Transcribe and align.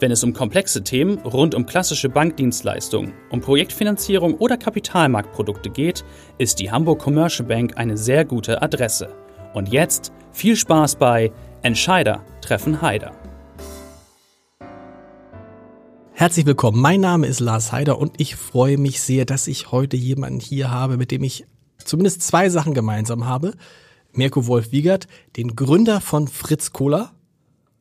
Wenn 0.00 0.12
es 0.12 0.24
um 0.24 0.32
komplexe 0.32 0.82
Themen 0.82 1.18
rund 1.18 1.54
um 1.54 1.66
klassische 1.66 2.08
Bankdienstleistungen, 2.08 3.12
um 3.28 3.42
Projektfinanzierung 3.42 4.32
oder 4.38 4.56
Kapitalmarktprodukte 4.56 5.68
geht, 5.68 6.06
ist 6.38 6.58
die 6.58 6.70
Hamburg 6.70 7.00
Commercial 7.00 7.46
Bank 7.46 7.76
eine 7.76 7.98
sehr 7.98 8.24
gute 8.24 8.62
Adresse. 8.62 9.14
Und 9.52 9.68
jetzt 9.68 10.10
viel 10.32 10.56
Spaß 10.56 10.96
bei 10.96 11.30
Entscheider 11.60 12.24
treffen 12.40 12.80
Heider. 12.80 13.12
Herzlich 16.12 16.46
willkommen. 16.46 16.80
Mein 16.80 17.02
Name 17.02 17.26
ist 17.26 17.40
Lars 17.40 17.70
Heider 17.70 17.98
und 17.98 18.18
ich 18.18 18.36
freue 18.36 18.78
mich 18.78 19.02
sehr, 19.02 19.26
dass 19.26 19.48
ich 19.48 19.70
heute 19.70 19.98
jemanden 19.98 20.40
hier 20.40 20.70
habe, 20.70 20.96
mit 20.96 21.10
dem 21.10 21.22
ich 21.24 21.44
zumindest 21.76 22.22
zwei 22.22 22.48
Sachen 22.48 22.72
gemeinsam 22.72 23.26
habe. 23.26 23.52
Mirko 24.12 24.46
Wolf-Wiegert, 24.46 25.08
den 25.36 25.56
Gründer 25.56 26.00
von 26.00 26.26
Fritz 26.26 26.72
Cola 26.72 27.12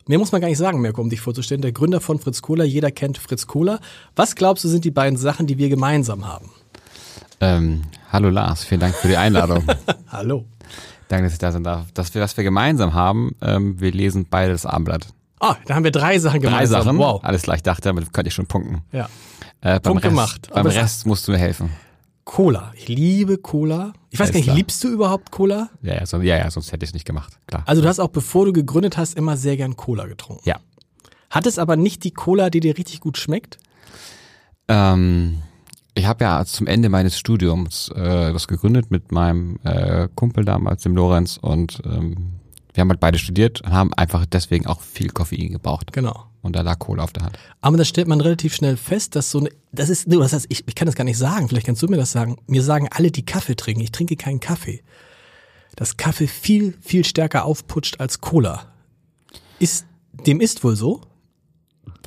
Mehr 0.09 0.17
muss 0.17 0.31
man 0.31 0.41
gar 0.41 0.47
nicht 0.47 0.57
sagen, 0.57 0.81
Mirko, 0.81 1.01
um 1.01 1.09
dich 1.11 1.21
vorzustellen. 1.21 1.61
Der 1.61 1.71
Gründer 1.71 2.01
von 2.01 2.17
Fritz 2.17 2.41
Cola, 2.41 2.63
jeder 2.63 2.89
kennt 2.89 3.19
Fritz 3.19 3.45
Cola. 3.45 3.79
Was 4.15 4.33
glaubst 4.33 4.63
du, 4.63 4.67
sind 4.67 4.83
die 4.83 4.89
beiden 4.89 5.19
Sachen, 5.19 5.45
die 5.45 5.59
wir 5.59 5.69
gemeinsam 5.69 6.27
haben? 6.27 6.49
Ähm, 7.39 7.83
hallo 8.11 8.31
Lars, 8.31 8.63
vielen 8.63 8.81
Dank 8.81 8.95
für 8.95 9.07
die 9.07 9.17
Einladung. 9.17 9.63
hallo. 10.07 10.45
Danke, 11.09 11.25
dass 11.25 11.33
ich 11.33 11.37
da 11.37 11.51
sein 11.51 11.63
darf. 11.63 11.91
Das, 11.93 12.15
was 12.15 12.35
wir 12.35 12.43
gemeinsam 12.43 12.95
haben, 12.95 13.35
ähm, 13.43 13.79
wir 13.79 13.91
lesen 13.91 14.25
beide 14.27 14.51
das 14.51 14.65
Abendblatt. 14.65 15.09
Ah, 15.39 15.57
da 15.67 15.75
haben 15.75 15.83
wir 15.83 15.91
drei 15.91 16.17
Sachen 16.17 16.41
gemeinsam. 16.41 16.79
Drei 16.79 16.85
Sachen? 16.85 16.97
Wow. 16.97 17.23
Alles 17.23 17.43
klar, 17.43 17.57
ich 17.57 17.63
dachte, 17.63 17.83
damit 17.83 18.11
könnte 18.11 18.29
ich 18.29 18.33
schon 18.33 18.47
punkten. 18.47 18.81
Ja. 18.91 19.07
Äh, 19.61 19.79
Punkt 19.79 20.03
Rest, 20.03 20.11
gemacht. 20.11 20.49
Beim 20.51 20.65
Rest 20.65 21.05
musst 21.05 21.27
du 21.27 21.33
mir 21.33 21.37
helfen. 21.37 21.69
Cola. 22.29 22.71
Ich 22.75 22.87
liebe 22.87 23.39
Cola. 23.39 23.91
Ich 24.11 24.19
weiß 24.19 24.31
gar 24.31 24.39
nicht, 24.39 24.53
liebst 24.53 24.83
du 24.83 24.89
überhaupt 24.89 25.31
Cola? 25.31 25.71
Ja, 25.81 25.95
ja, 25.95 26.05
so, 26.05 26.21
ja, 26.21 26.37
ja 26.37 26.51
sonst 26.51 26.71
hätte 26.71 26.83
ich 26.83 26.91
es 26.91 26.93
nicht 26.93 27.05
gemacht, 27.05 27.39
klar. 27.47 27.63
Also 27.65 27.81
du 27.81 27.87
hast 27.87 27.99
auch, 27.99 28.09
bevor 28.09 28.45
du 28.45 28.53
gegründet 28.53 28.97
hast, 28.97 29.17
immer 29.17 29.35
sehr 29.35 29.57
gern 29.57 29.75
Cola 29.75 30.05
getrunken. 30.05 30.47
Ja. 30.47 30.59
Hat 31.31 31.47
es 31.47 31.57
aber 31.57 31.75
nicht 31.75 32.03
die 32.03 32.11
Cola, 32.11 32.51
die 32.51 32.59
dir 32.59 32.77
richtig 32.77 32.99
gut 32.99 33.17
schmeckt? 33.17 33.57
Ähm, 34.67 35.39
ich 35.95 36.05
habe 36.05 36.23
ja 36.23 36.45
zum 36.45 36.67
Ende 36.67 36.89
meines 36.89 37.17
Studiums 37.17 37.89
äh, 37.95 38.31
das 38.31 38.47
gegründet 38.47 38.91
mit 38.91 39.11
meinem 39.11 39.57
äh, 39.63 40.07
Kumpel 40.13 40.45
damals, 40.45 40.83
dem 40.83 40.95
Lorenz, 40.95 41.39
und 41.41 41.81
ähm, 41.83 42.33
wir 42.75 42.81
haben 42.81 42.89
halt 42.89 42.99
beide 42.99 43.17
studiert 43.17 43.61
und 43.61 43.71
haben 43.71 43.91
einfach 43.95 44.27
deswegen 44.27 44.67
auch 44.67 44.81
viel 44.81 45.09
Koffein 45.09 45.53
gebraucht. 45.53 45.93
Genau. 45.93 46.28
Und 46.41 46.55
da 46.55 46.61
lag 46.61 46.79
Kohle 46.79 47.03
auf 47.03 47.11
der 47.11 47.23
Hand. 47.23 47.37
Aber 47.61 47.77
da 47.77 47.83
stellt 47.83 48.07
man 48.07 48.21
relativ 48.21 48.55
schnell 48.55 48.77
fest, 48.77 49.15
dass 49.15 49.29
so 49.29 49.39
eine, 49.39 49.49
das 49.71 49.89
ist, 49.89 50.05
das 50.07 50.33
heißt, 50.33 50.45
ich, 50.49 50.65
ich 50.67 50.75
kann 50.75 50.85
das 50.85 50.95
gar 50.95 51.03
nicht 51.03 51.17
sagen, 51.17 51.49
vielleicht 51.49 51.65
kannst 51.65 51.81
du 51.81 51.87
mir 51.87 51.97
das 51.97 52.11
sagen. 52.11 52.37
Mir 52.47 52.63
sagen 52.63 52.87
alle, 52.91 53.11
die 53.11 53.25
Kaffee 53.25 53.55
trinken, 53.55 53.81
ich 53.81 53.91
trinke 53.91 54.15
keinen 54.15 54.39
Kaffee. 54.39 54.81
Dass 55.75 55.97
Kaffee 55.97 56.27
viel, 56.27 56.75
viel 56.81 57.03
stärker 57.03 57.45
aufputscht 57.45 57.99
als 57.99 58.21
Cola. 58.21 58.67
Ist, 59.59 59.85
dem 60.25 60.39
ist 60.39 60.63
wohl 60.63 60.75
so? 60.75 61.01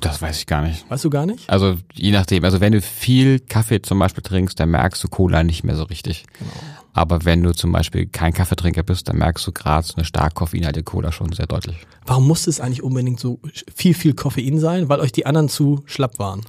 Das 0.01 0.21
weiß 0.21 0.39
ich 0.39 0.47
gar 0.47 0.63
nicht. 0.63 0.89
Weißt 0.91 1.05
du 1.05 1.11
gar 1.11 1.27
nicht? 1.27 1.49
Also 1.49 1.77
je 1.93 2.11
nachdem. 2.11 2.45
Also 2.45 2.61
wenn 2.61 2.73
du 2.73 2.81
viel 2.81 3.39
Kaffee 3.39 3.83
zum 3.83 3.99
Beispiel 4.01 4.23
trinkst, 4.23 4.59
dann 4.59 4.71
merkst 4.71 5.03
du 5.05 5.09
Cola 5.09 5.45
nicht 5.45 5.63
mehr 5.63 5.77
so 5.77 5.85
richtig. 5.85 6.25
Genau. 6.39 6.51
Aber 6.93 7.25
wenn 7.25 7.43
du 7.43 7.53
zum 7.53 7.73
Beispiel 7.73 8.07
kein 8.07 8.33
Kaffeetrinker 8.33 8.83
bist, 8.83 9.09
dann 9.09 9.17
merkst 9.17 9.47
du 9.47 9.53
gerade 9.53 9.87
so 9.87 9.95
eine 9.97 10.05
stark 10.05 10.35
koffeinhaltige 10.35 10.85
Cola 10.85 11.11
schon 11.11 11.33
sehr 11.33 11.47
deutlich. 11.47 11.87
Warum 12.05 12.27
muss 12.27 12.47
es 12.47 12.61
eigentlich 12.61 12.83
unbedingt 12.83 13.19
so 13.19 13.41
viel, 13.75 13.95
viel 13.95 14.15
Koffein 14.15 14.59
sein? 14.59 14.89
Weil 14.89 15.01
euch 15.01 15.13
die 15.13 15.25
anderen 15.25 15.49
zu 15.49 15.83
schlapp 15.87 16.19
waren? 16.19 16.43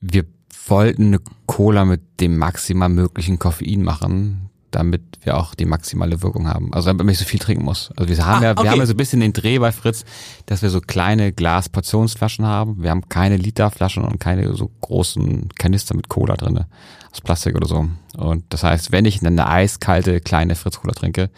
Wir 0.00 0.24
wollten 0.68 1.06
eine 1.06 1.20
Cola 1.46 1.84
mit 1.84 2.20
dem 2.20 2.38
maximal 2.38 2.88
möglichen 2.88 3.38
Koffein 3.38 3.82
machen, 3.82 4.50
damit 4.72 5.02
wir 5.22 5.36
auch 5.36 5.54
die 5.54 5.64
maximale 5.64 6.22
Wirkung 6.22 6.48
haben. 6.48 6.72
Also 6.74 6.86
damit 6.86 7.04
man 7.04 7.06
nicht 7.08 7.18
so 7.18 7.24
viel 7.24 7.38
trinken 7.38 7.64
muss. 7.64 7.90
Also 7.96 8.08
wir 8.08 8.26
haben 8.26 8.42
ah, 8.42 8.48
ja, 8.48 8.56
wir 8.56 8.70
haben 8.70 8.78
ja 8.80 8.86
so 8.86 8.94
ein 8.94 8.96
bisschen 8.96 9.20
den 9.20 9.32
Dreh 9.32 9.58
bei 9.58 9.70
Fritz, 9.70 10.04
dass 10.46 10.62
wir 10.62 10.70
so 10.70 10.80
kleine 10.80 11.32
Glasportionsflaschen 11.32 12.44
haben. 12.44 12.82
Wir 12.82 12.90
haben 12.90 13.08
keine 13.08 13.36
Literflaschen 13.36 14.04
und 14.04 14.18
keine 14.18 14.54
so 14.54 14.70
großen 14.80 15.50
Kanister 15.54 15.94
mit 15.94 16.08
Cola 16.08 16.36
drinne 16.36 16.66
aus 17.12 17.20
Plastik 17.20 17.54
oder 17.54 17.68
so. 17.68 17.88
Und 18.16 18.44
das 18.48 18.64
heißt, 18.64 18.90
wenn 18.90 19.04
ich 19.04 19.24
eine 19.24 19.46
eiskalte 19.48 20.20
kleine 20.20 20.54
Fritz 20.56 20.80
Cola 20.80 20.94
trinke, 20.94 21.30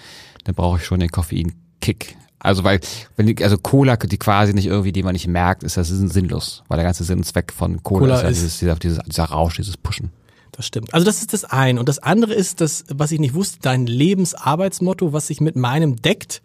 dann 0.45 0.55
brauche 0.55 0.79
ich 0.79 0.85
schon 0.85 1.01
den 1.01 1.11
Koffein-Kick. 1.11 2.17
Also 2.39 2.63
weil, 2.63 2.81
wenn 3.17 3.27
die, 3.27 3.43
also 3.43 3.57
Cola, 3.59 3.97
die 3.97 4.19
quasi 4.19 4.53
nicht 4.53 4.67
irgendwie, 4.67 4.93
die 4.93 5.03
man 5.03 5.15
nicht 5.15 5.27
merkt, 5.27 5.63
ist 5.63 5.77
das 5.77 5.89
sinnlos. 5.89 6.63
Weil 6.69 6.77
der 6.77 6.85
ganze 6.85 7.03
Sinn 7.03 7.19
und 7.19 7.25
Zweck 7.25 7.53
von 7.53 7.83
Cola, 7.83 8.01
Cola 8.01 8.15
ist 8.17 8.23
ja 8.23 8.29
dieses, 8.29 8.59
dieser, 8.59 8.75
dieser, 8.77 9.03
dieser 9.03 9.25
Rausch, 9.25 9.57
dieses 9.57 9.77
Pushen. 9.77 10.11
Das 10.57 10.67
stimmt. 10.67 10.95
Also 10.95 11.05
das 11.05 11.21
ist 11.21 11.33
das 11.33 11.45
eine. 11.45 11.81
Und 11.81 11.89
das 11.89 11.99
andere 11.99 12.33
ist 12.33 12.61
das, 12.61 12.85
was 12.89 13.11
ich 13.11 13.19
nicht 13.19 13.35
wusste, 13.35 13.59
dein 13.61 13.87
Lebensarbeitsmotto, 13.87 15.13
was 15.13 15.27
sich 15.27 15.41
mit 15.41 15.57
meinem 15.57 16.01
deckt. 16.01 16.43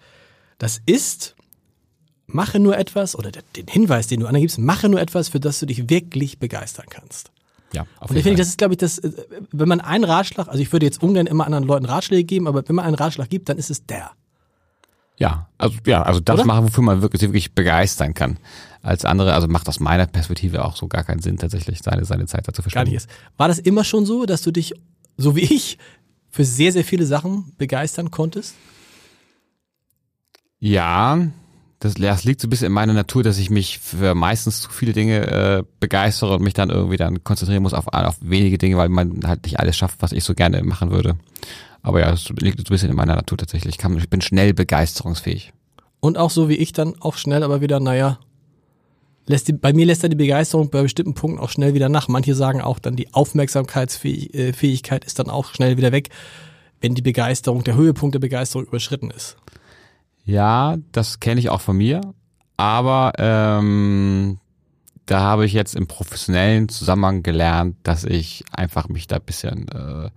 Das 0.57 0.81
ist, 0.85 1.35
mache 2.25 2.59
nur 2.59 2.75
etwas, 2.77 3.15
oder 3.15 3.31
den 3.31 3.67
Hinweis, 3.67 4.07
den 4.07 4.21
du 4.21 4.27
angibst, 4.27 4.57
mache 4.57 4.89
nur 4.89 4.99
etwas, 4.99 5.29
für 5.29 5.39
das 5.39 5.59
du 5.59 5.67
dich 5.67 5.89
wirklich 5.89 6.39
begeistern 6.39 6.87
kannst. 6.89 7.31
Ja, 7.71 7.85
auf 7.99 8.09
und 8.09 8.17
ich 8.17 8.23
finde, 8.23 8.39
das 8.39 8.47
ist, 8.47 8.57
glaube 8.57 8.73
ich, 8.73 8.79
das, 8.79 8.97
äh, 8.97 9.11
wenn 9.51 9.67
man 9.67 9.79
einen 9.79 10.03
Ratschlag, 10.03 10.47
also 10.47 10.59
ich 10.59 10.71
würde 10.71 10.87
jetzt 10.87 11.03
ungern 11.03 11.27
immer 11.27 11.45
anderen 11.45 11.65
Leuten 11.65 11.85
Ratschläge 11.85 12.23
geben, 12.23 12.47
aber 12.47 12.67
wenn 12.67 12.75
man 12.75 12.85
einen 12.85 12.95
Ratschlag 12.95 13.29
gibt, 13.29 13.47
dann 13.47 13.59
ist 13.59 13.69
es 13.69 13.85
der. 13.85 14.09
Ja, 15.19 15.49
also 15.57 15.77
ja, 15.85 16.01
also 16.01 16.21
das 16.21 16.35
Oder? 16.39 16.45
machen, 16.45 16.63
wofür 16.65 16.83
man 16.83 17.01
wirklich, 17.01 17.21
wirklich 17.21 17.53
begeistern 17.53 18.13
kann. 18.13 18.37
Als 18.81 19.03
andere, 19.03 19.33
also 19.33 19.49
macht 19.49 19.67
aus 19.67 19.81
meiner 19.81 20.05
Perspektive 20.05 20.63
auch 20.63 20.77
so 20.77 20.87
gar 20.87 21.03
keinen 21.03 21.21
Sinn, 21.21 21.37
tatsächlich 21.37 21.79
seine, 21.83 22.05
seine 22.05 22.25
Zeit 22.25 22.47
dazu 22.47 22.61
verschwenden. 22.61 22.91
Gar 22.91 22.93
nicht. 22.93 23.07
War 23.35 23.49
das 23.49 23.59
immer 23.59 23.83
schon 23.83 24.05
so, 24.05 24.25
dass 24.25 24.41
du 24.41 24.51
dich, 24.51 24.73
so 25.17 25.35
wie 25.35 25.41
ich, 25.41 25.77
für 26.31 26.45
sehr, 26.45 26.71
sehr 26.71 26.85
viele 26.85 27.05
Sachen 27.05 27.51
begeistern 27.57 28.11
konntest? 28.11 28.55
Ja, 30.59 31.27
das, 31.79 31.95
das 31.95 32.23
liegt 32.23 32.39
so 32.39 32.47
ein 32.47 32.49
bisschen 32.49 32.67
in 32.67 32.73
meiner 32.73 32.93
Natur, 32.93 33.21
dass 33.21 33.37
ich 33.39 33.49
mich 33.49 33.79
für 33.79 34.15
meistens 34.15 34.61
zu 34.61 34.69
viele 34.69 34.93
Dinge 34.93 35.27
äh, 35.27 35.63
begeistere 35.81 36.35
und 36.35 36.43
mich 36.43 36.53
dann 36.53 36.69
irgendwie 36.69 36.97
dann 36.97 37.25
konzentrieren 37.25 37.63
muss 37.63 37.73
auf, 37.73 37.87
auf 37.87 38.17
wenige 38.21 38.57
Dinge, 38.57 38.77
weil 38.77 38.89
man 38.89 39.21
halt 39.25 39.43
nicht 39.43 39.59
alles 39.59 39.75
schafft, 39.75 40.01
was 40.01 40.13
ich 40.13 40.23
so 40.23 40.33
gerne 40.33 40.63
machen 40.63 40.91
würde. 40.91 41.17
Aber 41.81 41.99
ja, 41.99 42.11
das 42.11 42.29
liegt 42.39 42.59
so 42.59 42.63
ein 42.63 42.69
bisschen 42.69 42.89
in 42.89 42.95
meiner 42.95 43.15
Natur 43.15 43.37
tatsächlich. 43.37 43.75
Ich, 43.75 43.77
kann, 43.77 43.97
ich 43.97 44.09
bin 44.09 44.21
schnell 44.21 44.53
begeisterungsfähig. 44.53 45.53
Und 45.99 46.17
auch 46.17 46.29
so 46.29 46.49
wie 46.49 46.55
ich 46.55 46.73
dann 46.73 46.95
auch 46.99 47.15
schnell, 47.15 47.43
aber 47.43 47.61
wieder, 47.61 47.79
naja, 47.79 48.19
lässt 49.25 49.47
die, 49.47 49.53
bei 49.53 49.73
mir 49.73 49.85
lässt 49.85 50.03
dann 50.03 50.09
die 50.09 50.17
Begeisterung 50.17 50.69
bei 50.69 50.81
bestimmten 50.81 51.13
Punkten 51.13 51.39
auch 51.39 51.49
schnell 51.49 51.73
wieder 51.73 51.87
nach. 51.87 52.07
Manche 52.07 52.35
sagen 52.35 52.61
auch 52.61 52.79
dann, 52.79 52.95
die 52.95 53.13
Aufmerksamkeitsfähigkeit 53.13 55.03
äh, 55.03 55.07
ist 55.07 55.19
dann 55.19 55.29
auch 55.29 55.53
schnell 55.53 55.77
wieder 55.77 55.91
weg, 55.91 56.09
wenn 56.81 56.95
die 56.95 57.01
Begeisterung, 57.01 57.63
der 57.63 57.75
Höhepunkt 57.75 58.15
der 58.15 58.19
Begeisterung 58.19 58.65
überschritten 58.65 59.11
ist. 59.11 59.37
Ja, 60.25 60.77
das 60.91 61.19
kenne 61.19 61.39
ich 61.39 61.49
auch 61.49 61.61
von 61.61 61.77
mir, 61.77 62.01
aber 62.57 63.13
ähm, 63.17 64.39
da 65.05 65.19
habe 65.21 65.45
ich 65.45 65.53
jetzt 65.53 65.75
im 65.75 65.87
professionellen 65.87 66.69
Zusammenhang 66.69 67.23
gelernt, 67.23 67.77
dass 67.83 68.03
ich 68.03 68.43
einfach 68.51 68.89
mich 68.89 69.07
da 69.07 69.17
ein 69.17 69.23
bisschen 69.25 69.67
äh, 69.69 70.09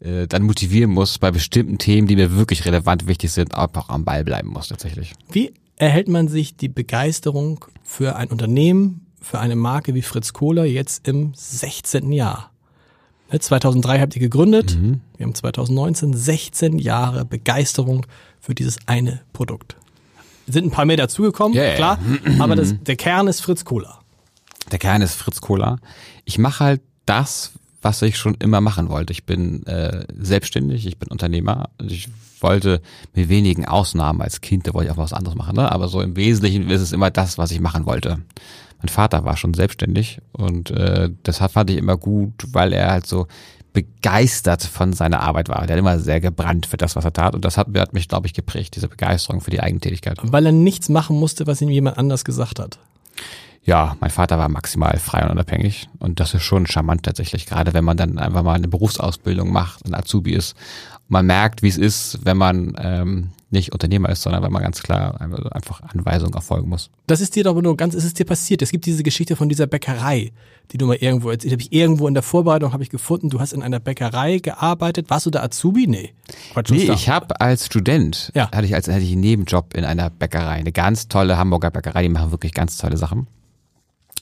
äh, 0.00 0.26
dann 0.26 0.42
motivieren 0.42 0.90
muss 0.90 1.18
bei 1.18 1.30
bestimmten 1.30 1.78
Themen, 1.78 2.08
die 2.08 2.16
mir 2.16 2.34
wirklich 2.36 2.64
relevant 2.64 3.06
wichtig 3.06 3.32
sind, 3.32 3.54
auch 3.54 3.88
am 3.88 4.04
Ball 4.04 4.24
bleiben 4.24 4.48
muss 4.48 4.68
tatsächlich. 4.68 5.12
Wie 5.30 5.52
erhält 5.76 6.08
man 6.08 6.28
sich 6.28 6.56
die 6.56 6.68
Begeisterung 6.68 7.64
für 7.82 8.16
ein 8.16 8.28
Unternehmen, 8.28 9.06
für 9.20 9.38
eine 9.38 9.56
Marke 9.56 9.94
wie 9.94 10.02
Fritz 10.02 10.32
Kohler 10.32 10.64
jetzt 10.64 11.06
im 11.06 11.32
16. 11.34 12.12
Jahr? 12.12 12.50
2003 13.38 13.94
ne, 13.94 14.00
habt 14.02 14.16
ihr 14.16 14.20
gegründet, 14.20 14.76
mhm. 14.76 15.00
wir 15.16 15.26
haben 15.26 15.34
2019 15.34 16.14
16 16.14 16.78
Jahre 16.78 17.24
Begeisterung 17.24 18.06
für 18.40 18.54
dieses 18.54 18.78
eine 18.86 19.20
Produkt. 19.32 19.76
Sind 20.48 20.66
ein 20.66 20.70
paar 20.70 20.84
mehr 20.84 20.96
dazugekommen, 20.96 21.56
yeah, 21.56 21.76
klar, 21.76 21.98
aber 22.40 22.56
das, 22.56 22.74
der 22.82 22.96
Kern 22.96 23.28
ist 23.28 23.40
Fritz 23.40 23.64
Cola. 23.64 24.00
Der 24.72 24.78
Kern 24.78 25.02
ist 25.02 25.14
Fritz 25.14 25.40
Cola. 25.40 25.78
Ich 26.24 26.38
mache 26.38 26.64
halt 26.64 26.82
das, 27.06 27.52
was 27.82 28.02
ich 28.02 28.16
schon 28.16 28.34
immer 28.34 28.60
machen 28.60 28.88
wollte. 28.88 29.12
Ich 29.12 29.24
bin 29.24 29.66
äh, 29.66 30.04
selbstständig, 30.18 30.86
ich 30.86 30.98
bin 30.98 31.08
Unternehmer. 31.08 31.70
Ich 31.82 32.08
wollte 32.40 32.80
mit 33.14 33.28
wenigen 33.28 33.66
Ausnahmen 33.66 34.22
als 34.22 34.40
Kind, 34.40 34.66
da 34.66 34.74
wollte 34.74 34.90
ich 34.90 34.94
auch 34.94 35.02
was 35.02 35.12
anderes 35.12 35.36
machen, 35.36 35.56
ne? 35.56 35.70
aber 35.70 35.88
so 35.88 36.00
im 36.00 36.16
Wesentlichen 36.16 36.70
ist 36.70 36.80
es 36.80 36.92
immer 36.92 37.10
das, 37.10 37.38
was 37.38 37.50
ich 37.50 37.60
machen 37.60 37.86
wollte. 37.86 38.18
Mein 38.78 38.88
Vater 38.88 39.24
war 39.24 39.36
schon 39.36 39.52
selbstständig 39.52 40.20
und 40.32 40.70
äh, 40.70 41.10
das 41.22 41.38
fand 41.38 41.70
ich 41.70 41.76
immer 41.76 41.98
gut, 41.98 42.32
weil 42.52 42.72
er 42.72 42.90
halt 42.90 43.06
so 43.06 43.26
begeistert 43.72 44.64
von 44.64 44.92
seiner 44.92 45.20
Arbeit 45.20 45.48
war. 45.48 45.66
Der 45.66 45.76
hat 45.76 45.80
immer 45.80 45.98
sehr 45.98 46.20
gebrannt 46.20 46.66
für 46.66 46.76
das, 46.76 46.96
was 46.96 47.04
er 47.04 47.12
tat. 47.12 47.34
Und 47.34 47.44
das 47.44 47.56
hat, 47.56 47.68
hat 47.76 47.92
mich, 47.92 48.08
glaube 48.08 48.26
ich, 48.26 48.34
geprägt, 48.34 48.74
diese 48.74 48.88
Begeisterung 48.88 49.40
für 49.40 49.50
die 49.50 49.60
Eigentätigkeit. 49.60 50.18
Weil 50.22 50.46
er 50.46 50.52
nichts 50.52 50.88
machen 50.88 51.16
musste, 51.16 51.46
was 51.46 51.60
ihm 51.60 51.68
jemand 51.68 51.98
anders 51.98 52.24
gesagt 52.24 52.58
hat. 52.58 52.78
Ja, 53.62 53.96
mein 54.00 54.10
Vater 54.10 54.38
war 54.38 54.48
maximal 54.48 54.98
frei 54.98 55.22
und 55.24 55.30
unabhängig 55.30 55.88
und 55.98 56.18
das 56.18 56.34
ist 56.34 56.42
schon 56.42 56.66
charmant 56.66 57.02
tatsächlich, 57.02 57.46
gerade 57.46 57.74
wenn 57.74 57.84
man 57.84 57.96
dann 57.96 58.18
einfach 58.18 58.42
mal 58.42 58.54
eine 58.54 58.68
Berufsausbildung 58.68 59.52
macht, 59.52 59.84
ein 59.86 59.94
Azubi 59.94 60.32
ist. 60.32 60.56
Man 61.08 61.26
merkt, 61.26 61.62
wie 61.62 61.68
es 61.68 61.76
ist, 61.76 62.20
wenn 62.24 62.36
man 62.36 62.74
ähm, 62.78 63.30
nicht 63.50 63.72
Unternehmer 63.72 64.10
ist, 64.10 64.22
sondern 64.22 64.42
wenn 64.42 64.52
man 64.52 64.62
ganz 64.62 64.82
klar 64.82 65.20
einfach 65.20 65.82
Anweisungen 65.82 66.32
erfolgen 66.34 66.68
muss. 66.68 66.88
Das 67.08 67.20
ist 67.20 67.34
dir 67.34 67.44
doch 67.44 67.60
nur 67.60 67.76
ganz, 67.76 67.94
ist 67.94 68.04
es 68.04 68.14
dir 68.14 68.24
passiert. 68.24 68.62
Es 68.62 68.70
gibt 68.70 68.86
diese 68.86 69.02
Geschichte 69.02 69.34
von 69.34 69.48
dieser 69.48 69.66
Bäckerei, 69.66 70.32
die 70.70 70.78
du 70.78 70.86
mal 70.86 70.96
irgendwo 70.96 71.30
erzählt 71.30 71.52
habe 71.52 71.62
ich 71.62 71.72
irgendwo 71.72 72.06
in 72.06 72.14
der 72.14 72.22
Vorbereitung 72.22 72.72
habe 72.72 72.84
ich 72.84 72.90
gefunden, 72.90 73.28
du 73.28 73.40
hast 73.40 73.52
in 73.52 73.62
einer 73.62 73.80
Bäckerei 73.80 74.38
gearbeitet. 74.38 75.10
Warst 75.10 75.26
du 75.26 75.30
da 75.30 75.42
Azubi? 75.42 75.88
Nee. 75.88 76.14
Quatsch, 76.52 76.70
nee, 76.70 76.90
ich 76.92 77.08
habe 77.08 77.40
als 77.40 77.66
Student, 77.66 78.30
ja. 78.34 78.50
hatte 78.52 78.66
ich 78.66 78.74
als 78.74 78.86
hatte 78.86 79.00
ich 79.00 79.12
einen 79.12 79.20
Nebenjob 79.20 79.74
in 79.74 79.84
einer 79.84 80.10
Bäckerei, 80.10 80.52
eine 80.52 80.72
ganz 80.72 81.08
tolle 81.08 81.36
Hamburger 81.36 81.72
Bäckerei, 81.72 82.02
die 82.04 82.08
machen 82.08 82.30
wirklich 82.30 82.54
ganz 82.54 82.78
tolle 82.78 82.96
Sachen. 82.96 83.26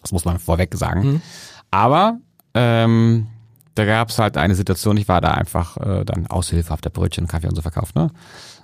Das 0.03 0.13
muss 0.13 0.25
man 0.25 0.39
vorweg 0.39 0.75
sagen. 0.75 1.13
Mhm. 1.13 1.23
Aber 1.71 2.19
ähm, 2.55 3.29
da 3.75 3.85
gab 3.85 4.09
es 4.11 4.19
halt 4.19 4.37
eine 4.37 4.55
Situation, 4.55 4.97
ich 4.97 5.09
war 5.09 5.21
da 5.21 5.33
einfach 5.33 5.77
äh, 5.77 6.05
dann 6.05 6.27
Aushilfe, 6.27 6.73
auf 6.73 6.81
der 6.81 6.91
Brötchen, 6.91 7.29
Kaffee 7.29 7.49
und 7.49 7.55
so 7.55 7.63
verkauft, 7.63 7.95
ne? 7.95 8.11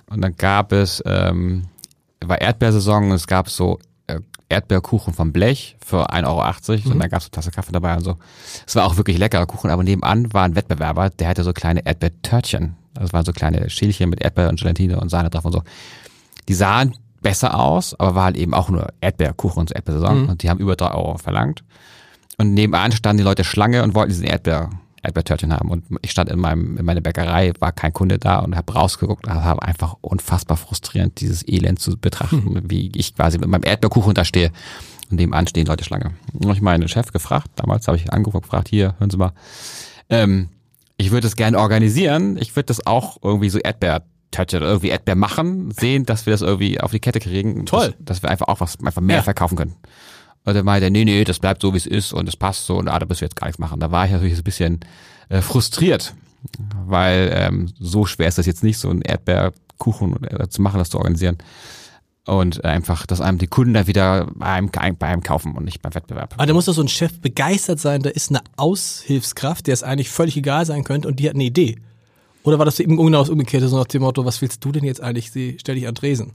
Und 0.07 0.21
dann 0.21 0.35
gab 0.35 0.71
es, 0.71 1.01
ähm, 1.05 1.63
war 2.23 2.41
Erdbeersaison 2.41 3.05
und 3.05 3.11
es 3.13 3.25
gab 3.25 3.49
so 3.49 3.79
äh, 4.07 4.19
Erdbeerkuchen 4.49 5.13
vom 5.13 5.31
Blech 5.31 5.77
für 5.83 6.11
1,80 6.11 6.25
Euro 6.27 6.79
mhm. 6.85 6.91
und 6.91 6.99
dann 6.99 7.09
gab 7.09 7.21
es 7.21 7.25
eine 7.25 7.31
Tasse 7.31 7.51
Kaffee 7.51 7.71
dabei 7.71 7.95
und 7.95 8.03
so. 8.03 8.17
Es 8.67 8.75
war 8.75 8.85
auch 8.85 8.97
wirklich 8.97 9.17
leckerer 9.17 9.45
Kuchen, 9.45 9.69
aber 9.69 9.83
nebenan 9.83 10.33
war 10.33 10.43
ein 10.43 10.55
Wettbewerber, 10.55 11.09
der 11.09 11.29
hatte 11.29 11.43
so 11.43 11.53
kleine 11.53 11.85
Erdbeertörtchen. 11.85 12.75
Das 12.93 13.13
waren 13.13 13.25
so 13.25 13.33
kleine 13.33 13.69
Schälchen 13.69 14.09
mit 14.09 14.21
Erdbeer 14.21 14.49
und 14.49 14.59
Gelatine 14.59 14.99
und 14.99 15.09
Sahne 15.09 15.29
drauf 15.29 15.45
und 15.45 15.51
so. 15.51 15.63
Die 16.47 16.53
sahen 16.53 16.95
besser 17.25 17.59
aus, 17.59 17.99
aber 17.99 18.13
war 18.13 18.25
halt 18.25 18.37
eben 18.37 18.53
auch 18.53 18.69
nur 18.69 18.89
Erdbeerkuchen 19.01 19.59
und 19.59 19.71
Erdbeersaison 19.71 20.23
mhm. 20.23 20.29
und 20.29 20.43
die 20.43 20.49
haben 20.51 20.59
über 20.59 20.75
drei 20.75 20.91
Euro 20.91 21.17
verlangt. 21.17 21.63
Und 22.37 22.53
nebenan 22.53 22.91
standen 22.91 23.17
die 23.17 23.23
Leute 23.23 23.43
Schlange 23.43 23.81
und 23.81 23.95
wollten 23.95 24.11
diesen 24.11 24.25
Erdbeer 24.25 24.69
Erdbeertörtchen 25.01 25.51
haben. 25.51 25.71
Und 25.71 25.85
ich 26.03 26.11
stand 26.11 26.29
in 26.29 26.39
meinem 26.39 26.77
in 26.77 26.85
meiner 26.85 27.01
Bäckerei, 27.01 27.51
war 27.59 27.71
kein 27.71 27.93
Kunde 27.93 28.19
da 28.19 28.39
und 28.39 28.55
habe 28.55 28.73
rausgeguckt 28.73 29.25
und 29.25 29.33
habe 29.33 29.63
einfach 29.63 29.95
unfassbar 30.01 30.55
frustrierend 30.55 31.19
dieses 31.19 31.47
Elend 31.47 31.79
zu 31.79 31.97
betrachten, 31.97 32.53
mhm. 32.53 32.69
wie 32.69 32.91
ich 32.93 33.15
quasi 33.15 33.39
mit 33.39 33.49
meinem 33.49 33.63
Erdbeerkuchen 33.63 34.13
da 34.13 34.23
stehe 34.23 34.51
und 35.09 35.17
nebenan 35.17 35.47
stehen 35.47 35.65
Leute 35.65 35.83
Schlange. 35.83 36.11
Und 36.31 36.51
ich 36.51 36.61
meinen 36.61 36.87
Chef 36.87 37.11
gefragt, 37.11 37.47
damals 37.55 37.87
habe 37.87 37.97
ich 37.97 38.13
angerufen 38.13 38.43
gefragt, 38.43 38.69
hier, 38.69 38.93
hören 38.99 39.09
Sie 39.09 39.17
mal, 39.17 39.33
ähm, 40.09 40.49
ich 40.97 41.09
würde 41.09 41.21
das 41.21 41.35
gerne 41.35 41.57
organisieren, 41.57 42.37
ich 42.37 42.55
würde 42.55 42.67
das 42.67 42.85
auch 42.85 43.17
irgendwie 43.23 43.49
so 43.49 43.57
Erdbeer 43.57 44.03
Touch 44.35 44.55
oder 44.55 44.67
irgendwie 44.67 44.89
Erdbeer 44.89 45.15
machen, 45.15 45.71
sehen, 45.71 46.05
dass 46.05 46.25
wir 46.25 46.31
das 46.31 46.41
irgendwie 46.41 46.79
auf 46.79 46.91
die 46.91 46.99
Kette 46.99 47.19
kriegen. 47.19 47.65
Toll. 47.65 47.93
Dass, 47.99 48.05
dass 48.05 48.23
wir 48.23 48.29
einfach 48.29 48.47
auch 48.47 48.59
was 48.59 48.77
einfach 48.83 49.01
mehr 49.01 49.17
ja. 49.17 49.23
verkaufen 49.23 49.55
können. 49.55 49.75
Und 50.45 50.53
dann 50.53 50.65
meinte 50.65 50.85
er, 50.85 50.91
nee, 50.91 51.05
nee, 51.05 51.23
das 51.23 51.39
bleibt 51.39 51.61
so, 51.61 51.73
wie 51.73 51.77
es 51.77 51.87
ist 51.87 52.13
und 52.13 52.29
es 52.29 52.37
passt 52.37 52.65
so 52.67 52.77
und 52.77 52.87
ah, 52.87 52.99
da 52.99 53.05
müssen 53.05 53.21
wir 53.21 53.25
jetzt 53.25 53.35
gar 53.35 53.47
nichts 53.47 53.59
machen. 53.59 53.79
Da 53.79 53.91
war 53.91 54.05
ich 54.05 54.11
natürlich 54.11 54.37
ein 54.37 54.43
bisschen 54.43 54.79
äh, 55.29 55.41
frustriert, 55.41 56.13
weil 56.85 57.31
ähm, 57.33 57.73
so 57.79 58.05
schwer 58.05 58.27
ist 58.27 58.37
das 58.37 58.45
jetzt 58.45 58.63
nicht, 58.63 58.77
so 58.77 58.89
ein 58.89 59.01
Erdbeerkuchen 59.01 60.23
äh, 60.23 60.47
zu 60.47 60.61
machen, 60.61 60.77
das 60.77 60.91
zu 60.91 60.99
organisieren. 60.99 61.37
Und 62.27 62.63
einfach, 62.65 63.05
dass 63.05 63.21
einem 63.21 63.37
die 63.37 63.47
Kunden 63.47 63.73
da 63.75 63.85
wieder 63.85 64.27
bei 64.33 64.45
einem, 64.45 64.69
bei 64.69 65.07
einem 65.07 65.21
kaufen 65.21 65.55
und 65.55 65.65
nicht 65.65 65.81
beim 65.81 65.93
Wettbewerb. 65.93 66.33
Aber 66.33 66.45
da 66.45 66.53
muss 66.53 66.65
doch 66.65 66.73
so 66.73 66.81
ein 66.81 66.87
Chef 66.87 67.21
begeistert 67.21 67.79
sein, 67.79 68.01
da 68.01 68.09
ist 68.09 68.29
eine 68.29 68.41
Aushilfskraft, 68.57 69.67
der 69.67 69.73
es 69.73 69.83
eigentlich 69.83 70.09
völlig 70.09 70.35
egal 70.37 70.65
sein 70.65 70.83
könnte 70.83 71.07
und 71.07 71.19
die 71.19 71.27
hat 71.27 71.35
eine 71.35 71.43
Idee. 71.43 71.77
Oder 72.45 72.59
war 72.59 72.65
das 72.65 72.79
eben 72.79 72.95
genau 72.95 73.19
das 73.19 73.29
Umgekehrte, 73.29 73.67
so 73.67 73.77
nach 73.77 73.87
dem 73.87 74.03
Motto, 74.03 74.23
was 74.23 74.41
willst 74.41 74.63
du 74.63 74.71
denn 74.71 74.83
jetzt 74.83 75.01
eigentlich? 75.01 75.31
Sie 75.31 75.57
stell 75.59 75.75
dich 75.75 75.87
an 75.87 75.95
Tresen. 75.95 76.33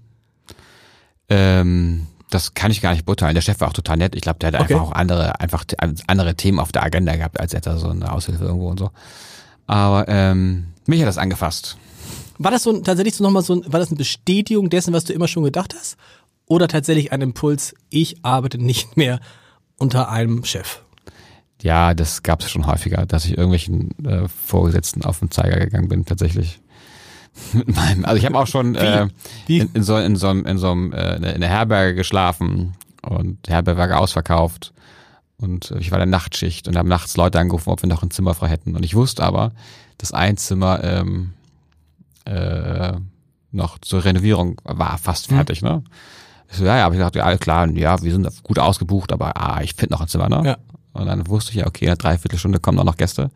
Ähm, 1.29 2.09
das 2.31 2.55
kann 2.55 2.73
ich 2.73 2.81
gar 2.81 2.93
nicht 2.93 3.07
beurteilen. 3.07 3.35
Der 3.35 3.43
Chef 3.43 3.61
war 3.61 3.69
auch 3.69 3.73
total 3.73 3.97
nett. 3.97 4.17
Ich 4.17 4.23
glaube, 4.23 4.41
der 4.41 4.49
hat 4.49 4.55
okay. 4.61 4.75
einfach 4.75 4.87
auch 4.87 4.93
andere, 4.93 5.41
einfach 5.41 5.65
andere 6.09 6.35
Themen 6.35 6.59
auf 6.59 6.73
der 6.73 6.83
Agenda 6.83 7.15
gehabt, 7.15 7.39
als 7.39 7.55
er 7.55 7.79
so 7.79 7.89
eine 7.89 8.13
Aushilfe 8.13 8.45
irgendwo 8.45 8.69
und 8.69 8.81
so. 8.81 8.91
Aber 9.69 10.09
ähm, 10.09 10.67
mich 10.87 11.01
hat 11.01 11.07
das 11.07 11.19
angefasst. 11.19 11.77
War 12.39 12.51
das 12.51 12.65
so 12.65 12.81
tatsächlich 12.81 13.15
so 13.15 13.23
nochmal 13.23 13.43
so 13.43 13.55
ein, 13.55 13.73
war 13.73 13.79
das 13.79 13.91
eine 13.91 13.99
Bestätigung 13.99 14.69
dessen, 14.69 14.93
was 14.93 15.05
du 15.05 15.13
immer 15.13 15.29
schon 15.29 15.45
gedacht 15.45 15.75
hast? 15.79 15.97
Oder 16.47 16.67
tatsächlich 16.67 17.13
ein 17.13 17.21
Impuls, 17.21 17.75
ich 17.91 18.25
arbeite 18.25 18.59
nicht 18.59 18.97
mehr 18.97 19.21
unter 19.79 20.09
einem 20.11 20.45
Chef? 20.45 20.83
Ja, 21.63 21.95
das 21.95 22.23
gab 22.23 22.41
es 22.41 22.51
schon 22.51 22.67
häufiger, 22.67 23.07
dass 23.07 23.25
ich 23.25 23.33
irgendwelchen 23.33 23.91
äh, 24.05 24.29
Vorgesetzten 24.29 25.05
auf 25.05 25.19
den 25.19 25.31
Zeiger 25.31 25.59
gegangen 25.59 25.89
bin, 25.89 26.05
tatsächlich. 26.05 26.61
Mit 27.53 27.75
meinem, 27.75 28.05
also 28.05 28.17
ich 28.17 28.25
habe 28.25 28.39
auch 28.39 28.47
schon 28.47 28.75
äh, 28.75 29.09
in, 29.47 29.71
in, 29.73 29.83
so 29.83 29.97
in 29.97 30.17
so 30.17 30.31
in 30.31 30.59
so 30.59 30.73
äh, 30.93 31.35
in 31.35 31.41
der 31.41 31.49
Herberge 31.49 31.95
geschlafen 31.95 32.75
und 33.03 33.47
die 33.47 33.53
Herberge 33.53 33.79
war 33.79 34.01
ausverkauft 34.01 34.73
und 35.39 35.73
ich 35.79 35.91
war 35.91 35.99
in 35.99 36.11
der 36.11 36.19
Nachtschicht 36.19 36.67
und 36.67 36.77
habe 36.77 36.89
nachts 36.89 37.17
Leute 37.17 37.39
angerufen, 37.39 37.71
ob 37.71 37.83
wir 37.83 37.89
noch 37.89 38.03
ein 38.03 38.11
Zimmer 38.11 38.35
frei 38.35 38.49
hätten 38.49 38.75
und 38.75 38.85
ich 38.85 38.97
wusste 38.97 39.23
aber, 39.23 39.53
dass 39.99 40.13
ein 40.13 40.37
Zimmer 40.39 40.83
ähm, 40.83 41.33
äh, 42.25 42.95
noch 43.53 43.79
zur 43.79 44.05
Renovierung 44.05 44.61
war 44.65 44.99
fast 44.99 45.31
mhm. 45.31 45.37
fertig, 45.37 45.63
mhm. 45.63 45.69
ne? 45.69 45.85
Ich 46.51 46.57
so, 46.57 46.65
ja, 46.65 46.79
ja, 46.79 46.87
aber 46.87 46.97
ich 46.97 47.01
dachte, 47.01 47.21
ja, 47.21 47.37
klar, 47.37 47.69
ja, 47.71 48.03
wir 48.03 48.11
sind 48.11 48.43
gut 48.43 48.59
ausgebucht, 48.59 49.13
aber 49.13 49.37
ah, 49.37 49.63
ich 49.63 49.75
finde 49.75 49.95
noch 49.95 50.01
ein 50.01 50.09
Zimmer, 50.09 50.29
ne? 50.29 50.43
Ja. 50.45 50.57
Und 50.93 51.07
dann 51.07 51.27
wusste 51.29 51.53
ich 51.53 51.59
ja, 51.59 51.67
okay, 51.67 51.85
in 51.85 51.91
einer 51.91 51.97
Dreiviertelstunde 51.97 52.59
kommen 52.59 52.79
auch 52.79 52.85
noch 52.85 52.97
Gäste. 52.97 53.31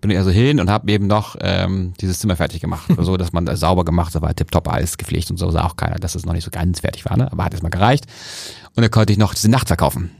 Bin 0.00 0.10
ich 0.10 0.18
also 0.18 0.30
hin 0.30 0.60
und 0.60 0.70
habe 0.70 0.90
eben 0.92 1.06
noch 1.06 1.36
ähm, 1.40 1.92
dieses 2.00 2.20
Zimmer 2.20 2.36
fertig 2.36 2.60
gemacht. 2.60 2.86
so, 2.98 3.16
dass 3.16 3.32
man 3.32 3.46
das 3.46 3.60
sauber 3.60 3.84
gemacht 3.84 4.14
hat, 4.14 4.22
war 4.22 4.34
tipptopp 4.34 4.68
alles 4.72 4.96
gepflegt 4.96 5.30
und 5.30 5.36
so, 5.38 5.50
sah 5.50 5.64
auch 5.64 5.76
keiner, 5.76 5.96
dass 5.96 6.14
es 6.14 6.24
noch 6.24 6.32
nicht 6.32 6.44
so 6.44 6.50
ganz 6.50 6.80
fertig 6.80 7.04
war, 7.04 7.16
ne? 7.16 7.30
Aber 7.30 7.44
hat 7.44 7.54
es 7.54 7.62
mal 7.62 7.68
gereicht. 7.68 8.06
Und 8.74 8.82
dann 8.82 8.90
konnte 8.90 9.12
ich 9.12 9.18
noch 9.18 9.34
diese 9.34 9.50
Nacht 9.50 9.68
verkaufen. 9.68 10.10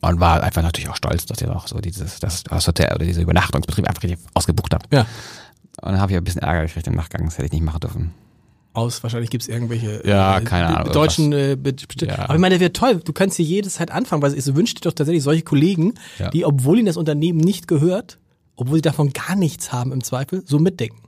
Und 0.00 0.18
war 0.18 0.42
einfach 0.42 0.62
natürlich 0.62 0.90
auch 0.90 0.96
stolz, 0.96 1.26
dass 1.26 1.40
ich 1.40 1.46
noch 1.46 1.68
so 1.68 1.78
dieses, 1.78 2.18
das, 2.18 2.42
das 2.42 2.66
Hotel 2.66 2.92
oder 2.92 3.04
diese 3.04 3.22
Übernachtungsbetrieb 3.22 3.86
einfach 3.86 4.02
richtig 4.02 4.18
ausgebucht 4.34 4.74
habe. 4.74 4.84
Ja. 4.92 5.06
Und 5.80 5.92
dann 5.92 6.00
habe 6.00 6.10
ich 6.10 6.18
ein 6.18 6.24
bisschen 6.24 6.42
Ärger 6.42 6.66
gekriegt 6.66 6.88
im 6.88 6.96
Nachgang, 6.96 7.24
das 7.24 7.38
hätte 7.38 7.46
ich 7.46 7.52
nicht 7.52 7.62
machen 7.62 7.80
dürfen 7.80 8.12
aus. 8.72 9.02
Wahrscheinlich 9.02 9.30
gibt 9.30 9.42
es 9.42 9.48
irgendwelche 9.48 10.06
ja, 10.06 10.38
äh, 10.38 10.44
keine 10.44 10.78
Ahnung, 10.78 10.92
deutschen 10.92 11.32
äh, 11.32 11.56
ja. 12.00 12.18
Aber 12.20 12.34
ich 12.34 12.40
meine, 12.40 12.54
der 12.54 12.60
wäre 12.60 12.72
toll. 12.72 13.00
Du 13.04 13.12
kannst 13.12 13.36
hier 13.36 13.44
jede 13.44 13.68
Zeit 13.68 13.90
anfangen, 13.90 14.22
weil 14.22 14.32
es 14.32 14.54
wünscht 14.54 14.78
dir 14.78 14.88
doch 14.88 14.94
tatsächlich 14.94 15.22
solche 15.22 15.42
Kollegen, 15.42 15.94
ja. 16.18 16.30
die, 16.30 16.44
obwohl 16.44 16.78
ihnen 16.78 16.86
das 16.86 16.96
Unternehmen 16.96 17.38
nicht 17.38 17.68
gehört, 17.68 18.18
obwohl 18.56 18.76
sie 18.76 18.82
davon 18.82 19.12
gar 19.12 19.36
nichts 19.36 19.72
haben 19.72 19.92
im 19.92 20.02
Zweifel, 20.02 20.42
so 20.46 20.58
mitdenken. 20.58 21.02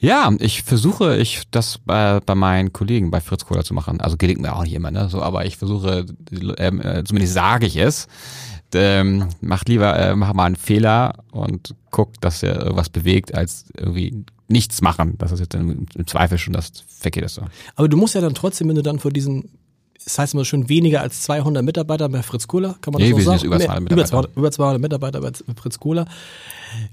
Ja, 0.00 0.30
ich 0.38 0.62
versuche, 0.62 1.16
ich 1.16 1.42
das 1.50 1.78
bei, 1.84 2.20
bei 2.20 2.36
meinen 2.36 2.72
Kollegen 2.72 3.10
bei 3.10 3.20
Fritz 3.20 3.44
Kohler 3.44 3.64
zu 3.64 3.74
machen. 3.74 4.00
Also 4.00 4.16
gelingt 4.16 4.40
mir 4.40 4.54
auch 4.54 4.62
nicht 4.62 4.74
immer, 4.74 4.92
ne? 4.92 5.08
So, 5.08 5.20
aber 5.22 5.44
ich 5.44 5.56
versuche, 5.56 6.06
ähm, 6.58 6.80
äh, 6.80 7.02
zumindest 7.02 7.34
sage 7.34 7.66
ich 7.66 7.76
es, 7.76 8.06
ähm, 8.74 9.28
macht 9.40 9.68
lieber, 9.68 9.98
äh, 9.98 10.14
mach 10.16 10.32
mal 10.32 10.44
einen 10.44 10.56
Fehler 10.56 11.24
und 11.32 11.74
guck, 11.90 12.20
dass 12.20 12.42
er 12.42 12.60
irgendwas 12.60 12.88
bewegt, 12.88 13.34
als 13.34 13.66
irgendwie 13.76 14.24
nichts 14.48 14.80
machen. 14.80 15.14
Das 15.18 15.32
ist 15.32 15.40
jetzt 15.40 15.54
im, 15.54 15.86
im 15.94 16.06
Zweifel 16.06 16.38
schon 16.38 16.54
das 16.54 16.72
Verkehrteste. 16.86 17.44
Aber 17.76 17.88
du 17.88 17.96
musst 17.96 18.14
ja 18.14 18.20
dann 18.20 18.34
trotzdem, 18.34 18.68
wenn 18.68 18.76
du 18.76 18.82
dann 18.82 18.98
vor 18.98 19.10
diesen 19.10 19.50
das 20.08 20.18
heißt 20.18 20.34
immer 20.34 20.44
schon 20.44 20.68
weniger 20.70 21.02
als 21.02 21.22
200 21.22 21.62
Mitarbeiter 21.62 22.08
bei 22.08 22.22
Fritz 22.22 22.46
Kohler, 22.46 22.76
kann 22.80 22.92
man 22.92 23.02
nee, 23.02 23.10
das 23.10 23.18
so 23.18 23.30
sagen? 23.30 23.44
Über 23.44 23.58
200 23.58 23.82
Mitarbeiter. 23.82 23.92
Über 23.92 24.04
200, 24.06 24.36
über 24.36 24.50
200 24.50 24.80
Mitarbeiter 24.80 25.20
bei 25.20 25.32
Fritz 25.54 25.78
Kohler. 25.78 26.06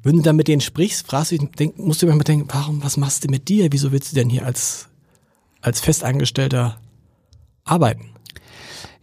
Wenn 0.04 0.18
du 0.18 0.22
dann 0.22 0.36
mit 0.36 0.50
denen 0.50 0.62
sprichst, 0.62 1.08
fragst 1.08 1.32
du, 1.32 1.38
denk, 1.38 1.78
musst 1.78 2.02
du 2.02 2.08
immer 2.08 2.24
denken, 2.24 2.48
warum, 2.52 2.84
was 2.84 2.98
machst 2.98 3.24
du 3.24 3.30
mit 3.30 3.48
dir? 3.48 3.72
Wieso 3.72 3.92
willst 3.92 4.12
du 4.12 4.16
denn 4.16 4.30
hier 4.30 4.46
als, 4.46 4.90
als 5.62 5.80
Festangestellter 5.80 6.78
arbeiten? 7.64 8.10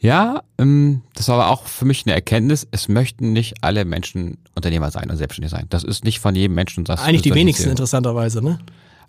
Ja, 0.03 0.43
ähm, 0.59 1.03
das 1.15 1.29
war 1.29 1.37
aber 1.37 1.51
auch 1.51 1.67
für 1.67 1.85
mich 1.85 2.05
eine 2.05 2.15
Erkenntnis. 2.15 2.67
Es 2.73 2.89
möchten 2.89 3.33
nicht 3.33 3.63
alle 3.63 3.85
Menschen 3.85 4.37
Unternehmer 4.57 4.91
sein 4.91 5.09
und 5.09 5.17
selbstständig 5.17 5.53
sein. 5.53 5.67
Das 5.71 5.85
ist 5.85 6.05
nicht 6.05 6.19
von 6.19 6.35
jedem 6.35 6.55
Menschen. 6.55 6.85
Das 6.85 7.03
Eigentlich 7.03 7.23
die 7.23 7.35
wenigsten, 7.35 7.71
interessanterweise, 7.71 8.43
ne? 8.43 8.59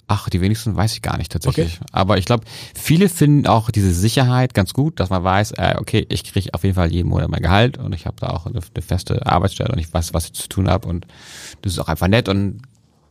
Ach, 0.06 0.30
die 0.30 0.40
wenigsten 0.40 0.76
weiß 0.76 0.94
ich 0.94 1.02
gar 1.02 1.18
nicht 1.18 1.32
tatsächlich. 1.32 1.80
Okay. 1.82 1.90
Aber 1.92 2.20
ich 2.20 2.26
glaube, 2.26 2.44
viele 2.76 3.10
finden 3.10 3.48
auch 3.48 3.72
diese 3.72 3.92
Sicherheit 3.92 4.54
ganz 4.54 4.74
gut, 4.74 5.00
dass 5.00 5.10
man 5.10 5.24
weiß, 5.24 5.54
äh, 5.54 5.76
okay, 5.80 6.06
ich 6.10 6.26
kriege 6.26 6.54
auf 6.54 6.64
jeden 6.64 6.76
Fall 6.76 6.92
jeden 6.92 7.10
Monat 7.10 7.30
mein 7.30 7.42
Gehalt 7.42 7.80
und 7.80 7.96
ich 7.96 8.06
habe 8.06 8.18
da 8.20 8.28
auch 8.28 8.46
eine, 8.46 8.60
eine, 8.60 8.82
feste 8.84 9.26
Arbeitsstelle 9.26 9.72
und 9.72 9.80
ich 9.80 9.92
weiß, 9.92 10.14
was 10.14 10.26
ich 10.26 10.34
zu 10.34 10.48
tun 10.48 10.70
habe 10.70 10.88
und 10.88 11.08
das 11.64 11.74
ist 11.74 11.80
auch 11.80 11.88
einfach 11.88 12.08
nett 12.08 12.30
und 12.30 12.62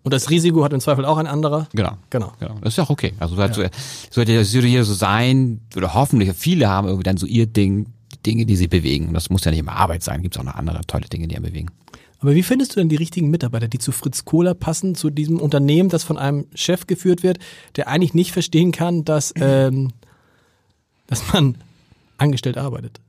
und 0.02 0.12
das 0.12 0.30
Risiko 0.30 0.64
hat 0.64 0.72
im 0.72 0.80
Zweifel 0.80 1.04
auch 1.04 1.16
ein 1.16 1.26
anderer. 1.26 1.68
Genau. 1.72 1.96
Genau. 2.10 2.32
genau. 2.40 2.56
Das 2.60 2.72
ist 2.72 2.76
ja 2.76 2.84
auch 2.84 2.90
okay. 2.90 3.12
Also 3.20 3.36
sollte, 3.36 3.62
ja. 3.62 3.70
sollte, 4.10 4.44
sollte 4.44 4.66
hier 4.66 4.84
so 4.84 4.94
sein, 4.94 5.60
oder 5.76 5.94
hoffentlich, 5.94 6.32
viele 6.36 6.68
haben 6.68 6.88
irgendwie 6.88 7.04
dann 7.04 7.16
so 7.16 7.26
ihr 7.26 7.46
Ding, 7.46 7.86
Dinge, 8.26 8.46
die 8.46 8.56
sie 8.56 8.68
bewegen. 8.68 9.08
Und 9.08 9.14
das 9.14 9.30
muss 9.30 9.44
ja 9.44 9.50
nicht 9.50 9.60
immer 9.60 9.76
Arbeit 9.76 10.02
sein, 10.02 10.22
gibt 10.22 10.34
es 10.34 10.40
auch 10.40 10.44
noch 10.44 10.54
andere 10.54 10.80
tolle 10.86 11.08
Dinge, 11.08 11.28
die 11.28 11.36
einen 11.36 11.44
bewegen. 11.44 11.68
Aber 12.18 12.34
wie 12.34 12.42
findest 12.42 12.76
du 12.76 12.80
denn 12.80 12.88
die 12.88 12.96
richtigen 12.96 13.30
Mitarbeiter, 13.30 13.66
die 13.66 13.78
zu 13.78 13.90
Fritz 13.90 14.24
Kohler 14.24 14.54
passen, 14.54 14.94
zu 14.94 15.10
diesem 15.10 15.40
Unternehmen, 15.40 15.88
das 15.88 16.04
von 16.04 16.18
einem 16.18 16.46
Chef 16.54 16.86
geführt 16.86 17.24
wird, 17.24 17.38
der 17.74 17.88
eigentlich 17.88 18.14
nicht 18.14 18.32
verstehen 18.32 18.70
kann, 18.70 19.04
dass, 19.04 19.32
ähm, 19.40 19.92
dass 21.06 21.32
man 21.32 21.56
angestellt 22.18 22.58
arbeitet? 22.58 23.00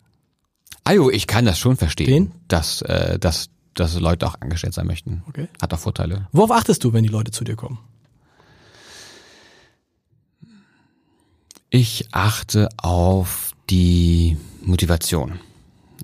Ajo, 0.83 1.09
ich 1.09 1.27
kann 1.27 1.45
das 1.45 1.59
schon 1.59 1.77
verstehen, 1.77 2.07
Den? 2.07 2.31
dass, 2.47 2.81
äh, 2.81 3.17
dass 3.19 3.49
dass 3.73 3.99
Leute 3.99 4.27
auch 4.27 4.35
angestellt 4.39 4.73
sein 4.73 4.87
möchten. 4.87 5.23
Okay. 5.27 5.47
Hat 5.61 5.73
auch 5.73 5.79
Vorteile. 5.79 6.27
Worauf 6.31 6.51
achtest 6.51 6.83
du, 6.83 6.93
wenn 6.93 7.03
die 7.03 7.09
Leute 7.09 7.31
zu 7.31 7.43
dir 7.43 7.55
kommen? 7.55 7.79
Ich 11.69 12.07
achte 12.11 12.69
auf 12.77 13.51
die 13.69 14.37
Motivation. 14.61 15.39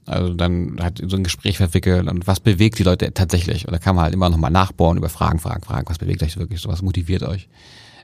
Also 0.06 0.34
dann 0.34 0.78
hat 0.82 1.00
so 1.06 1.16
ein 1.16 1.24
Gespräch 1.24 1.58
verwickelt 1.58 2.08
und 2.08 2.26
was 2.26 2.40
bewegt 2.40 2.80
die 2.80 2.84
Leute 2.84 3.14
tatsächlich? 3.14 3.68
Und 3.68 3.74
da 3.74 3.78
kann 3.78 3.96
man 3.96 4.06
halt 4.06 4.14
immer 4.16 4.30
nochmal 4.30 4.50
nachbohren 4.50 4.98
über 4.98 5.10
Fragen, 5.10 5.38
Fragen, 5.38 5.64
Fragen. 5.64 5.88
Was 5.88 6.00
bewegt 6.00 6.24
euch 6.24 6.38
wirklich 6.38 6.62
so? 6.62 6.70
Was 6.70 6.82
motiviert 6.82 7.22
euch? 7.22 7.48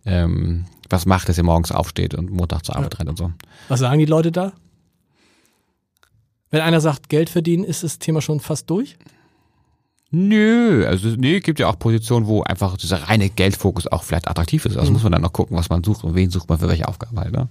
Ähm, 0.05 0.65
was 0.89 1.07
macht, 1.07 1.29
dass 1.29 1.37
ihr 1.39 1.43
morgens 1.43 1.71
aufsteht 1.71 2.13
und 2.13 2.29
Montag 2.29 2.63
zur 2.63 2.75
Arbeit 2.75 2.93
ja. 2.93 2.97
rennt 2.99 3.09
und 3.09 3.17
so? 3.17 3.31
Was 3.69 3.79
sagen 3.79 3.97
die 3.97 4.05
Leute 4.05 4.31
da? 4.31 4.53
Wenn 6.51 6.61
einer 6.61 6.79
sagt, 6.79 7.09
Geld 7.09 7.29
verdienen, 7.29 7.63
ist 7.63 7.83
das 7.83 7.97
Thema 7.97 8.21
schon 8.21 8.39
fast 8.39 8.69
durch? 8.69 8.97
Nö, 10.11 10.85
also 10.87 11.09
nee, 11.09 11.39
gibt 11.39 11.59
ja 11.59 11.67
auch 11.67 11.79
Positionen, 11.79 12.27
wo 12.27 12.43
einfach 12.43 12.77
dieser 12.77 13.09
reine 13.09 13.29
Geldfokus 13.29 13.87
auch 13.87 14.03
vielleicht 14.03 14.27
attraktiv 14.27 14.65
ist. 14.65 14.77
Also 14.77 14.89
mhm. 14.89 14.93
muss 14.93 15.03
man 15.03 15.11
dann 15.11 15.21
noch 15.21 15.33
gucken, 15.33 15.57
was 15.57 15.69
man 15.69 15.83
sucht 15.83 16.03
und 16.03 16.15
wen 16.15 16.29
sucht 16.29 16.47
man 16.47 16.59
für 16.59 16.69
welche 16.69 16.87
Aufgabe 16.87 17.19
halt. 17.19 17.33
Ne? 17.33 17.49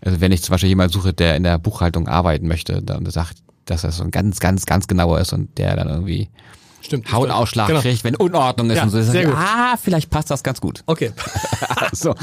Also 0.00 0.20
wenn 0.20 0.32
ich 0.32 0.42
zum 0.42 0.52
Beispiel 0.52 0.68
jemanden 0.68 0.92
suche, 0.92 1.12
der 1.12 1.36
in 1.36 1.42
der 1.42 1.58
Buchhaltung 1.58 2.06
arbeiten 2.06 2.46
möchte, 2.46 2.82
dann 2.82 3.06
sagt, 3.06 3.38
dass 3.64 3.84
er 3.84 3.92
so 3.92 4.04
ein 4.04 4.10
ganz, 4.10 4.40
ganz, 4.40 4.66
ganz 4.66 4.86
genauer 4.86 5.20
ist 5.20 5.32
und 5.32 5.56
der 5.58 5.74
dann 5.76 5.88
irgendwie 5.88 6.28
Stimmt, 6.84 7.10
Hautausschlag 7.10 7.68
genau. 7.68 7.80
kriegt, 7.80 8.04
wenn 8.04 8.14
Unordnung 8.14 8.68
ist 8.68 8.76
ja, 8.76 8.82
und 8.82 8.90
so. 8.90 9.00
Sehr 9.00 9.24
gut. 9.24 9.34
Ah, 9.34 9.76
vielleicht 9.82 10.10
passt 10.10 10.30
das 10.30 10.42
ganz 10.42 10.60
gut. 10.60 10.82
Okay. 10.84 11.12
so, 11.92 12.14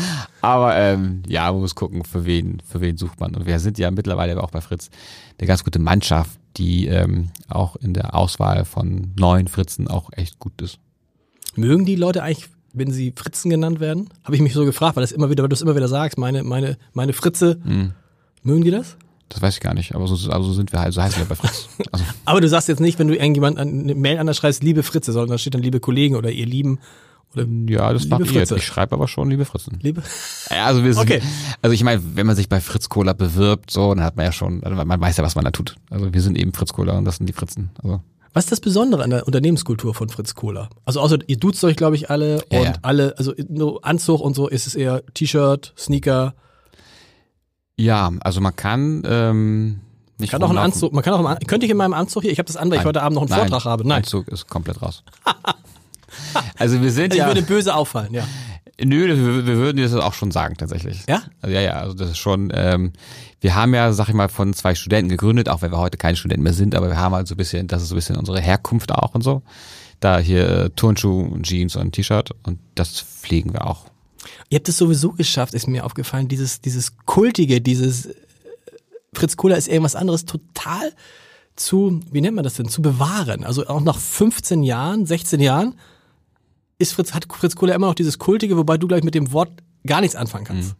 aber 0.42 0.76
ähm, 0.76 1.24
ja, 1.28 1.52
man 1.52 1.62
muss 1.62 1.74
gucken, 1.74 2.04
für 2.04 2.26
wen, 2.26 2.62
für 2.64 2.80
wen 2.80 2.96
sucht 2.96 3.20
man. 3.20 3.36
Und 3.36 3.48
wir 3.48 3.60
sind 3.60 3.80
ja 3.80 3.90
mittlerweile 3.90 4.42
auch 4.42 4.52
bei 4.52 4.62
Fritz 4.62 4.92
eine 5.40 5.48
ganz 5.48 5.64
gute 5.64 5.80
Mannschaft, 5.80 6.38
die 6.58 6.88
ähm, 6.88 7.30
auch 7.48 7.76
in 7.76 7.94
der 7.94 8.16
Auswahl 8.16 8.66
von 8.66 9.12
neuen 9.18 9.48
Fritzen 9.48 9.88
auch 9.88 10.10
echt 10.14 10.40
gut 10.40 10.62
ist. 10.62 10.80
Mögen 11.56 11.86
die 11.86 11.96
Leute 11.96 12.24
eigentlich, 12.24 12.50
wenn 12.74 12.92
sie 12.92 13.14
Fritzen 13.16 13.50
genannt 13.50 13.80
werden? 13.80 14.10
Habe 14.24 14.36
ich 14.36 14.42
mich 14.42 14.54
so 14.54 14.66
gefragt, 14.66 14.96
weil 14.96 15.04
das 15.04 15.12
immer 15.12 15.30
wieder, 15.30 15.44
weil 15.44 15.50
du 15.50 15.54
es 15.54 15.62
immer 15.62 15.76
wieder 15.76 15.88
sagst, 15.88 16.18
meine, 16.18 16.44
meine, 16.44 16.78
meine 16.94 17.14
Fritze. 17.14 17.60
Mhm. 17.64 17.94
Mögen 18.44 18.64
die 18.64 18.72
das? 18.72 18.98
Das 19.30 19.42
weiß 19.42 19.56
ich 19.56 19.60
gar 19.62 19.74
nicht, 19.74 19.96
aber 19.96 20.08
so, 20.08 20.30
also 20.30 20.52
sind 20.52 20.74
wir 20.74 20.82
halt, 20.82 20.94
so 20.94 21.02
heißen 21.02 21.20
wir 21.20 21.26
bei 21.26 21.36
Fritz. 21.36 21.70
Also. 21.92 22.06
aber 22.26 22.42
du 22.42 22.50
sagst 22.50 22.68
jetzt 22.68 22.82
nicht, 22.82 23.00
wenn 23.00 23.08
du 23.08 23.16
irgendjemand 23.16 23.58
eine 23.58 23.96
Mail 23.96 24.18
anders 24.18 24.38
schreibst, 24.38 24.64
liebe 24.64 24.84
Fritze, 24.84 25.14
sondern 25.14 25.32
da 25.32 25.38
steht 25.38 25.54
dann 25.54 25.62
liebe 25.62 25.80
Kollegen 25.80 26.16
oder 26.16 26.32
ihr 26.32 26.46
Lieben. 26.46 26.80
Oder 27.34 27.46
ja, 27.68 27.94
das 27.94 28.10
variiert. 28.10 28.30
Fritze. 28.30 28.58
Ich 28.58 28.66
schreibe 28.66 28.94
aber 28.94 29.08
schon 29.08 29.30
liebe 29.30 29.46
Fritzen. 29.46 29.80
Liebe? 29.82 30.04
Ja, 30.50 30.66
also 30.66 30.84
wir 30.84 30.94
sind, 30.94 31.04
okay. 31.04 31.22
also 31.62 31.74
ich 31.74 31.84
meine, 31.84 32.02
wenn 32.16 32.28
man 32.28 32.36
sich 32.36 32.50
bei 32.50 32.60
Fritz 32.60 32.90
Cola 32.90 33.14
bewirbt, 33.14 33.72
so, 33.72 33.94
dann 33.94 34.04
hat 34.04 34.18
man 34.18 34.26
ja 34.26 34.32
schon, 34.32 34.64
also 34.64 34.84
man 34.84 35.00
weiß 35.00 35.18
ja, 35.18 35.24
was 35.24 35.36
man 35.36 35.46
da 35.46 35.52
tut. 35.52 35.76
Also 35.90 36.14
wir 36.14 36.22
sind 36.22 36.38
eben 36.38 36.54
Fritz 36.54 36.74
Cola 36.74 36.98
und 36.98 37.06
das 37.06 37.18
sind 37.18 37.28
die 37.28 37.34
Fritzen. 37.34 37.72
Also. 37.82 38.02
Was 38.34 38.46
ist 38.46 38.52
das 38.52 38.60
Besondere 38.62 39.04
an 39.04 39.10
der 39.10 39.26
Unternehmenskultur 39.26 39.94
von 39.94 40.10
Fritz 40.10 40.36
Cola? 40.36 40.70
Also 40.86 41.02
außer 41.02 41.20
ihr 41.28 41.38
duzt 41.38 41.64
euch, 41.64 41.76
glaube 41.76 41.96
ich, 41.96 42.10
alle 42.10 42.44
und 42.50 42.64
ja. 42.64 42.74
alle, 42.82 43.18
also 43.18 43.34
nur 43.50 43.86
Anzug 43.86 44.22
und 44.22 44.36
so 44.36 44.48
ist 44.48 44.68
es 44.68 44.76
eher 44.76 45.04
T-Shirt, 45.14 45.74
Sneaker. 45.78 46.34
Ja, 47.78 48.12
also 48.22 48.42
man 48.42 48.56
kann 48.56 49.04
ähm, 49.06 49.82
nicht 50.18 50.32
kann 50.32 50.44
auch 50.44 50.50
einen 50.50 50.60
Anzug, 50.60 50.94
man 50.94 51.04
kann 51.04 51.14
auch, 51.14 51.40
könnte 51.48 51.66
ich 51.66 51.72
in 51.72 51.78
meinem 51.78 51.94
Anzug 51.94 52.24
hier, 52.24 52.32
ich 52.32 52.40
habe 52.40 52.48
das 52.48 52.56
an, 52.56 52.70
weil 52.72 52.80
ich 52.80 52.86
heute 52.86 53.02
Abend 53.02 53.16
noch 53.16 53.24
einen 53.24 53.32
Nein, 53.32 53.50
Vortrag 53.50 53.66
habe. 53.66 53.88
Nein, 53.88 53.98
Anzug 53.98 54.28
ist 54.28 54.48
komplett 54.48 54.82
raus. 54.82 55.04
also 56.58 56.82
wir 56.82 56.92
sind 56.92 57.12
also 57.12 57.18
ja. 57.18 57.30
Ich 57.30 57.36
würde 57.36 57.48
böse 57.48 57.76
auffallen, 57.76 58.14
ja. 58.14 58.24
Nö, 58.84 59.08
wir, 59.08 59.46
wir 59.46 59.58
würden 59.58 59.78
dir 59.78 59.84
das 59.84 59.94
auch 59.94 60.14
schon 60.14 60.32
sagen 60.32 60.56
tatsächlich. 60.58 61.04
Ja? 61.08 61.24
Also, 61.42 61.54
ja, 61.54 61.62
ja, 61.62 61.74
also 61.74 61.94
das 61.94 62.12
ist 62.12 62.18
schon, 62.18 62.52
ähm, 62.56 62.94
wir 63.40 63.56
haben 63.56 63.74
ja, 63.74 63.94
sag 63.94 64.10
ich 64.10 64.16
mal, 64.16 64.30
von 64.30 64.54
zwei 64.54 64.76
Studenten 64.76 65.10
gegründet, 65.10 65.50
auch 65.50 65.62
wenn 65.62 65.72
wir 65.72 65.78
heute 65.78 65.98
keine 65.98 66.18
Studenten 66.18 66.44
mehr 66.44 66.54
sind, 66.54 66.76
aber 66.76 66.90
wir 66.90 66.98
haben 66.98 67.14
halt 67.14 67.28
so 67.28 67.36
ein 67.36 67.38
bisschen, 67.38 67.68
das 67.68 67.84
ist 67.84 67.90
so 67.90 67.96
ein 67.96 67.98
bisschen 67.98 68.16
unsere 68.16 68.42
Herkunft 68.42 68.92
auch 68.92 69.14
und 69.14 69.22
so. 69.22 69.44
Da 70.00 70.18
hier 70.18 70.50
äh, 70.50 70.70
Turnschuh, 70.72 71.38
Jeans 71.44 71.76
und 71.76 71.92
T-Shirt 71.92 72.32
und 72.44 72.60
das 72.74 73.00
pflegen 73.00 73.54
wir 73.54 73.68
auch. 73.68 73.86
Ihr 74.50 74.58
habt 74.58 74.70
es 74.70 74.78
sowieso 74.78 75.12
geschafft, 75.12 75.54
ist 75.54 75.68
mir 75.68 75.86
aufgefallen, 75.86 76.28
dieses, 76.28 76.62
dieses 76.62 76.98
Kultige, 77.06 77.62
dieses 77.62 78.10
Fritz 79.14 79.38
Kohler 79.38 79.58
ist 79.58 79.68
irgendwas 79.68 79.96
anderes 79.96 80.26
total 80.26 80.92
zu, 81.56 82.00
wie 82.12 82.22
nennt 82.22 82.36
man 82.36 82.44
das 82.44 82.56
denn, 82.56 82.70
zu 82.70 82.82
bewahren. 82.82 83.44
Also 83.44 83.68
auch 83.68 83.82
nach 83.82 83.98
15 83.98 84.64
Jahren, 84.64 85.06
16 85.06 85.40
Jahren 85.40 85.76
ist 86.82 86.94
Fritz, 86.94 87.14
hat 87.14 87.28
Fritz 87.32 87.56
Kohler 87.56 87.76
immer 87.76 87.88
noch 87.88 87.96
dieses 87.96 88.20
Kultige, 88.20 88.58
wobei 88.58 88.78
du 88.78 88.88
gleich 88.88 89.04
mit 89.04 89.16
dem 89.16 89.32
Wort 89.32 89.52
gar 89.86 90.02
nichts 90.02 90.16
anfangen 90.16 90.46
kannst. 90.46 90.70
Mhm. 90.70 90.76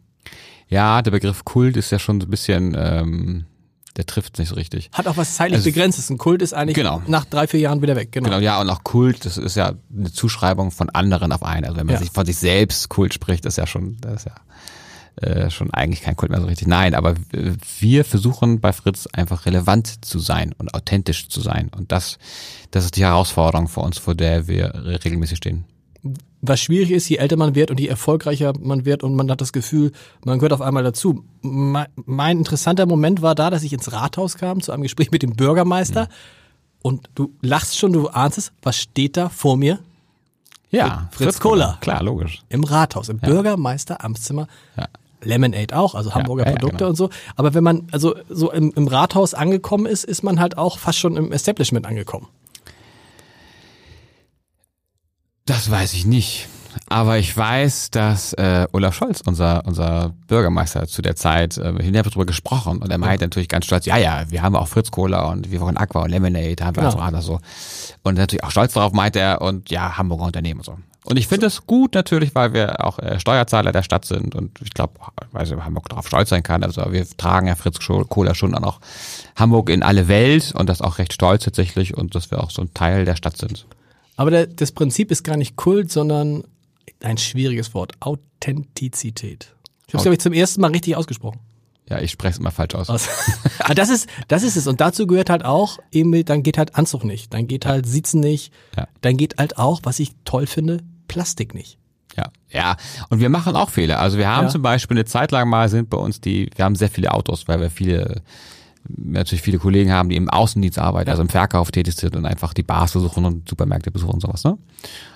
Ja, 0.68 1.02
der 1.02 1.10
Begriff 1.10 1.44
Kult 1.44 1.76
ist 1.76 1.90
ja 1.90 1.98
schon 1.98 2.20
so 2.20 2.26
ein 2.26 2.30
bisschen, 2.30 2.74
ähm, 2.78 3.44
der 3.96 4.06
trifft 4.06 4.38
nicht 4.38 4.48
so 4.48 4.54
richtig. 4.54 4.90
Hat 4.92 5.06
auch 5.06 5.16
was 5.16 5.34
zeitlich 5.34 5.58
also, 5.58 5.70
begrenztes. 5.70 6.10
Ein 6.10 6.18
Kult 6.18 6.40
ist 6.40 6.54
eigentlich 6.54 6.76
genau. 6.76 7.02
nach 7.06 7.26
drei, 7.26 7.46
vier 7.46 7.60
Jahren 7.60 7.82
wieder 7.82 7.94
weg. 7.94 8.10
Genau. 8.10 8.30
genau, 8.30 8.40
ja, 8.40 8.60
und 8.60 8.70
auch 8.70 8.82
Kult, 8.82 9.24
das 9.24 9.36
ist 9.36 9.54
ja 9.54 9.74
eine 9.94 10.12
Zuschreibung 10.12 10.70
von 10.70 10.88
anderen 10.90 11.32
auf 11.32 11.42
einen. 11.42 11.66
Also 11.66 11.76
wenn 11.76 11.86
man 11.86 11.96
ja. 11.96 12.00
sich 12.00 12.10
von 12.10 12.24
sich 12.24 12.36
selbst 12.36 12.88
Kult 12.88 13.12
spricht, 13.12 13.44
ist 13.44 13.58
ja 13.58 13.66
schon, 13.66 13.98
das 14.00 14.24
ist 14.24 14.26
ja 14.26 14.34
äh, 15.16 15.50
schon 15.50 15.70
eigentlich 15.74 16.00
kein 16.00 16.16
Kult 16.16 16.30
mehr 16.30 16.40
so 16.40 16.46
richtig. 16.46 16.66
Nein, 16.68 16.94
aber 16.94 17.16
wir 17.78 18.04
versuchen 18.06 18.60
bei 18.60 18.72
Fritz 18.72 19.06
einfach 19.12 19.44
relevant 19.44 20.04
zu 20.04 20.18
sein 20.20 20.54
und 20.56 20.72
authentisch 20.72 21.28
zu 21.28 21.42
sein. 21.42 21.70
Und 21.76 21.92
das, 21.92 22.18
das 22.70 22.86
ist 22.86 22.96
die 22.96 23.04
Herausforderung 23.04 23.68
für 23.68 23.80
uns, 23.80 23.98
vor 23.98 24.14
der 24.14 24.48
wir 24.48 24.72
regelmäßig 24.74 25.36
stehen. 25.36 25.66
Was 26.40 26.60
schwierig 26.60 26.90
ist, 26.90 27.08
je 27.08 27.16
älter 27.16 27.36
man 27.36 27.54
wird 27.54 27.70
und 27.70 27.78
je 27.78 27.86
erfolgreicher 27.86 28.52
man 28.58 28.84
wird 28.84 29.04
und 29.04 29.14
man 29.14 29.30
hat 29.30 29.40
das 29.40 29.52
Gefühl, 29.52 29.92
man 30.24 30.38
gehört 30.38 30.52
auf 30.52 30.60
einmal 30.60 30.82
dazu. 30.82 31.24
Mein 31.42 32.38
interessanter 32.38 32.86
Moment 32.86 33.22
war 33.22 33.36
da, 33.36 33.50
dass 33.50 33.62
ich 33.62 33.72
ins 33.72 33.92
Rathaus 33.92 34.36
kam 34.36 34.60
zu 34.60 34.72
einem 34.72 34.82
Gespräch 34.82 35.10
mit 35.12 35.22
dem 35.22 35.34
Bürgermeister. 35.34 36.04
Mhm. 36.04 36.08
Und 36.82 37.10
du 37.14 37.32
lachst 37.40 37.78
schon, 37.78 37.92
du 37.92 38.08
ahnst 38.08 38.38
es. 38.38 38.52
Was 38.62 38.76
steht 38.76 39.16
da 39.16 39.28
vor 39.28 39.56
mir? 39.56 39.78
Ja, 40.70 41.08
Fritz, 41.12 41.26
Fritz 41.26 41.40
Kohler. 41.40 41.78
Klar, 41.80 42.02
logisch. 42.02 42.42
Im 42.48 42.64
Rathaus, 42.64 43.08
im 43.08 43.20
ja. 43.22 43.28
Bürgermeister-Amtszimmer. 43.28 44.48
Ja. 44.76 44.88
Lemonade 45.24 45.76
auch, 45.76 45.94
also 45.94 46.14
Hamburger 46.14 46.46
ja, 46.46 46.52
Produkte 46.52 46.72
ja, 46.72 46.78
genau. 46.78 46.90
und 46.90 46.96
so. 46.96 47.10
Aber 47.36 47.54
wenn 47.54 47.62
man 47.62 47.86
also 47.92 48.16
so 48.28 48.50
im, 48.50 48.72
im 48.74 48.88
Rathaus 48.88 49.34
angekommen 49.34 49.86
ist, 49.86 50.04
ist 50.04 50.22
man 50.22 50.40
halt 50.40 50.58
auch 50.58 50.78
fast 50.78 50.98
schon 50.98 51.16
im 51.16 51.30
Establishment 51.30 51.86
angekommen. 51.86 52.26
Das 55.46 55.70
weiß 55.70 55.94
ich 55.94 56.06
nicht. 56.06 56.48
Aber 56.88 57.18
ich 57.18 57.36
weiß, 57.36 57.90
dass 57.90 58.32
äh, 58.34 58.66
Olaf 58.72 58.94
Scholz, 58.94 59.20
unser, 59.22 59.66
unser 59.66 60.14
Bürgermeister 60.26 60.86
zu 60.86 61.02
der 61.02 61.16
Zeit, 61.16 61.58
äh, 61.58 61.78
wir 61.78 61.84
haben 61.84 62.10
darüber 62.10 62.26
gesprochen 62.26 62.78
und 62.78 62.90
er 62.90 62.98
meinte 62.98 63.24
natürlich 63.24 63.48
ganz 63.48 63.66
stolz, 63.66 63.86
ja, 63.86 63.96
ja, 63.96 64.24
wir 64.30 64.42
haben 64.42 64.56
auch 64.56 64.68
Fritz 64.68 64.90
Cola 64.90 65.30
und 65.30 65.50
wir 65.50 65.60
wollen 65.60 65.76
Aqua 65.76 66.02
und 66.02 66.10
Lemonade, 66.10 66.56
da 66.56 66.66
haben 66.66 66.76
wir 66.76 66.88
genau. 66.88 66.98
also 66.98 67.20
so. 67.20 67.40
Und 68.02 68.16
natürlich 68.16 68.44
auch 68.44 68.50
stolz 68.50 68.72
darauf 68.72 68.92
meinte 68.92 69.20
er 69.20 69.42
und 69.42 69.70
ja, 69.70 69.98
Hamburger 69.98 70.24
Unternehmen 70.24 70.60
und 70.60 70.64
so. 70.64 70.78
Und 71.04 71.16
ich 71.18 71.26
finde 71.26 71.46
es 71.46 71.56
so. 71.56 71.62
gut 71.66 71.94
natürlich, 71.94 72.34
weil 72.34 72.52
wir 72.52 72.84
auch 72.84 72.98
äh, 73.00 73.18
Steuerzahler 73.18 73.72
der 73.72 73.82
Stadt 73.82 74.04
sind 74.04 74.34
und 74.34 74.60
ich 74.62 74.70
glaube, 74.70 74.94
weil 75.32 75.46
Hamburg 75.64 75.88
darauf 75.88 76.06
stolz 76.06 76.28
sein 76.28 76.42
kann. 76.42 76.62
Also 76.62 76.92
wir 76.92 77.06
tragen 77.16 77.48
ja 77.48 77.56
Fritz 77.56 77.78
Kohler 77.80 78.34
schon 78.34 78.54
auch 78.54 78.78
Hamburg 79.34 79.68
in 79.68 79.82
alle 79.82 80.08
Welt 80.08 80.54
und 80.54 80.68
das 80.68 80.80
auch 80.80 80.98
recht 80.98 81.12
stolz 81.12 81.44
tatsächlich 81.44 81.96
und 81.96 82.14
dass 82.14 82.30
wir 82.30 82.42
auch 82.42 82.50
so 82.50 82.62
ein 82.62 82.72
Teil 82.72 83.04
der 83.04 83.16
Stadt 83.16 83.36
sind. 83.36 83.66
Aber 84.16 84.30
der, 84.30 84.46
das 84.46 84.72
Prinzip 84.72 85.10
ist 85.10 85.22
gar 85.22 85.36
nicht 85.36 85.56
Kult, 85.56 85.90
sondern 85.90 86.44
ein 87.00 87.18
schwieriges 87.18 87.74
Wort. 87.74 87.92
Authentizität. 88.00 89.54
Ich 89.86 89.94
habe 89.94 89.98
es, 89.98 90.02
glaube 90.02 90.14
ich, 90.14 90.20
zum 90.20 90.32
ersten 90.32 90.60
Mal 90.60 90.70
richtig 90.70 90.96
ausgesprochen. 90.96 91.40
Ja, 91.88 92.00
ich 92.00 92.12
spreche 92.12 92.32
es 92.32 92.38
immer 92.38 92.50
falsch 92.50 92.74
aus. 92.74 92.88
aus. 92.88 93.08
Aber 93.58 93.74
das 93.74 93.90
ist, 93.90 94.08
das 94.28 94.42
ist 94.42 94.56
es. 94.56 94.66
Und 94.66 94.80
dazu 94.80 95.06
gehört 95.06 95.28
halt 95.28 95.44
auch, 95.44 95.78
eben, 95.90 96.24
dann 96.24 96.42
geht 96.42 96.56
halt 96.56 96.74
Anzug 96.76 97.04
nicht, 97.04 97.34
dann 97.34 97.46
geht 97.46 97.66
halt 97.66 97.86
Sitzen 97.86 98.20
nicht, 98.20 98.52
ja. 98.76 98.86
dann 99.00 99.16
geht 99.16 99.38
halt 99.38 99.58
auch, 99.58 99.80
was 99.82 99.98
ich 99.98 100.12
toll 100.24 100.46
finde, 100.46 100.78
Plastik 101.08 101.54
nicht. 101.54 101.78
Ja, 102.16 102.30
ja. 102.50 102.76
Und 103.08 103.20
wir 103.20 103.28
machen 103.28 103.56
auch 103.56 103.70
Fehler. 103.70 103.98
Also 103.98 104.18
wir 104.18 104.28
haben 104.28 104.46
ja. 104.46 104.50
zum 104.50 104.62
Beispiel 104.62 104.96
eine 104.96 105.04
Zeit 105.04 105.32
lang 105.32 105.48
mal 105.48 105.68
sind 105.68 105.90
bei 105.90 105.96
uns 105.96 106.20
die, 106.20 106.50
wir 106.54 106.64
haben 106.64 106.76
sehr 106.76 106.90
viele 106.90 107.12
Autos, 107.12 107.48
weil 107.48 107.60
wir 107.60 107.70
viele, 107.70 108.22
natürlich 108.88 109.42
viele 109.42 109.58
Kollegen 109.58 109.92
haben, 109.92 110.08
die 110.08 110.16
im 110.16 110.28
Außendienst 110.28 110.78
arbeiten, 110.78 111.10
also 111.10 111.22
im 111.22 111.28
Verkauf 111.28 111.70
tätig 111.70 111.94
sind 111.96 112.16
und 112.16 112.26
einfach 112.26 112.52
die 112.54 112.62
Bars 112.62 112.92
besuchen 112.92 113.24
und 113.24 113.48
Supermärkte 113.48 113.90
besuchen 113.90 114.14
und 114.14 114.20
sowas, 114.20 114.44
ne? 114.44 114.58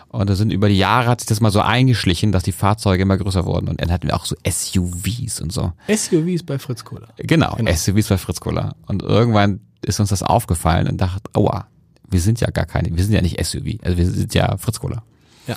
Und 0.09 0.31
da 0.31 0.35
sind 0.35 0.53
über 0.53 0.69
die 0.69 0.79
Jahre 0.79 1.09
hat 1.09 1.21
sich 1.21 1.27
das 1.27 1.41
mal 1.41 1.51
so 1.51 1.61
eingeschlichen, 1.61 2.33
dass 2.33 2.45
die 2.45 2.53
Fahrzeuge 2.53 3.03
immer 3.03 3.19
größer 3.19 3.45
wurden. 3.45 3.69
Und 3.69 3.81
dann 3.81 3.91
hatten 3.91 4.07
wir 4.07 4.15
auch 4.17 4.25
so 4.25 4.37
SUVs 4.49 5.41
und 5.41 5.53
so. 5.53 5.73
SUVs 5.89 6.45
bei 6.45 6.59
Fritz 6.59 6.85
Kohler. 6.85 7.09
Genau, 7.19 7.55
genau. 7.57 7.71
SUVs 7.71 8.09
bei 8.09 8.17
Fritz 8.17 8.41
Kohler. 8.41 8.77
Und 8.87 9.03
irgendwann 9.03 9.61
ist 9.83 10.01
uns 10.01 10.11
das 10.11 10.23
aufgefallen 10.23 10.89
und 10.89 11.01
dachte, 11.01 11.29
aua, 11.35 11.67
wir 12.09 12.21
sind 12.21 12.41
ja 12.41 12.51
gar 12.51 12.67
keine, 12.67 12.97
wir 12.97 13.03
sind 13.03 13.13
ja 13.15 13.21
nicht 13.21 13.45
SUV, 13.45 13.83
also 13.83 13.99
wir 13.99 14.07
sind 14.07 14.33
ja 14.33 14.57
Fritz 14.59 14.79
Kohler. 14.81 15.03
Ja. 15.49 15.57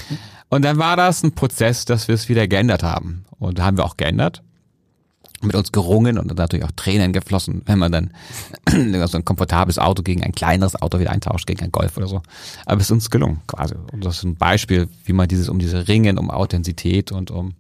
Und 0.49 0.65
dann 0.65 0.77
war 0.77 0.97
das 0.97 1.23
ein 1.23 1.33
Prozess, 1.33 1.85
dass 1.85 2.07
wir 2.07 2.15
es 2.15 2.27
wieder 2.27 2.47
geändert 2.47 2.83
haben. 2.83 3.25
Und 3.37 3.59
da 3.59 3.65
haben 3.65 3.77
wir 3.77 3.85
auch 3.85 3.97
geändert. 3.97 4.43
Mit 5.41 5.55
uns 5.55 5.71
gerungen 5.71 6.17
und 6.17 6.27
dann 6.27 6.35
natürlich 6.35 6.65
auch 6.65 6.71
Tränen 6.75 7.13
geflossen, 7.13 7.61
wenn 7.65 7.79
man 7.79 7.91
dann 7.91 8.11
so 9.07 9.17
ein 9.17 9.23
komfortables 9.23 9.79
Auto 9.79 10.03
gegen 10.03 10.23
ein 10.23 10.33
kleineres 10.33 10.75
Auto 10.75 10.99
wieder 10.99 11.11
eintauscht, 11.11 11.47
gegen 11.47 11.61
ein 11.61 11.71
Golf 11.71 11.95
oder 11.95 12.07
so. 12.07 12.21
Aber 12.65 12.81
es 12.81 12.87
ist 12.87 12.91
uns 12.91 13.09
gelungen, 13.09 13.41
quasi. 13.47 13.75
Und 13.93 14.03
das 14.03 14.17
ist 14.17 14.23
ein 14.23 14.35
Beispiel, 14.35 14.89
wie 15.05 15.13
man 15.13 15.27
dieses, 15.29 15.47
um 15.47 15.59
diese 15.59 15.87
Ringen, 15.87 16.17
um 16.17 16.29
Authentizität 16.29 17.13
und 17.13 17.31
um, 17.31 17.53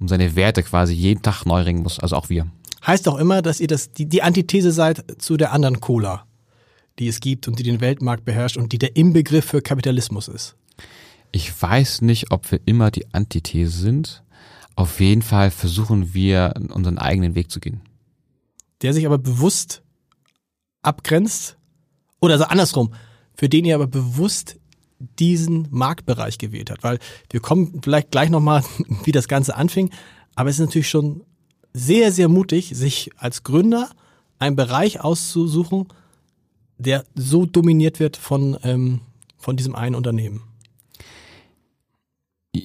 um 0.00 0.08
seine 0.08 0.36
Werte 0.36 0.62
quasi 0.62 0.94
jeden 0.94 1.22
Tag 1.22 1.44
neu 1.44 1.60
ringen 1.60 1.82
muss. 1.82 1.98
Also 1.98 2.16
auch 2.16 2.30
wir. 2.30 2.46
Heißt 2.86 3.06
auch 3.08 3.18
immer, 3.18 3.42
dass 3.42 3.60
ihr 3.60 3.68
das, 3.68 3.92
die, 3.92 4.06
die 4.06 4.22
Antithese 4.22 4.72
seid 4.72 5.04
zu 5.18 5.36
der 5.36 5.52
anderen 5.52 5.80
Cola, 5.80 6.24
die 6.98 7.08
es 7.08 7.20
gibt 7.20 7.46
und 7.46 7.58
die 7.58 7.62
den 7.62 7.80
Weltmarkt 7.80 8.24
beherrscht 8.24 8.56
und 8.56 8.72
die 8.72 8.78
der 8.78 8.96
Inbegriff 8.96 9.44
für 9.44 9.62
Kapitalismus 9.62 10.28
ist. 10.28 10.56
Ich 11.30 11.62
weiß 11.62 12.02
nicht, 12.02 12.30
ob 12.30 12.50
wir 12.50 12.60
immer 12.66 12.90
die 12.90 13.12
Antithese 13.14 13.78
sind. 13.78 14.22
Auf 14.74 15.00
jeden 15.00 15.22
Fall 15.22 15.50
versuchen 15.50 16.14
wir, 16.14 16.54
unseren 16.72 16.98
eigenen 16.98 17.34
Weg 17.34 17.50
zu 17.50 17.60
gehen. 17.60 17.82
Der 18.80 18.92
sich 18.92 19.06
aber 19.06 19.18
bewusst 19.18 19.82
abgrenzt? 20.82 21.56
Oder 22.20 22.34
also 22.34 22.44
andersrum, 22.44 22.94
für 23.34 23.48
den 23.48 23.64
ihr 23.64 23.74
aber 23.74 23.86
bewusst 23.86 24.58
diesen 25.18 25.66
Marktbereich 25.70 26.38
gewählt 26.38 26.70
habt? 26.70 26.82
Weil 26.82 26.98
wir 27.30 27.40
kommen 27.40 27.80
vielleicht 27.82 28.10
gleich 28.10 28.30
nochmal, 28.30 28.62
wie 29.04 29.12
das 29.12 29.28
Ganze 29.28 29.56
anfing, 29.56 29.90
aber 30.34 30.50
es 30.50 30.56
ist 30.56 30.66
natürlich 30.66 30.88
schon 30.90 31.24
sehr, 31.72 32.12
sehr 32.12 32.28
mutig, 32.28 32.72
sich 32.74 33.10
als 33.16 33.42
Gründer 33.42 33.90
einen 34.38 34.56
Bereich 34.56 35.00
auszusuchen, 35.00 35.88
der 36.78 37.04
so 37.14 37.46
dominiert 37.46 38.00
wird 38.00 38.16
von, 38.16 38.58
ähm, 38.62 39.00
von 39.38 39.56
diesem 39.56 39.74
einen 39.74 39.94
Unternehmen. 39.94 40.42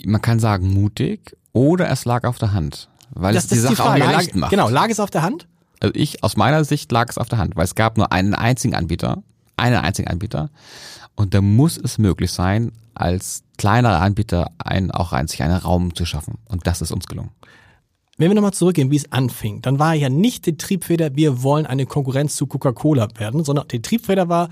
Man 0.05 0.21
kann 0.21 0.39
sagen 0.39 0.73
mutig 0.73 1.37
oder 1.57 1.89
es 1.89 2.05
lag 2.05 2.23
auf 2.23 2.37
der 2.37 2.53
Hand, 2.53 2.87
weil 3.09 3.33
Das, 3.33 3.45
es 3.45 3.49
die 3.49 3.55
die 3.55 3.61
Sache 3.61 3.75
Frage. 3.75 4.05
auch 4.05 4.11
leicht 4.11 4.35
macht. 4.35 4.51
Genau, 4.51 4.69
lag 4.69 4.89
es 4.89 4.99
auf 4.99 5.09
der 5.09 5.23
Hand? 5.23 5.47
Also 5.79 5.93
ich, 5.95 6.23
aus 6.23 6.37
meiner 6.37 6.63
Sicht 6.63 6.91
lag 6.91 7.09
es 7.09 7.17
auf 7.17 7.29
der 7.29 7.37
Hand, 7.39 7.55
weil 7.55 7.63
es 7.65 7.75
gab 7.75 7.97
nur 7.97 8.11
einen 8.11 8.33
einzigen 8.35 8.75
Anbieter, 8.75 9.23
einen 9.57 9.75
einzigen 9.77 10.07
Anbieter. 10.07 10.49
Und 11.15 11.33
da 11.33 11.41
muss 11.41 11.77
es 11.77 11.97
möglich 11.97 12.31
sein, 12.31 12.71
als 12.93 13.43
kleinerer 13.57 14.01
Anbieter 14.01 14.51
einen, 14.59 14.91
auch 14.91 15.13
ein, 15.13 15.27
sich 15.27 15.41
einen 15.41 15.57
Raum 15.57 15.95
zu 15.95 16.05
schaffen. 16.05 16.35
Und 16.47 16.67
das 16.67 16.81
ist 16.81 16.91
uns 16.91 17.07
gelungen. 17.07 17.31
Wenn 18.19 18.29
wir 18.31 18.35
nochmal 18.35 18.53
zurückgehen, 18.53 18.89
wie 18.91 18.95
es 18.95 19.11
anfing, 19.11 19.61
dann 19.61 19.77
war 19.79 19.93
ja 19.93 20.09
nicht 20.09 20.45
die 20.47 20.57
Triebfeder, 20.57 21.15
wir 21.15 21.43
wollen 21.43 21.65
eine 21.67 21.85
Konkurrenz 21.85 22.35
zu 22.35 22.47
Coca-Cola 22.47 23.07
werden, 23.17 23.43
sondern 23.43 23.67
die 23.67 23.81
Triebfeder 23.81 24.29
war 24.29 24.49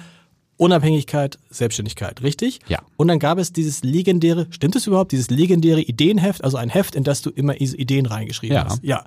Unabhängigkeit, 0.58 1.38
Selbstständigkeit, 1.50 2.22
richtig? 2.24 2.60
Ja. 2.68 2.80
Und 2.98 3.08
dann 3.10 3.20
gab 3.20 3.38
es 3.38 3.52
dieses 3.52 3.84
legendäre, 3.84 4.48
stimmt 4.52 4.76
es 4.76 4.88
überhaupt, 4.88 5.12
dieses 5.12 5.30
legendäre 5.30 5.82
Ideenheft, 5.82 6.44
also 6.44 6.58
ein 6.58 6.70
Heft, 6.70 6.96
in 6.96 7.04
das 7.04 7.22
du 7.22 7.30
immer 7.30 7.60
Ideen 7.60 8.06
reingeschrieben 8.06 8.56
Ja. 8.56 8.66
hast. 8.66 8.84
Ja. 8.84 9.04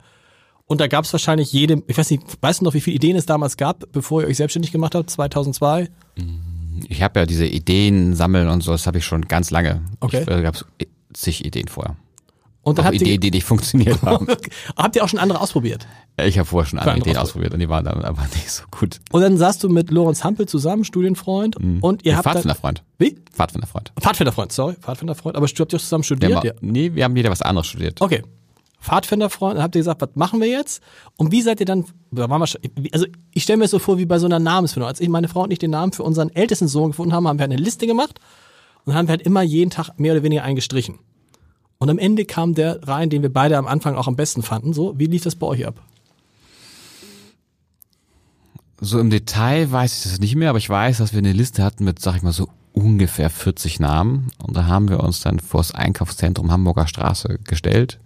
Und 0.67 0.81
da 0.83 0.87
gab 0.87 1.07
es 1.07 1.13
wahrscheinlich 1.13 1.51
jede, 1.53 1.83
ich 1.87 1.97
weiß 1.97 2.11
nicht, 2.11 2.23
weißt 2.43 2.61
du 2.61 2.65
noch, 2.67 2.75
wie 2.75 2.81
viele 2.83 2.97
Ideen 2.97 3.17
es 3.17 3.25
damals 3.25 3.57
gab, 3.57 3.91
bevor 3.93 4.21
ihr 4.23 4.29
euch 4.29 4.37
selbstständig 4.37 4.71
gemacht 4.73 4.95
habt, 4.95 5.09
2002? 5.09 5.89
Ich 6.89 7.03
habe 7.03 7.21
ja 7.21 7.27
diese 7.27 7.47
Ideen 7.47 8.15
sammeln 8.15 8.49
und 8.49 8.63
so, 8.63 8.73
das 8.73 8.87
habe 8.87 8.99
ich 8.99 9.05
schon 9.07 9.23
ganz 9.23 9.51
lange. 9.51 9.81
Okay. 10.01 10.21
Ich, 10.21 10.27
da 10.27 10.41
gab 10.43 10.55
es 10.57 10.67
zig 11.15 11.45
Ideen 11.47 11.69
vorher. 11.69 11.97
Und 12.69 12.79
dann 12.79 12.85
Auch 12.85 12.87
habt 12.89 12.97
Ideen, 12.97 13.13
ihr, 13.13 13.21
die 13.21 13.31
nicht 13.31 13.45
funktioniert 13.45 14.03
haben. 14.03 14.27
habt 14.77 14.97
ihr 14.97 15.05
auch 15.05 15.09
schon 15.09 15.19
andere 15.19 15.41
ausprobiert? 15.41 15.87
Ich 16.21 16.39
habe 16.39 16.49
vorher 16.49 16.69
schon 16.69 16.79
andere 16.79 16.95
andere 16.95 17.11
Ideen 17.11 17.23
ausprobiert. 17.23 17.55
und 17.55 17.61
die 17.61 17.69
waren 17.69 17.85
dann 17.85 18.05
aber 18.05 18.23
nicht 18.35 18.51
so 18.51 18.65
gut. 18.71 19.01
Und 19.11 19.23
dann 19.23 19.37
saßt 19.37 19.63
du 19.63 19.69
mit 19.69 19.91
Lorenz 19.91 20.25
Hampel 20.25 20.47
zusammen, 20.47 20.85
Studienfreund, 20.85 21.57
und 21.57 22.05
ihr 22.05 22.17
habt 22.17 22.27
dann, 22.27 22.33
Pfadfinderfreund. 22.35 22.83
wie? 22.99 23.19
Pfadfinderfreund. 23.33 23.93
Pfadfinderfreund, 24.01 24.53
sorry, 24.53 24.75
Pfadfinderfreund, 24.81 25.37
aber 25.37 25.47
habt 25.47 25.59
ihr 25.59 25.65
auch 25.65 25.69
zusammen 25.81 26.05
studiert? 26.05 26.35
haben, 26.35 26.47
Ja. 26.47 26.53
Nee, 26.61 26.95
wir 26.95 27.05
haben 27.05 27.17
jeder 27.17 27.31
was 27.31 27.43
anderes 27.43 27.67
studiert. 27.69 28.01
Okay. 28.01 28.23
Pfadfinderfreund, 28.81 29.57
dann 29.57 29.63
habt 29.65 29.75
ihr 29.75 29.81
gesagt, 29.81 30.01
was 30.01 30.11
machen 30.15 30.41
wir 30.41 30.49
jetzt? 30.49 30.83
Und 31.17 31.33
wie 31.33 31.43
seid 31.43 31.61
ihr 31.61 31.67
dann, 31.67 31.85
da 32.13 32.31
waren 32.31 32.41
wir 32.41 32.47
schon, 32.47 32.61
also 32.93 33.07
ich 33.33 33.43
stelle 33.43 33.57
mir 33.57 33.65
das 33.65 33.73
so 33.73 33.79
vor 33.79 33.99
wie 33.99 34.07
bei 34.07 34.19
so 34.19 34.27
einer 34.27 34.39
Namensfindung. 34.39 34.89
Als 34.89 35.01
ich 35.01 35.09
meine 35.09 35.29
Frau 35.29 35.43
und 35.43 35.51
ich 35.51 35.59
den 35.59 35.73
Namen 35.73 35.93
für 35.93 36.05
unseren 36.05 36.31
ältesten 36.31 36.69
Sohn 36.69 36.91
gefunden 36.91 37.13
haben, 37.13 37.27
haben 37.27 37.39
wir 37.39 37.45
eine 37.45 37.57
Liste 37.57 37.87
gemacht 37.87 38.21
und 38.85 38.95
haben 38.95 39.09
wir 39.09 39.13
halt 39.13 39.23
immer 39.23 39.43
jeden 39.43 39.71
Tag 39.71 39.99
mehr 39.99 40.13
oder 40.13 40.23
weniger 40.23 40.45
eingestrichen. 40.45 41.01
Und 41.79 41.91
am 41.91 41.99
Ende 41.99 42.25
kam 42.25 42.55
der 42.55 42.87
rein, 42.89 43.09
den 43.09 43.23
wir 43.23 43.33
beide 43.33 43.57
am 43.57 43.67
Anfang 43.67 43.95
auch 43.95 44.09
am 44.09 44.17
besten 44.17 44.43
fanden. 44.43 44.73
So, 44.73 44.99
wie 44.99 45.07
lief 45.07 45.23
das 45.23 45.37
bei 45.37 45.47
euch 45.47 45.67
ab? 45.67 45.81
So 48.81 48.99
im 48.99 49.11
Detail 49.11 49.71
weiß 49.71 49.99
ich 49.99 50.11
das 50.11 50.21
nicht 50.21 50.37
mehr, 50.37 50.51
aber 50.51 50.59
ich 50.59 50.69
weiß, 50.69 50.99
dass 50.99 51.13
wir 51.13 51.19
eine 51.19 51.33
Liste 51.33 51.65
hatten 51.65 51.85
mit, 51.85 52.01
sag 52.01 52.17
ich 52.17 52.23
mal, 52.23 52.33
so 52.33 52.49
ungefähr 52.73 53.31
40 53.31 53.81
Namen. 53.81 54.29
Und 54.39 54.57
da 54.57 54.67
haben 54.67 54.89
wir 54.89 55.01
uns 55.01 55.21
dann 55.21 55.41
vors 55.41 55.75
Einkaufszentrum 55.75 56.51
Hamburger 56.51 56.87
Straße 56.87 57.39
gestellt 57.45 57.99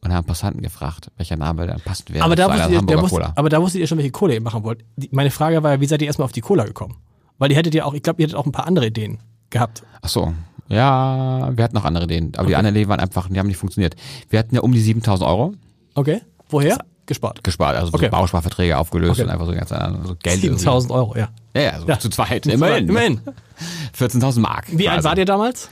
und 0.00 0.12
haben 0.12 0.26
Passanten 0.26 0.62
gefragt, 0.62 1.10
welcher 1.16 1.36
Name 1.36 1.66
dann 1.66 1.80
passend 1.80 2.12
wäre 2.12 2.24
Aber 2.24 2.36
da, 2.36 2.48
wusstet 2.48 2.70
ihr, 2.70 2.78
Hamburger 2.78 3.00
musst, 3.02 3.14
Cola. 3.14 3.32
aber 3.36 3.48
da 3.48 3.60
wusstet 3.62 3.80
ihr 3.80 3.86
schon, 3.86 3.98
welche 3.98 4.10
Cola 4.10 4.34
ihr 4.34 4.40
machen 4.42 4.64
wollt. 4.64 4.84
Die, 4.96 5.08
meine 5.12 5.30
Frage 5.30 5.62
war 5.62 5.72
ja, 5.72 5.80
wie 5.80 5.86
seid 5.86 6.02
ihr 6.02 6.06
erstmal 6.06 6.24
auf 6.26 6.32
die 6.32 6.40
Cola 6.40 6.64
gekommen? 6.64 6.96
Weil 7.38 7.50
ihr 7.50 7.56
hättet 7.56 7.74
ja 7.74 7.84
auch, 7.84 7.94
ich 7.94 8.02
glaube, 8.02 8.20
ihr 8.20 8.24
hättet 8.24 8.36
auch 8.36 8.46
ein 8.46 8.52
paar 8.52 8.66
andere 8.66 8.86
Ideen 8.86 9.18
gehabt. 9.50 9.82
Ach 10.00 10.08
so. 10.08 10.34
Ja, 10.72 11.50
wir 11.56 11.64
hatten 11.64 11.74
noch 11.74 11.84
andere 11.84 12.04
Ideen, 12.04 12.32
aber 12.36 12.46
die 12.48 12.56
anderen 12.56 12.74
Ideen 12.74 12.88
waren 12.88 13.00
einfach, 13.00 13.28
die 13.28 13.38
haben 13.38 13.46
nicht 13.46 13.58
funktioniert. 13.58 13.94
Wir 14.30 14.38
hatten 14.38 14.54
ja 14.54 14.62
um 14.62 14.72
die 14.72 14.80
7000 14.80 15.28
Euro 15.28 15.52
Okay. 15.94 16.22
Woher? 16.48 16.78
Gespart. 17.04 17.42
gespart, 17.44 17.76
also 17.76 17.92
Okay. 17.92 18.06
so 18.06 18.10
Bausparverträge 18.12 18.78
aufgelöst 18.78 19.12
Okay. 19.20 19.22
und 19.24 19.30
einfach 19.30 19.46
so 19.46 19.52
ganz 19.52 19.68
so 20.06 20.14
Geld. 20.22 20.40
7000 20.40 20.92
Euro, 20.92 21.16
ja. 21.16 21.28
Ja, 21.54 21.62
ja, 21.62 21.80
so 21.80 21.86
Ja. 21.88 21.98
zu 21.98 22.08
zweit. 22.08 22.46
Immerhin. 22.46 22.88
Immerhin. 22.88 23.20
14.000 23.98 24.40
Mark. 24.40 24.66
Wie 24.70 24.88
alt 24.88 24.98
quasi. 24.98 25.08
wart 25.08 25.18
ihr 25.18 25.24
damals? 25.24 25.68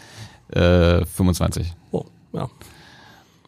Äh, 0.52 1.04
25. 1.06 1.72
Oh, 1.92 2.04
ja. 2.32 2.48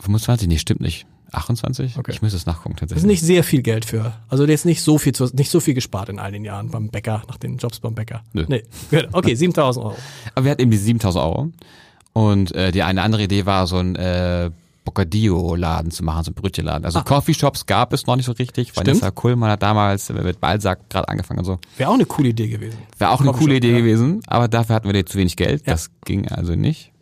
25? 0.01 0.49
Nee, 0.49 0.59
stimmt 0.59 0.81
nicht. 0.81 1.07
28? 1.33 1.99
Okay. 1.99 2.13
Ich 2.13 2.23
müsste 2.23 2.37
es 2.37 2.47
nachgucken 2.47 2.77
Das 2.77 2.83
ist 2.83 2.91
tatsächlich. 2.91 3.11
nicht 3.11 3.23
sehr 3.23 3.45
viel 3.45 3.63
Geld 3.63 3.85
für. 3.85 4.13
Also 4.29 4.47
jetzt 4.47 4.65
nicht 4.65 4.83
so 4.83 4.99
viel, 4.99 5.13
zu, 5.13 5.27
nicht 5.35 5.51
so 5.51 5.61
viel 5.61 5.75
gespart 5.75 6.09
in 6.09 6.19
all 6.19 6.33
den 6.33 6.45
Jahren 6.45 6.71
beim 6.71 6.89
Bäcker, 6.89 7.23
nach 7.29 7.39
den 7.39 7.57
Jobs 7.57 7.81
beim 7.81 7.95
Bäcker. 7.95 8.23
Nö. 8.33 8.45
Nee. 8.49 8.65
Okay, 9.13 9.35
7000 9.37 9.85
Euro. 9.85 9.97
Aber 10.35 10.45
wir 10.45 10.51
hatten 10.51 10.63
eben 10.63 10.71
die 10.71 10.77
7000 10.77 11.25
Euro. 11.25 11.53
Und 12.13 12.55
äh, 12.55 12.73
die 12.73 12.83
eine 12.83 13.03
andere 13.03 13.23
Idee 13.23 13.47
war, 13.47 13.67
so 13.67 13.79
ein 13.79 13.97
äh, 13.97 14.51
Bocadillo-Laden 14.85 15.91
zu 15.91 16.05
machen, 16.05 16.25
so 16.25 16.31
ein 16.31 16.35
Brötchenladen. 16.35 16.85
Also 16.85 17.01
Coffeeshops 17.03 17.67
gab 17.67 17.93
es 17.93 18.07
noch 18.07 18.17
nicht 18.17 18.27
so 18.27 18.33
richtig. 18.33 18.77
Vanessa 18.77 19.11
Kuhlmann 19.11 19.51
hat 19.51 19.63
damals 19.63 20.11
äh, 20.11 20.15
mit 20.15 20.41
Balzac 20.41 20.91
gerade 20.91 21.09
angefangen 21.09 21.41
und 21.41 21.45
so. 21.45 21.59
Wäre 21.77 21.91
auch 21.91 21.95
eine 21.95 22.07
coole 22.07 22.31
Idee 22.31 22.49
gewesen. 22.49 22.79
Wäre 22.99 23.11
auch 23.11 23.21
eine 23.21 23.33
coole 23.33 23.57
Idee 23.57 23.73
ja. 23.73 23.79
gewesen, 23.79 24.21
aber 24.27 24.49
dafür 24.49 24.75
hatten 24.75 24.93
wir 24.93 25.07
zu 25.07 25.19
wenig 25.19 25.37
Geld. 25.37 25.67
Ja. 25.67 25.73
Das 25.73 25.91
ging 26.05 26.29
also 26.29 26.55
nicht. 26.55 26.93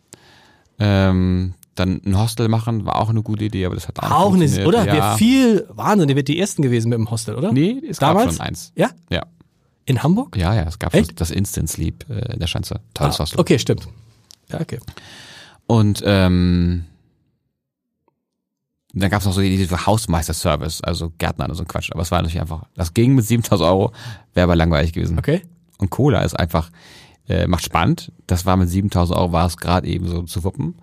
Ähm, 0.79 1.53
dann 1.75 2.01
ein 2.05 2.17
Hostel 2.19 2.47
machen 2.49 2.85
war 2.85 2.97
auch 2.97 3.09
eine 3.09 3.21
gute 3.23 3.45
Idee, 3.45 3.65
aber 3.65 3.75
das 3.75 3.87
hat 3.87 3.97
auch 3.99 4.03
nicht 4.03 4.11
Auch 4.13 4.33
eine, 4.33 4.37
funktioniert. 4.47 4.67
oder? 4.67 4.85
Ja. 4.85 4.93
Wäre 4.93 5.17
viel, 5.17 5.67
Wahnsinn, 5.69 6.09
ihr 6.09 6.15
wärt 6.15 6.27
die 6.27 6.39
Ersten 6.39 6.61
gewesen 6.61 6.89
mit 6.89 6.97
dem 6.97 7.09
Hostel, 7.09 7.35
oder? 7.35 7.51
Nee, 7.53 7.81
es 7.89 7.97
gab 7.99 8.15
Damals? 8.17 8.35
schon 8.35 8.45
eins. 8.45 8.71
Ja? 8.75 8.89
Ja. 9.09 9.25
In 9.85 10.03
Hamburg? 10.03 10.35
Ja, 10.37 10.53
ja, 10.53 10.63
es 10.63 10.77
gab 10.79 10.93
Echt? 10.93 11.19
das 11.19 11.31
Instant 11.31 11.69
Sleep 11.69 12.05
äh, 12.09 12.33
in 12.33 12.39
der 12.39 12.47
Schanze. 12.47 12.81
Tolles 12.93 13.15
Ah, 13.15 13.19
Hostel. 13.23 13.39
okay, 13.39 13.57
stimmt. 13.57 13.87
Ja, 14.51 14.59
okay. 14.61 14.79
Und 15.65 16.03
ähm, 16.05 16.85
dann 18.93 19.09
gab 19.09 19.21
es 19.21 19.25
noch 19.25 19.33
so 19.33 19.39
die 19.41 19.53
Idee 19.55 19.65
für 19.67 19.85
Hausmeister-Service, 19.85 20.81
also 20.81 21.11
Gärtner 21.17 21.47
und 21.47 21.55
so 21.55 21.63
ein 21.63 21.67
Quatsch. 21.67 21.91
Aber 21.93 22.01
es 22.01 22.11
war 22.11 22.21
natürlich 22.21 22.41
einfach, 22.41 22.65
das 22.75 22.93
ging 22.93 23.15
mit 23.15 23.25
7000 23.25 23.67
Euro, 23.69 23.93
wäre 24.33 24.43
aber 24.43 24.55
langweilig 24.57 24.91
gewesen. 24.91 25.17
Okay. 25.17 25.41
Und 25.77 25.89
Cola 25.89 26.21
ist 26.23 26.37
einfach, 26.37 26.69
äh, 27.29 27.47
macht 27.47 27.63
spannend. 27.63 28.11
Das 28.27 28.45
war 28.45 28.57
mit 28.57 28.69
7000 28.69 29.17
Euro, 29.17 29.31
war 29.31 29.45
es 29.47 29.55
gerade 29.57 29.87
eben 29.87 30.07
so 30.09 30.23
zu 30.23 30.43
wuppen. 30.43 30.75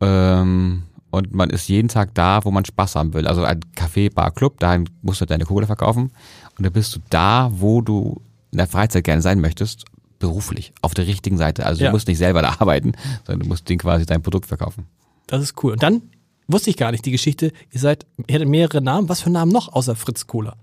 Ähm, 0.00 0.82
und 1.10 1.34
man 1.34 1.50
ist 1.50 1.68
jeden 1.68 1.88
Tag 1.88 2.14
da, 2.14 2.44
wo 2.44 2.50
man 2.50 2.64
Spaß 2.64 2.94
haben 2.96 3.14
will. 3.14 3.26
Also 3.26 3.42
ein 3.42 3.60
Café, 3.76 4.12
Bar, 4.12 4.30
Club, 4.30 4.60
da 4.60 4.78
musst 5.02 5.20
du 5.20 5.26
deine 5.26 5.44
Cola 5.44 5.66
verkaufen. 5.66 6.12
Und 6.56 6.64
da 6.64 6.70
bist 6.70 6.94
du 6.94 7.00
da, 7.10 7.50
wo 7.52 7.80
du 7.80 8.20
in 8.52 8.58
der 8.58 8.66
Freizeit 8.68 9.04
gerne 9.04 9.22
sein 9.22 9.40
möchtest, 9.40 9.84
beruflich, 10.18 10.72
auf 10.82 10.94
der 10.94 11.06
richtigen 11.06 11.36
Seite. 11.36 11.66
Also 11.66 11.82
Ja. 11.82 11.88
du 11.90 11.94
musst 11.96 12.06
nicht 12.06 12.18
selber 12.18 12.42
da 12.42 12.56
arbeiten, 12.60 12.92
sondern 13.26 13.40
du 13.40 13.48
musst 13.48 13.68
denen 13.68 13.78
quasi 13.78 14.06
dein 14.06 14.22
Produkt 14.22 14.46
verkaufen. 14.46 14.86
Das 15.26 15.42
ist 15.42 15.62
cool. 15.62 15.72
Und 15.72 15.82
dann 15.82 16.02
wusste 16.46 16.70
ich 16.70 16.76
gar 16.76 16.92
nicht 16.92 17.04
die 17.06 17.10
Geschichte. 17.10 17.52
Ihr 17.72 17.80
seid, 17.80 18.06
ihr 18.26 18.34
hattet 18.34 18.48
mehrere 18.48 18.80
Namen. 18.80 19.08
Was 19.08 19.20
für 19.20 19.30
Namen 19.30 19.50
noch 19.52 19.72
außer 19.72 19.96
Fritz 19.96 20.26
Cola? 20.26 20.56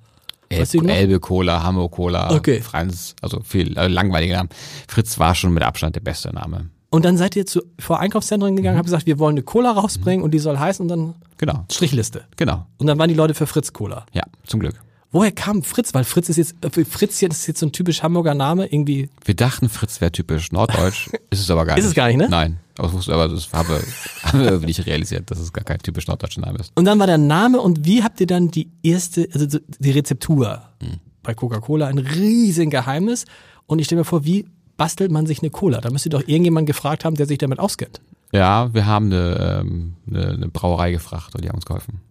Weißt 0.49 0.75
du 0.75 0.81
Elbe, 0.81 1.19
Cola, 1.19 1.61
Hamburg 1.61 1.91
Cola, 1.91 2.31
Okay. 2.33 2.61
Franz, 2.61 3.15
also 3.21 3.41
viel 3.41 3.77
also 3.77 3.93
langweilige 3.93 4.33
Namen. 4.33 4.49
Fritz 4.87 5.19
war 5.19 5.35
schon 5.35 5.53
mit 5.53 5.63
Abstand 5.63 5.95
der 5.95 6.01
beste 6.01 6.33
Name. 6.33 6.69
Und 6.89 7.03
dann 7.03 7.17
seid 7.17 7.35
ihr 7.35 7.45
zu, 7.45 7.61
vor 7.79 7.99
Einkaufszentren 7.99 8.55
gegangen, 8.55 8.75
Mhm. 8.75 8.79
habt 8.79 8.85
gesagt, 8.87 9.05
wir 9.05 9.19
wollen 9.19 9.33
eine 9.35 9.43
Cola 9.43 9.71
rausbringen 9.71 10.23
und 10.23 10.31
die 10.31 10.39
soll 10.39 10.57
heißen 10.57 10.83
und 10.83 10.87
dann 10.87 11.15
Genau, 11.37 11.65
Strichliste. 11.71 12.23
genau. 12.37 12.65
Und 12.77 12.87
dann 12.87 12.97
waren 12.97 13.09
die 13.09 13.15
Leute 13.15 13.33
für 13.33 13.45
Fritz 13.45 13.73
Cola. 13.73 14.05
Ja, 14.13 14.23
zum 14.45 14.59
Glück. 14.61 14.75
Woher 15.11 15.31
kam 15.31 15.63
Fritz? 15.63 15.93
Weil 15.93 16.03
Fritz 16.03 16.27
ist 16.29 16.37
jetzt, 16.37 16.55
äh, 16.63 16.85
Fritz 16.85 17.17
hier, 17.19 17.29
das 17.29 17.39
ist 17.39 17.47
jetzt 17.47 17.59
so 17.61 17.65
ein 17.65 17.71
typisch 17.71 18.03
Hamburger 18.03 18.33
Name, 18.33 18.65
irgendwie. 18.67 19.09
Wir 19.23 19.35
dachten, 19.35 19.69
Fritz 19.69 20.01
wäre 20.01 20.11
typisch 20.11 20.51
norddeutsch. 20.51 21.09
ist 21.29 21.39
es 21.41 21.49
aber 21.51 21.65
gar 21.65 21.77
Ist 21.77 21.83
nicht. 21.85 21.89
es 21.91 21.95
gar 21.95 22.07
nicht, 22.07 22.17
ne? 22.17 22.27
Nein. 22.29 22.59
Aber, 22.77 22.87
das 22.89 22.95
wusste, 22.97 23.13
aber 23.13 23.27
das 23.29 23.51
haben 23.53 23.69
wir, 23.69 23.81
haben 24.23 24.39
wir 24.39 24.59
nicht 24.59 24.85
realisiert, 24.85 25.31
dass 25.31 25.39
es 25.39 25.51
gar 25.53 25.63
kein 25.63 25.79
typisch 25.79 26.07
norddeutscher 26.07 26.41
Name 26.41 26.59
ist. 26.59 26.71
Und 26.75 26.85
dann 26.85 26.99
war 26.99 27.07
der 27.07 27.17
Name 27.17 27.59
und 27.61 27.85
wie 27.85 28.03
habt 28.03 28.19
ihr 28.21 28.27
dann 28.27 28.49
die 28.51 28.69
erste, 28.83 29.27
also 29.33 29.49
so 29.49 29.59
die 29.79 29.91
Rezeptur? 29.91 30.61
Hm. 30.81 30.99
Bei 31.23 31.33
Coca-Cola 31.33 31.87
ein 31.87 31.97
riesen 31.97 32.69
Geheimnis. 32.69 33.25
Und 33.65 33.79
ich 33.79 33.85
stelle 33.85 34.01
mir 34.01 34.05
vor, 34.05 34.23
wie 34.25 34.45
bastelt 34.77 35.11
man 35.11 35.25
sich 35.25 35.41
eine 35.41 35.49
Cola? 35.49 35.81
Da 35.81 35.89
müsst 35.89 36.05
ihr 36.05 36.09
doch 36.11 36.21
irgendjemanden 36.27 36.67
gefragt 36.67 37.03
haben, 37.05 37.15
der 37.15 37.25
sich 37.25 37.37
damit 37.37 37.59
auskennt. 37.59 37.99
Ja, 38.31 38.73
wir 38.73 38.85
haben 38.85 39.07
eine, 39.07 39.59
ähm, 39.61 39.93
eine, 40.09 40.27
eine 40.33 40.47
Brauerei 40.49 40.91
gefragt 40.91 41.35
und 41.35 41.43
die 41.43 41.49
haben 41.49 41.55
uns 41.55 41.65
geholfen. 41.65 42.01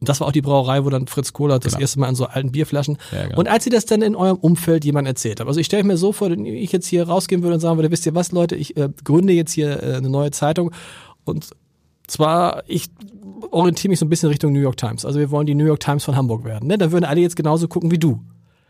Und 0.00 0.08
das 0.08 0.18
war 0.20 0.28
auch 0.28 0.32
die 0.32 0.40
Brauerei, 0.40 0.84
wo 0.84 0.90
dann 0.90 1.06
Fritz 1.06 1.32
Cola 1.34 1.58
das 1.58 1.72
Genau. 1.74 1.82
erste 1.82 2.00
Mal 2.00 2.08
in 2.08 2.14
so 2.14 2.24
alten 2.26 2.52
Bierflaschen. 2.52 2.96
Ja, 3.12 3.24
genau. 3.26 3.38
Und 3.38 3.48
als 3.48 3.66
ihr 3.66 3.72
das 3.72 3.84
dann 3.84 4.00
in 4.02 4.16
eurem 4.16 4.38
Umfeld 4.38 4.84
jemand 4.84 5.06
erzählt 5.06 5.40
habt, 5.40 5.48
also 5.48 5.60
ich 5.60 5.66
stelle 5.66 5.84
mir 5.84 5.96
so 5.98 6.12
vor, 6.12 6.30
wenn 6.30 6.46
ich 6.46 6.72
jetzt 6.72 6.86
hier 6.86 7.06
rausgehen 7.06 7.42
würde 7.42 7.54
und 7.54 7.60
sagen 7.60 7.76
würde, 7.76 7.90
wisst 7.90 8.06
ihr 8.06 8.14
was, 8.14 8.32
Leute, 8.32 8.56
ich 8.56 8.76
äh, 8.76 8.88
gründe 9.04 9.32
jetzt 9.34 9.52
hier 9.52 9.82
äh, 9.82 9.96
eine 9.96 10.08
neue 10.08 10.30
Zeitung 10.30 10.72
und 11.24 11.50
zwar, 12.06 12.64
ich 12.66 12.86
orientiere 13.50 13.90
mich 13.90 13.98
so 13.98 14.06
ein 14.06 14.08
bisschen 14.08 14.30
Richtung 14.30 14.52
New 14.52 14.60
York 14.60 14.76
Times. 14.78 15.04
Also 15.04 15.18
wir 15.20 15.30
wollen 15.30 15.46
die 15.46 15.54
New 15.54 15.66
York 15.66 15.80
Times 15.80 16.02
von 16.04 16.16
Hamburg 16.16 16.44
werden. 16.44 16.66
Ne? 16.68 16.78
Dann 16.78 16.92
würden 16.92 17.04
alle 17.04 17.20
jetzt 17.20 17.36
genauso 17.36 17.68
gucken 17.68 17.90
wie 17.90 17.98
du. 17.98 18.20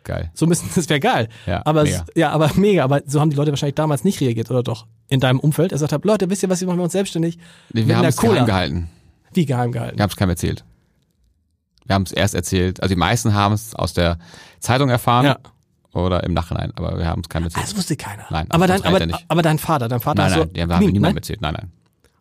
Geil. 0.04 0.30
So 0.34 0.46
müssen, 0.46 0.68
das 0.74 0.88
wäre 0.88 1.00
geil. 1.00 1.28
Ja, 1.46 1.62
aber 1.64 1.82
mega. 1.84 2.04
ja, 2.14 2.30
aber 2.30 2.50
mega. 2.56 2.84
Aber 2.84 3.02
so 3.06 3.20
haben 3.20 3.30
die 3.30 3.36
Leute 3.36 3.50
wahrscheinlich 3.52 3.74
damals 3.74 4.02
nicht 4.04 4.20
reagiert, 4.20 4.50
oder 4.50 4.62
doch? 4.62 4.86
In 5.08 5.20
deinem 5.20 5.40
Umfeld. 5.40 5.72
Er 5.72 5.78
sagt 5.78 5.92
hat, 5.92 6.04
Leute, 6.04 6.30
wisst 6.30 6.42
ihr 6.42 6.48
was, 6.50 6.60
wir 6.60 6.68
machen 6.68 6.80
uns 6.80 6.92
selbstständig. 6.92 7.38
Mit 7.72 7.86
wir 7.88 7.96
haben 7.96 8.04
es 8.06 8.16
geheim 8.16 8.46
gehalten. 8.46 8.88
Wie 9.32 9.44
geheim 9.46 9.72
gehalten. 9.72 9.98
Wir 9.98 10.02
haben 10.02 10.10
es 10.10 10.16
keinem 10.16 10.30
erzählt. 10.30 10.64
Wir 11.86 11.94
haben 11.94 12.04
es 12.04 12.12
erst 12.12 12.34
erzählt, 12.34 12.82
also 12.82 12.94
die 12.94 12.98
meisten 12.98 13.34
haben 13.34 13.52
es 13.54 13.74
aus 13.74 13.92
der 13.94 14.18
Zeitung 14.60 14.90
erfahren 14.90 15.24
Ja. 15.26 15.38
oder 15.92 16.22
im 16.24 16.32
Nachhinein, 16.34 16.72
aber 16.76 16.96
wir 16.98 17.04
haben 17.06 17.22
es 17.22 17.28
keinem 17.28 17.44
Ah, 17.44 17.46
erzählt. 17.48 17.64
das 17.66 17.76
wusste 17.76 17.96
keiner. 17.96 18.24
Nein, 18.30 18.46
aber 18.48 18.66
dein, 18.68 18.84
aber, 18.84 19.00
er 19.00 19.18
aber 19.28 19.42
dein 19.42 19.58
Vater, 19.58 19.88
dein 19.88 19.98
Vater 20.00 20.22
nein, 20.22 20.30
hat 20.32 20.38
so, 20.38 20.44
nein, 20.44 20.52
den 20.54 20.62
haben 20.62 20.68
wir 20.70 20.76
Nein, 20.76 20.86
niemandem 20.86 21.02
nein? 21.02 21.16
erzählt. 21.16 21.40
Nein, 21.40 21.54
nein. 21.54 21.72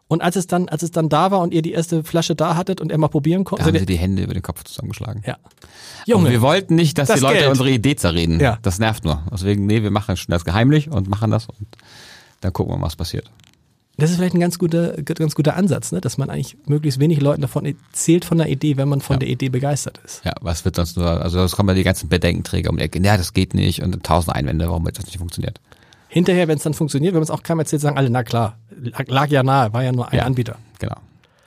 Und 0.09 0.21
als 0.21 0.35
es 0.35 0.47
dann, 0.47 0.67
als 0.67 0.83
es 0.83 0.91
dann 0.91 1.07
da 1.07 1.31
war 1.31 1.39
und 1.39 1.53
ihr 1.53 1.61
die 1.61 1.71
erste 1.71 2.03
Flasche 2.03 2.35
da 2.35 2.55
hattet 2.57 2.81
und 2.81 2.91
er 2.91 2.97
mal 2.97 3.07
probieren 3.07 3.43
Da 3.45 3.49
konnte, 3.51 3.63
haben 3.65 3.71
seid 3.73 3.79
sie 3.81 3.85
die 3.85 3.97
Hände 3.97 4.23
über 4.23 4.33
den 4.33 4.41
Kopf 4.43 4.63
zusammengeschlagen. 4.65 5.23
ja. 5.25 5.35
Und 5.35 6.05
Junge, 6.07 6.31
wir 6.31 6.41
wollten 6.41 6.75
nicht, 6.75 6.97
dass 6.97 7.07
Das 7.09 7.19
die 7.19 7.23
Leute 7.25 7.37
Geld. 7.39 7.49
unsere 7.49 7.69
Idee 7.69 7.95
zerreden. 7.95 8.39
Ja. 8.39 8.57
Das 8.63 8.79
nervt 8.79 9.05
nur. 9.05 9.21
Deswegen, 9.31 9.65
nee, 9.67 9.81
wir 9.83 9.91
machen 9.91 10.15
das 10.27 10.43
geheimlich 10.45 10.89
und 10.89 11.07
machen 11.07 11.29
das 11.31 11.45
und 11.45 11.67
dann 12.41 12.51
gucken 12.51 12.73
wir, 12.75 12.81
was 12.81 12.95
passiert. 12.95 13.29
das 13.97 14.09
ist 14.09 14.15
vielleicht 14.17 14.33
ein 14.33 14.39
ganz 14.39 14.57
guter, 14.57 14.93
ganz 15.03 15.35
guter 15.35 15.55
Ansatz, 15.57 15.91
ne? 15.91 16.01
dass 16.01 16.17
man 16.17 16.29
eigentlich 16.31 16.57
möglichst 16.65 16.99
wenig 16.99 17.19
Leuten 17.21 17.41
davon 17.41 17.65
erzählt 17.65 18.25
von 18.25 18.37
der 18.39 18.47
Idee, 18.47 18.77
wenn 18.77 18.87
man 18.89 19.01
von 19.01 19.15
Ja. 19.15 19.19
der 19.19 19.29
Idee 19.29 19.49
begeistert 19.49 19.99
ist. 20.05 20.23
Ja, 20.25 20.33
was 20.41 20.65
wird 20.65 20.77
sonst 20.77 20.97
nur, 20.97 21.05
also 21.21 21.39
es 21.43 21.51
kommen 21.55 21.69
ja 21.69 21.75
die 21.75 21.83
ganzen 21.83 22.09
Bedenkenträger 22.09 22.71
um 22.71 22.77
die 22.77 22.83
Ecke. 22.85 22.99
Ja, 23.03 23.15
das 23.17 23.33
geht 23.33 23.53
nicht 23.53 23.83
und 23.83 24.01
tausend 24.03 24.35
Einwände, 24.35 24.67
warum 24.69 24.85
das 24.85 25.05
nicht 25.05 25.17
funktioniert. 25.19 25.59
Hinterher, 26.07 26.47
wenn 26.47 26.57
es 26.57 26.63
dann 26.63 26.73
funktioniert, 26.73 27.13
wenn 27.13 27.19
man 27.19 27.23
es 27.25 27.29
auch 27.29 27.43
keinem 27.43 27.59
erzählt, 27.59 27.83
sagen 27.83 27.97
alle, 27.97 28.09
na 28.09 28.23
klar, 28.23 28.57
lag, 29.07 29.29
ja 29.29 29.43
nahe, 29.43 29.73
war 29.73 29.83
ja 29.83 29.91
nur 29.91 30.09
ein 30.09 30.17
Ja. 30.17 30.23
Anbieter. 30.25 30.57
Genau. 30.79 30.95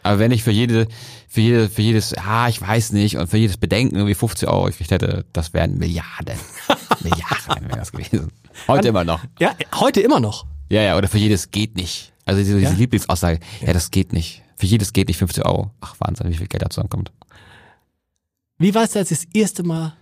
Aber 0.03 0.19
wenn 0.19 0.33
ich 0.33 0.43
für 0.43 0.51
jede, 0.51 0.89
für 1.29 1.41
jede, 1.41 1.69
für 1.69 1.83
jedes, 1.83 2.15
ah, 2.19 2.49
ich 2.49 2.61
weiß 2.61 2.93
nicht, 2.93 3.17
und 3.17 3.29
für 3.29 3.37
jedes 3.37 3.57
Bedenken 3.57 3.95
irgendwie 3.97 4.15
50 4.15 4.49
Euro 4.49 4.65
gekriegt 4.65 4.91
hätte, 4.91 5.25
das 5.33 5.53
wären 5.55 5.79
Milliarden. 5.79 6.37
Milliarden 7.03 7.69
wäre 7.69 7.79
das 7.79 7.93
gewesen. 7.93 8.31
Heute 8.67 8.89
immer 8.89 9.05
noch. 9.05 9.21
Ja, 9.39 9.55
heute 9.77 10.01
immer 10.01 10.19
noch. 10.21 10.45
Ja, 10.71 10.83
ja, 10.83 10.97
oder 10.97 11.09
für 11.09 11.19
jedes 11.19 11.51
geht 11.51 11.77
nicht. 11.77 12.13
Also 12.25 12.41
diese, 12.41 12.59
diese 12.59 12.73
Ja? 12.73 12.77
Lieblingsaussage, 12.79 13.41
ja. 13.61 13.73
das 13.73 13.91
geht 13.91 14.13
nicht. 14.13 14.43
Für 14.57 14.67
jedes 14.67 14.93
geht 14.93 15.09
nicht 15.09 15.19
50 15.19 15.45
Euro. 15.45 15.71
Ach, 15.81 15.95
Wahnsinn, 16.01 16.29
wie 16.31 16.35
viel 16.37 16.47
Geld 16.49 16.63
da 16.63 16.71
zusammenkommt. 16.71 17.13
Wie 18.59 18.75
war 18.75 18.85
es, 18.85 18.97
als 18.97 19.09
das 19.09 19.25
erste 19.33 19.63
Mal 19.65 19.95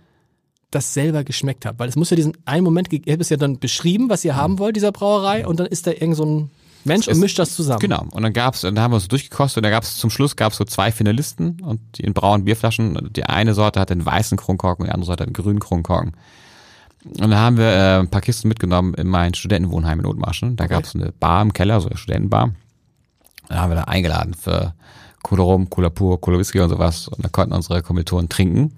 das 0.69 0.93
selber 0.93 1.23
geschmeckt 1.23 1.65
habt? 1.65 1.79
Weil 1.79 1.89
es 1.89 1.95
muss 1.95 2.09
ja 2.11 2.15
diesen 2.15 2.37
einen 2.45 2.63
Moment, 2.63 2.91
ihr 2.91 3.13
habt 3.13 3.21
es 3.21 3.29
ja 3.29 3.37
dann 3.37 3.59
beschrieben, 3.59 4.09
was 4.09 4.23
ihr 4.23 4.35
haben 4.35 4.59
wollt, 4.59 4.75
dieser 4.75 4.91
Brauerei, 4.91 5.45
und 5.47 5.59
dann 5.59 5.67
ist 5.67 5.87
da 5.87 5.91
irgend 5.91 6.15
so 6.15 6.25
ein 6.25 6.51
Mensch 6.83 7.07
und 7.07 7.13
Es- 7.13 7.19
mischt 7.19 7.37
das 7.39 7.55
zusammen. 7.55 7.79
Genau. 7.79 8.05
Und 8.11 8.23
dann 8.23 8.33
gab's, 8.33 8.63
und 8.63 8.75
da 8.75 8.81
haben 8.81 8.91
wir 8.91 8.95
uns 8.95 9.07
durchgekostet 9.07 9.57
und 9.57 9.63
da 9.63 9.69
gab's 9.69 9.97
zum 9.97 10.09
Schluss 10.09 10.35
gab's 10.35 10.57
so 10.57 10.63
zwei 10.65 10.91
Finalisten 10.91 11.61
und 11.61 11.79
die 11.97 12.03
in 12.03 12.13
braunen 12.13 12.45
Bierflaschen. 12.45 13.09
Die 13.13 13.23
eine 13.25 13.53
Sorte 13.53 13.79
hat 13.79 13.89
den 13.89 14.05
weißen 14.05 14.37
Kronkorken 14.37 14.83
und 14.83 14.87
die 14.87 14.93
andere 14.93 15.05
Sorte 15.07 15.23
hat 15.23 15.29
den 15.29 15.33
grünen 15.33 15.59
Kronkorken. 15.59 16.13
Und 17.03 17.31
da 17.31 17.37
haben 17.39 17.57
wir 17.57 17.65
äh, 17.71 17.99
ein 17.99 18.09
paar 18.09 18.21
Kisten 18.21 18.47
mitgenommen 18.47 18.93
in 18.93 19.07
mein 19.07 19.33
Studentenwohnheim 19.33 19.99
in 19.99 20.05
Othmarschen. 20.05 20.55
Da 20.55 20.67
gab's 20.67 20.95
eine 20.95 21.11
Bar 21.11 21.41
im 21.41 21.51
Keller, 21.53 21.81
so 21.81 21.87
eine 21.87 21.97
Studentenbar. 21.97 22.51
Da 23.49 23.55
haben 23.57 23.71
wir 23.71 23.75
da 23.75 23.83
eingeladen 23.85 24.33
für 24.35 24.73
Cola 25.23 25.43
Rum, 25.43 25.69
Cola 25.69 25.89
Pur, 25.89 26.21
Cola 26.21 26.37
Whisky 26.37 26.59
und 26.59 26.69
sowas. 26.69 27.07
Und 27.07 27.23
da 27.25 27.29
konnten 27.29 27.53
unsere 27.53 27.81
Kommilitonen 27.81 28.29
trinken 28.29 28.73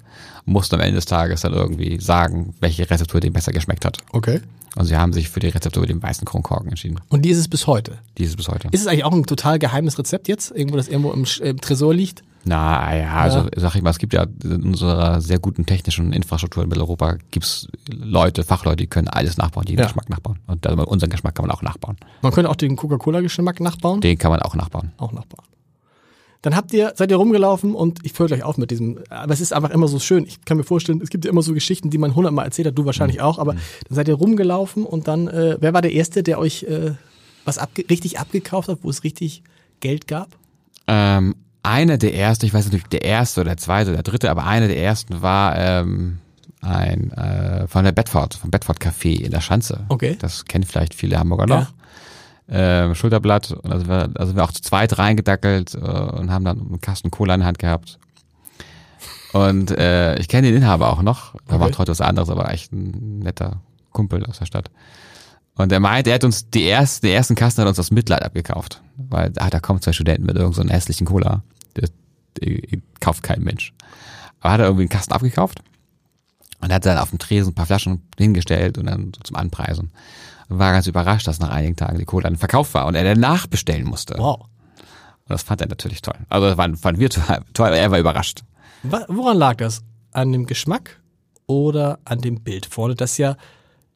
und 0.46 0.54
mussten 0.54 0.76
am 0.76 0.82
Ende 0.82 0.96
des 0.96 1.06
Tages 1.06 1.42
dann 1.42 1.54
irgendwie 1.54 2.00
sagen, 2.00 2.56
welche 2.60 2.90
Rezeptur 2.90 3.20
dem 3.20 3.34
besser 3.34 3.52
geschmeckt 3.52 3.84
hat. 3.86 3.98
Okay. 4.14 4.42
Und 4.76 4.86
sie 4.86 4.98
haben 4.98 5.14
sich 5.14 5.30
für 5.30 5.40
die 5.40 5.50
Rezeptur 5.50 5.82
mit 5.82 5.90
dem 5.90 6.02
weißen 6.02 6.26
Kronkorken 6.26 6.70
entschieden. 6.70 7.00
Und 7.10 7.24
die 7.24 7.30
ist 7.30 7.38
es 7.38 7.48
bis 7.48 7.68
heute. 7.68 8.00
Die 8.18 8.24
ist 8.24 8.32
es 8.32 8.36
bis 8.36 8.48
heute. 8.48 8.70
Ist 8.72 8.82
es 8.82 8.88
eigentlich 8.88 9.06
auch 9.06 9.14
ein 9.14 9.26
total 9.26 9.60
geheimes 9.60 10.00
Rezept 10.00 10.28
jetzt? 10.28 10.52
Irgendwo, 10.52 10.78
das 10.78 10.88
irgendwo 10.88 11.12
im, 11.12 11.26
im 11.42 11.62
Tresor 11.62 11.94
liegt? 11.94 12.24
Na 12.46 12.94
ja, 12.96 13.14
also 13.14 13.48
sag 13.56 13.76
ich 13.76 13.82
mal, 13.82 13.92
es 13.92 14.00
gibt 14.00 14.14
ja 14.14 14.26
in 14.44 14.64
unserer 14.64 15.22
sehr 15.22 15.40
guten 15.40 15.66
technischen 15.66 16.12
Infrastruktur 16.12 16.64
in 16.64 16.70
Mitteleuropa 16.70 17.16
gibt's 17.32 17.68
Leute, 17.90 18.44
Fachleute, 18.44 18.78
die 18.78 18.88
können 18.88 19.08
alles 19.08 19.38
nachbauen, 19.38 19.66
jeden 19.68 19.80
Ja. 19.80 19.86
Geschmack 19.86 20.10
nachbauen. 20.10 20.40
Und 20.48 20.68
also 20.68 20.84
unseren 20.86 21.10
Geschmack 21.10 21.36
kann 21.36 21.46
man 21.48 21.56
auch 21.56 21.62
nachbauen. 21.62 21.96
Man 22.22 22.34
könnte 22.34 22.50
auch 22.50 22.58
den 22.58 22.76
Coca-Cola-Geschmack 22.76 23.62
nachbauen. 23.62 24.02
Den 24.02 24.18
kann 24.18 24.32
man 24.32 24.42
auch 24.42 24.56
nachbauen. 24.56 24.92
auch 24.98 25.14
nachbauen. 25.14 25.46
Dann 26.44 26.56
habt 26.56 26.72
ihr, 26.74 26.94
seid 26.96 27.10
ihr 27.10 27.18
rumgelaufen 27.18 27.74
und 27.74 28.00
ich 28.06 28.18
höre 28.20 28.28
gleich 28.28 28.44
auf 28.44 28.58
mit 28.58 28.70
diesem, 28.70 29.00
aber 29.10 29.34
es 29.34 29.42
ist 29.42 29.52
einfach 29.54 29.72
immer 29.72 29.88
so 29.88 29.98
schön. 29.98 30.26
Ich 30.28 30.44
kann 30.46 30.58
mir 30.58 30.64
vorstellen, 30.64 31.00
es 31.02 31.10
gibt 31.10 31.26
ja 31.26 31.32
immer 31.32 31.42
so 31.42 31.54
Geschichten, 31.54 31.90
die 31.90 31.98
man 31.98 32.14
hundertmal 32.16 32.46
erzählt 32.46 32.68
hat, 32.68 32.78
du 32.78 32.86
wahrscheinlich 32.86 33.18
Mhm. 33.18 33.24
auch, 33.24 33.40
aber 33.40 33.54
dann 33.54 33.64
seid 33.90 34.08
ihr 34.10 34.14
rumgelaufen 34.16 34.86
und 34.86 35.08
dann, 35.08 35.28
äh, 35.30 35.58
wer 35.60 35.74
war 35.74 35.82
der 35.82 35.94
Erste, 35.94 36.22
der 36.22 36.38
euch 36.40 36.64
äh, 36.64 36.92
was 37.46 37.58
abge 37.58 37.86
richtig 37.90 38.20
abgekauft 38.20 38.68
hat, 38.70 38.80
wo 38.84 38.90
es 38.90 39.04
richtig 39.04 39.42
Geld 39.80 40.08
gab? 40.08 40.38
Ähm, 40.88 41.36
einer 41.64 41.98
der 41.98 42.14
ersten, 42.14 42.46
ich 42.46 42.54
weiß 42.54 42.72
nicht, 42.74 42.92
der 42.92 43.04
erste 43.04 43.40
oder 43.42 43.52
der 43.52 43.58
zweite 43.58 43.90
oder 43.92 44.04
der 44.04 44.12
dritte, 44.12 44.30
aber 44.30 44.46
einer 44.46 44.68
der 44.68 44.78
ersten 44.78 45.22
war 45.22 45.58
ähm, 45.58 46.18
ein 46.62 47.12
äh, 47.14 47.68
von 47.68 47.86
der 47.86 47.94
Bedford, 47.94 48.34
vom 48.36 48.52
Bedford 48.52 48.80
Café 48.82 49.22
in 49.22 49.32
der 49.32 49.40
Schanze. 49.42 49.86
Okay. 49.88 50.18
Das 50.20 50.44
kennen 50.46 50.66
vielleicht 50.66 50.94
viele 50.94 51.18
Hamburger 51.20 51.48
Ja. 51.48 51.60
noch. 51.62 51.74
Ähm, 52.50 52.94
Schulterblatt, 52.94 53.52
und 53.52 53.72
also 53.72 53.88
wir, 53.88 54.10
also 54.16 54.36
wir 54.36 54.44
auch 54.44 54.52
zu 54.52 54.62
zweit 54.62 54.98
reingedackelt 54.98 55.76
äh, 55.76 55.78
und 55.78 56.32
haben 56.32 56.44
dann 56.46 56.60
einen 56.60 56.82
Kasten 56.82 57.10
Cola 57.10 57.36
in 57.36 57.40
der 57.40 57.48
Hand 57.48 57.60
gehabt. 57.60 58.00
Und 59.32 59.72
äh, 59.72 60.18
ich 60.20 60.28
kenne 60.28 60.48
den 60.48 60.58
Inhaber 60.58 60.92
auch 60.92 61.02
noch. 61.02 61.34
Der 61.50 61.56
Okay. 61.56 61.58
macht 61.66 61.78
heute 61.80 61.92
was 61.92 62.02
anderes, 62.02 62.30
aber 62.30 62.52
echt 62.52 62.72
ein 62.72 63.20
netter 63.20 63.62
Kumpel 63.92 64.26
aus 64.26 64.40
der 64.40 64.46
Stadt. 64.46 64.70
Und 65.56 65.72
er 65.72 65.80
meint, 65.80 66.08
er 66.08 66.16
hat 66.16 66.24
uns 66.24 66.50
die 66.50 66.68
ersten, 66.68 67.06
den 67.08 67.16
ersten 67.16 67.36
Kasten 67.36 67.62
hat 67.62 67.68
uns 67.68 67.80
aus 67.80 67.92
Mitleid 67.92 68.24
abgekauft. 68.24 68.82
Weil 68.98 69.32
ah, 69.38 69.50
da 69.50 69.60
kommen 69.60 69.82
zwei 69.82 69.94
Studenten 69.94 70.26
mit 70.26 70.36
irgendeinem 70.36 70.54
so 70.54 70.62
einem 70.62 70.70
hässlichen 70.72 71.08
Cola. 71.08 71.44
Der, 71.76 71.90
der, 72.40 72.62
der 72.62 72.80
kauft 73.00 73.24
kein 73.24 73.42
Mensch. 73.42 73.74
Aber 74.40 74.54
hat 74.54 74.60
er 74.60 74.66
irgendwie 74.66 74.84
einen 74.84 74.90
Kasten 74.90 75.14
abgekauft 75.14 75.62
und 76.60 76.74
hat 76.74 76.86
dann 76.86 76.98
auf 76.98 77.10
dem 77.12 77.20
Tresen 77.20 77.52
ein 77.52 77.56
paar 77.56 77.66
Flaschen 77.66 78.02
hingestellt 78.18 78.78
und 78.78 78.88
dann 78.88 79.14
so 79.16 79.22
zum 79.24 79.36
Anpreisen. 79.36 79.92
War 80.50 80.72
ganz 80.72 80.88
überrascht, 80.88 81.28
dass 81.28 81.40
nach 81.40 81.50
einigen 81.50 81.76
Tagen 81.76 81.98
die 81.98 82.06
Cola 82.06 82.24
dann 82.30 82.38
verkauft 82.38 82.74
war 82.74 82.86
und 82.86 82.96
er 82.96 83.04
dann 83.04 83.20
nachbestellen 83.20 83.86
musste. 83.86 84.16
Wow. 84.18 84.42
Und 84.42 85.30
das 85.30 85.44
fand 85.44 85.62
er 85.62 85.68
natürlich 85.68 86.02
toll. 86.02 86.16
Also 86.30 86.48
das 86.48 86.56
fanden, 86.80 87.00
wir 87.00 87.10
toll, 87.10 87.68
aber 87.68 87.78
er 87.78 87.92
war 87.92 88.00
überrascht. 88.00 88.44
Woran 89.08 89.38
lag 89.38 89.56
das? 89.58 89.82
An 90.12 90.32
dem 90.32 90.46
Geschmack 90.46 91.00
oder 91.48 92.00
an 92.06 92.20
dem 92.22 92.42
Bild 92.42 92.66
vorne, 92.66 92.96
das 92.96 93.18
ja 93.18 93.38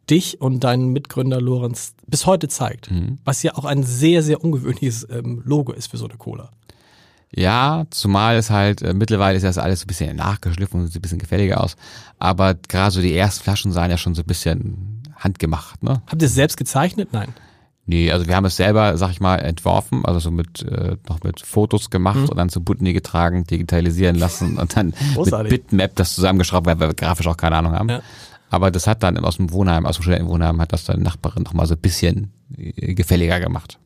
dich 0.10 0.40
und 0.40 0.64
deinen 0.64 0.94
Mitgründer 0.94 1.42
Lorenz 1.42 1.94
bis 2.08 2.26
heute 2.26 2.48
zeigt, 2.48 2.90
Mhm. 2.90 3.20
was 3.26 3.44
ja 3.44 3.56
auch 3.56 3.66
ein 3.66 3.84
sehr, 3.84 4.24
sehr 4.24 4.42
ungewöhnliches 4.44 5.06
ähm, 5.12 5.42
Logo 5.46 5.74
ist 5.74 5.88
für 5.88 5.98
so 5.98 6.08
eine 6.08 6.18
Cola. 6.18 6.50
Ja, 7.36 7.84
zumal 7.90 8.38
es 8.38 8.50
halt, 8.50 8.82
äh, 8.82 8.94
mittlerweile 8.94 9.36
ist 9.36 9.44
das 9.44 9.58
alles 9.58 9.82
so 9.82 9.84
ein 9.84 9.88
bisschen 9.88 10.16
nachgeschliffen 10.16 10.80
und 10.80 10.88
sieht 10.88 11.00
ein 11.00 11.02
bisschen 11.02 11.20
gefälliger 11.20 11.62
aus. 11.62 11.76
Aber 12.20 12.56
gerade 12.56 12.92
so 12.92 13.02
die 13.02 13.14
ersten 13.18 13.44
Flaschen 13.44 13.74
sahen 13.74 13.92
ja 13.92 13.98
schon 13.98 14.16
so 14.16 14.22
ein 14.22 14.28
bisschen 14.28 14.97
handgemacht, 15.18 15.84
ne? 15.84 16.02
Habt 16.08 16.22
ihr 16.22 16.28
es 16.28 16.36
selbst 16.36 16.58
gezeichnet? 16.58 17.10
Nein. 17.12 17.34
Nee, 17.90 18.12
also 18.12 18.28
wir 18.28 18.36
haben 18.36 18.44
es 18.46 18.58
selber, 18.58 18.98
sag 18.98 19.12
ich 19.12 19.22
mal, 19.22 19.38
entworfen, 19.38 20.04
also 20.04 20.20
so 20.20 20.30
mit 20.30 20.62
äh, 20.64 20.98
noch 21.08 21.24
mit 21.24 21.40
Fotos 21.40 21.90
gemacht 21.90 22.18
Mhm. 22.20 22.30
und 22.30 22.38
dann 22.38 22.50
zu 22.50 22.62
Butni 22.62 22.92
getragen, 22.94 23.46
digitalisieren 23.46 24.18
lassen 24.18 24.58
und 24.58 24.76
dann 24.76 24.94
Großartig. 25.16 25.52
mit 25.52 25.68
Bitmap 25.70 25.96
das 25.96 26.14
zusammengeschraubt, 26.16 26.66
weil 26.68 26.80
wir 26.80 26.94
grafisch 26.94 27.28
auch 27.28 27.38
keine 27.38 27.56
Ahnung 27.56 27.72
haben. 27.74 27.88
Ja. 27.90 28.02
Aber 28.50 28.72
das 28.72 28.88
hat 28.88 29.04
dann 29.04 29.18
aus 29.24 29.38
dem 29.38 29.52
Wohnheim, 29.52 29.86
aus 29.86 29.98
dem 29.98 30.04
Studentenwohnheim, 30.04 30.60
hat 30.62 30.74
das 30.74 30.84
dann 30.86 31.02
Nachbarin 31.02 31.44
noch 31.44 31.54
mal 31.54 31.66
so 31.66 31.76
ein 31.76 31.80
bisschen 31.82 32.34
äh, 32.58 32.94
gefälliger 32.94 33.40
gemacht. 33.40 33.80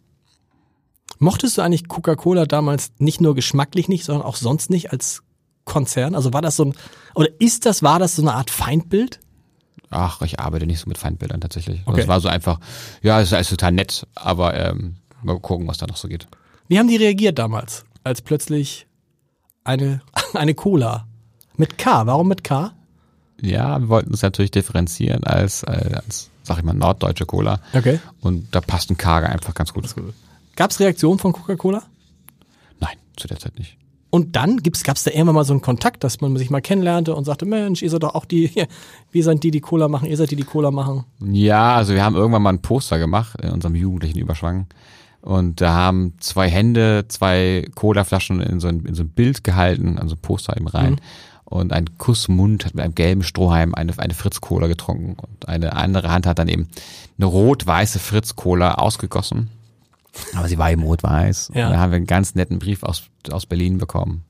Mochtest 1.20 1.58
du 1.58 1.62
eigentlich 1.62 1.88
Coca-Cola 1.88 2.46
damals 2.48 2.92
nicht 2.98 3.22
nur 3.22 3.36
geschmacklich 3.36 3.88
nicht, 3.88 4.06
sondern 4.06 4.26
auch 4.26 4.36
sonst 4.36 4.72
nicht 4.72 4.92
als 4.92 5.22
Konzern? 5.66 6.16
Also 6.16 6.34
war 6.34 6.42
das 6.42 6.56
so 6.56 6.66
ein, 6.66 6.74
oder 7.14 7.28
ist 7.40 7.68
das, 7.68 7.84
war 7.84 8.00
das 8.00 8.16
so 8.16 8.24
eine 8.24 8.34
Art 8.34 8.50
Feindbild? 8.50 9.20
Ach, 9.92 10.22
ich 10.22 10.40
arbeite 10.40 10.66
nicht 10.66 10.80
so 10.80 10.88
mit 10.88 10.98
Feindbildern 10.98 11.42
tatsächlich. 11.42 11.82
Okay. 11.86 12.02
Es 12.02 12.08
war 12.08 12.20
so 12.22 12.30
einfach, 12.30 12.60
ja, 13.02 13.20
es 13.20 13.32
ist 13.32 13.50
total 13.50 13.74
nett, 13.74 14.08
aber 14.16 14.58
ähm, 14.58 14.96
mal 15.22 15.38
gucken, 15.40 15.68
was 15.68 15.78
da 15.78 15.86
noch 15.86 15.98
so 15.98 16.08
geht. 16.08 16.28
Wie 16.68 16.80
haben 16.80 16.88
die 16.88 16.96
reagiert 16.96 17.38
damals, 17.38 17.86
als 18.04 18.22
plötzlich 18.22 18.88
eine, 19.66 20.02
eine 20.34 20.56
Cola 20.56 21.08
mit 21.58 21.78
K? 21.78 22.08
Warum 22.08 22.30
mit 22.30 22.44
K? 22.44 22.74
Ja, 23.42 23.80
wir 23.80 23.90
wollten 23.90 24.12
uns 24.12 24.22
natürlich 24.22 24.52
differenzieren 24.52 25.24
als, 25.26 25.64
äh, 25.64 26.00
als 26.06 26.30
sag 26.44 26.58
ich 26.58 26.64
mal, 26.64 26.74
norddeutsche 26.74 27.26
Cola. 27.26 27.60
Okay. 27.74 28.00
Und 28.22 28.56
da 28.56 28.62
passt 28.62 28.90
ein 28.90 28.98
Karge 28.98 29.30
einfach 29.30 29.54
ganz 29.54 29.74
gut. 29.74 29.94
Gab 30.56 30.72
es 30.72 30.80
Reaktionen 30.80 31.20
von 31.20 31.34
Coca-Cola? 31.34 31.84
Nein, 32.80 32.98
zu 33.18 33.28
der 33.28 33.40
Zeit 33.40 33.58
nicht. 33.60 33.78
Und 34.12 34.36
dann 34.36 34.58
gibt's, 34.58 34.84
gab's 34.84 35.04
da 35.04 35.12
irgendwann 35.12 35.36
mal 35.36 35.46
so 35.46 35.54
einen 35.54 35.62
Kontakt, 35.62 36.04
dass 36.04 36.20
man 36.20 36.36
sich 36.36 36.50
mal 36.50 36.62
kennenlernte 36.62 37.16
und 37.16 37.24
sagte, 37.24 37.46
Mensch, 37.46 37.82
ihr 37.82 37.90
seid 37.90 38.04
doch 38.04 38.14
auch 38.14 38.26
die, 38.26 38.46
hier, 38.48 38.68
wir 39.12 39.24
sind 39.24 39.44
die, 39.44 39.52
die 39.52 39.62
Cola 39.62 39.88
machen, 39.88 40.10
ihr 40.10 40.18
seid 40.18 40.32
die, 40.32 40.36
die 40.36 40.44
Cola 40.44 40.70
machen. 40.70 41.06
Ja, 41.26 41.76
also 41.76 41.94
wir 41.94 42.04
haben 42.04 42.16
irgendwann 42.16 42.42
mal 42.42 42.50
ein 42.50 42.62
Poster 42.62 43.00
gemacht 43.00 43.40
in 43.42 43.50
unserem 43.50 43.74
jugendlichen 43.74 44.20
Überschwang. 44.20 44.68
Und 45.22 45.62
da 45.62 45.74
haben 45.74 46.16
zwei 46.20 46.50
Hände, 46.50 47.06
zwei 47.08 47.68
Colaflaschen 47.76 48.42
in 48.42 48.60
so 48.60 48.68
ein, 48.68 48.86
in 48.86 48.96
so 48.96 49.04
ein 49.04 49.10
Bild 49.10 49.44
gehalten, 49.44 49.98
also 49.98 50.16
ein 50.16 50.22
Poster 50.22 50.58
eben 50.58 50.68
rein. 50.68 51.00
Und 51.46 51.74
ein 51.74 51.98
Kussmund 51.98 52.66
hat 52.66 52.76
mit 52.76 52.84
einem 52.84 52.96
gelben 52.96 53.24
Strohhalm 53.24 53.76
eine, 53.76 53.98
eine 53.98 54.14
Fritz-Cola 54.14 54.68
getrunken. 54.68 55.16
Und 55.22 55.48
eine 55.48 55.76
andere 55.76 56.10
Hand 56.10 56.26
hat 56.26 56.40
dann 56.40 56.48
eben 56.48 56.68
eine 57.18 57.28
rot-weiße 57.28 58.00
Fritz-Cola 58.00 58.76
ausgegossen. 58.76 59.50
Aber 60.36 60.48
sie 60.48 60.58
war 60.58 60.72
eben 60.72 60.84
rot-weiß. 60.84 61.52
Ja. 61.54 61.68
Und 61.68 61.74
da 61.74 61.80
haben 61.80 61.92
wir 61.92 61.98
einen 61.98 62.08
ganz 62.08 62.36
netten 62.36 62.60
Brief 62.60 62.84
aus, 62.84 63.04
aus 63.30 63.46
Berlin 63.46 63.78
bekommen. 63.78 64.24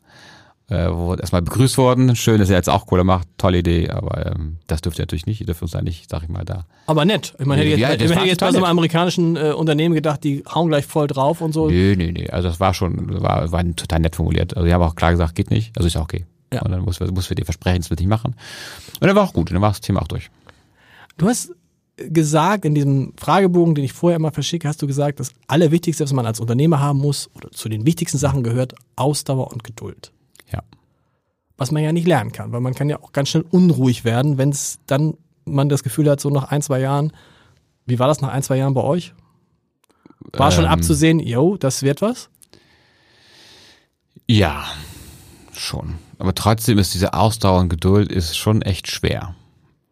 Äh, 0.71 0.89
wo 0.89 1.13
erstmal 1.15 1.41
begrüßt 1.41 1.77
wurden. 1.77 2.15
Schön, 2.15 2.39
dass 2.39 2.49
er 2.49 2.55
jetzt 2.55 2.69
auch 2.69 2.85
Cola 2.85 3.03
macht. 3.03 3.27
Tolle 3.37 3.57
Idee, 3.57 3.89
aber 3.89 4.25
ähm, 4.25 4.57
das 4.67 4.79
dürft 4.79 4.99
ihr 4.99 5.01
natürlich 5.01 5.25
nicht. 5.25 5.41
Ihr 5.41 5.45
dürft 5.45 5.61
uns 5.61 5.71
da 5.71 5.81
nicht, 5.81 6.09
sag 6.09 6.23
ich 6.23 6.29
mal, 6.29 6.45
da 6.45 6.65
Aber 6.85 7.03
nett. 7.03 7.33
Ich 7.39 7.45
meine, 7.45 7.61
hätte 7.61 7.77
Ja, 7.77 7.91
jetzt, 7.91 8.07
war 8.07 8.19
hätte 8.19 8.27
jetzt 8.27 8.39
bei 8.39 8.51
so 8.51 8.57
einem 8.57 8.67
amerikanischen 8.67 9.35
äh, 9.35 9.51
Unternehmen 9.51 9.93
gedacht, 9.93 10.23
die 10.23 10.45
hauen 10.49 10.69
gleich 10.69 10.85
voll 10.85 11.07
drauf 11.07 11.41
und 11.41 11.51
so. 11.51 11.67
Nee, 11.67 11.95
nee, 11.97 12.13
nee. 12.13 12.29
Also 12.29 12.47
das 12.47 12.61
war 12.61 12.73
schon, 12.73 13.21
war, 13.21 13.51
war 13.51 13.63
total 13.75 13.99
nett 13.99 14.15
formuliert. 14.15 14.55
Also 14.55 14.65
die 14.65 14.73
haben 14.73 14.81
auch 14.81 14.95
klar 14.95 15.11
gesagt, 15.11 15.35
geht 15.35 15.51
nicht. 15.51 15.75
Also 15.75 15.87
ist 15.87 15.97
auch 15.97 16.03
okay. 16.03 16.25
Ja. 16.53 16.61
Und 16.61 16.71
dann 16.71 16.83
muss, 16.83 17.01
muss 17.01 17.29
wir 17.29 17.35
dir 17.35 17.43
versprechen, 17.43 17.81
das 17.81 17.89
wird 17.89 17.99
nicht 17.99 18.09
machen. 18.09 18.35
Und 19.01 19.07
dann 19.07 19.15
war 19.15 19.23
auch 19.23 19.33
gut. 19.33 19.49
Und 19.49 19.55
dann 19.55 19.61
war 19.61 19.71
das 19.71 19.81
Thema 19.81 20.01
auch 20.01 20.07
durch. 20.07 20.29
Du 21.17 21.27
hast 21.27 21.53
gesagt, 21.97 22.65
in 22.65 22.73
diesem 22.75 23.13
Fragebogen, 23.17 23.75
den 23.75 23.85
ich 23.85 23.93
vorher 23.93 24.15
immer 24.15 24.31
verschicke, 24.31 24.67
hast 24.67 24.81
du 24.81 24.87
gesagt, 24.87 25.19
das 25.19 25.31
Allerwichtigste, 25.47 26.03
was 26.03 26.13
man 26.13 26.25
als 26.25 26.39
Unternehmer 26.39 26.79
haben 26.79 26.99
muss, 26.99 27.29
oder 27.35 27.51
zu 27.51 27.69
den 27.69 27.85
wichtigsten 27.85 28.17
Sachen 28.17 28.43
gehört, 28.43 28.73
Ausdauer 28.95 29.51
und 29.51 29.63
Geduld. 29.63 30.11
Ja. 30.51 30.61
Was 31.57 31.71
man 31.71 31.83
ja 31.83 31.91
nicht 31.91 32.07
lernen 32.07 32.31
kann, 32.31 32.51
weil 32.51 32.61
man 32.61 32.73
kann 32.73 32.89
ja 32.89 33.01
auch 33.01 33.11
ganz 33.11 33.29
schnell 33.29 33.45
unruhig 33.51 34.03
werden, 34.03 34.37
wenn 34.37 34.49
es 34.49 34.79
dann 34.87 35.15
man 35.45 35.69
das 35.69 35.83
Gefühl 35.83 36.09
hat, 36.09 36.19
so 36.19 36.29
nach 36.29 36.45
ein, 36.51 36.61
zwei 36.61 36.79
Jahren, 36.79 37.11
wie 37.85 37.99
war 37.99 38.07
das 38.07 38.21
nach 38.21 38.29
ein, 38.29 38.43
zwei 38.43 38.57
Jahren 38.57 38.73
bei 38.73 38.81
euch? 38.81 39.13
War 40.33 40.51
schon 40.51 40.65
Ähm. 40.65 40.71
abzusehen, 40.71 41.19
yo, 41.19 41.57
das 41.57 41.83
wird 41.83 42.01
was? 42.01 42.29
Ja, 44.27 44.65
schon. 45.51 45.95
Aber 46.19 46.33
trotzdem 46.33 46.77
ist 46.77 46.93
diese 46.93 47.13
Ausdauer 47.13 47.59
und 47.59 47.69
Geduld 47.69 48.11
ist 48.11 48.37
schon 48.37 48.61
echt 48.61 48.89
schwer. 48.89 49.35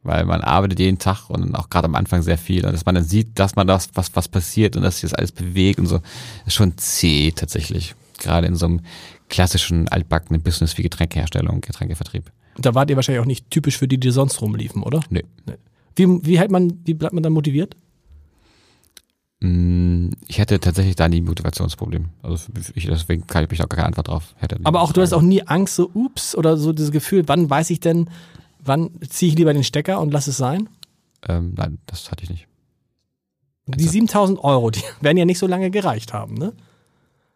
Weil 0.03 0.23
man 0.25 0.41
arbeitet 0.41 0.79
jeden 0.79 0.97
Tag 0.97 1.29
und 1.29 1.53
auch 1.55 1.69
gerade 1.69 1.85
am 1.85 1.95
Anfang 1.95 2.21
sehr 2.21 2.37
viel. 2.37 2.65
Und 2.65 2.71
dass 2.71 2.85
man 2.85 2.95
dann 2.95 3.03
sieht, 3.03 3.37
dass 3.37 3.55
man 3.55 3.67
das, 3.67 3.89
was, 3.95 4.15
was 4.15 4.27
passiert 4.29 4.77
und 4.77 4.83
dass 4.83 4.95
sich 4.99 5.09
das 5.09 5.13
alles 5.13 5.31
bewegt 5.33 5.77
und 5.79 5.87
so, 5.87 5.99
ist 6.45 6.53
schon 6.53 6.77
zäh 6.77 7.31
tatsächlich. 7.31 7.95
Gerade 8.17 8.47
in 8.47 8.55
so 8.55 8.65
einem 8.65 8.81
klassischen, 9.27 9.87
altbackenen 9.89 10.41
Business 10.41 10.77
wie 10.77 10.83
Getränkeherstellung, 10.83 11.61
Getränkevertrieb. 11.61 12.31
Da 12.57 12.75
wart 12.75 12.89
ihr 12.89 12.95
wahrscheinlich 12.95 13.21
auch 13.21 13.25
nicht 13.27 13.49
typisch 13.51 13.77
für 13.77 13.87
die, 13.87 13.99
die 13.99 14.11
sonst 14.11 14.41
rumliefen, 14.41 14.83
oder? 14.83 15.01
Nee. 15.09 15.23
Wie, 15.95 16.07
wie 16.25 16.39
hält 16.39 16.51
man, 16.51 16.79
wie 16.85 16.93
bleibt 16.93 17.13
man 17.13 17.23
dann 17.23 17.33
motiviert? 17.33 17.75
Mm, 19.41 20.09
Ich 20.27 20.39
hätte 20.39 20.59
tatsächlich 20.59 20.95
da 20.95 21.07
nie 21.07 21.21
ein 21.21 21.25
Motivationsproblem. 21.25 22.05
Also 22.23 22.51
ich, 22.75 22.85
deswegen 22.87 23.25
kann 23.27 23.43
ich 23.43 23.49
mich 23.49 23.61
auch 23.61 23.69
gar 23.69 23.77
keine 23.77 23.87
Antwort 23.87 24.07
drauf. 24.09 24.35
Hätte 24.37 24.59
Aber 24.63 24.81
auch, 24.81 24.91
du 24.91 25.01
hast 25.01 25.09
Frage. 25.11 25.21
auch 25.21 25.27
nie 25.27 25.43
Angst, 25.47 25.75
so, 25.75 25.89
ups, 25.93 26.35
oder 26.35 26.57
so 26.57 26.73
dieses 26.73 26.91
Gefühl, 26.91 27.23
wann 27.27 27.49
weiß 27.49 27.69
ich 27.69 27.79
denn, 27.79 28.09
wann 28.69 28.91
ziehe 29.09 29.31
ich 29.31 29.37
lieber 29.37 29.51
den 29.51 29.65
Stecker 29.65 29.99
und 29.99 30.13
lass 30.13 30.27
es 30.27 30.37
sein? 30.37 30.69
Ähm, 31.27 31.53
nein, 31.57 31.79
das 31.87 32.09
hatte 32.11 32.23
ich 32.23 32.29
nicht. 32.29 32.47
Die 33.67 33.87
7000 33.87 34.41
Euro, 34.41 34.69
die 34.71 34.81
werden 35.01 35.17
ja 35.17 35.25
nicht 35.25 35.39
so 35.39 35.47
lange 35.47 35.69
gereicht 35.71 36.13
haben, 36.13 36.35
ne? 36.35 36.53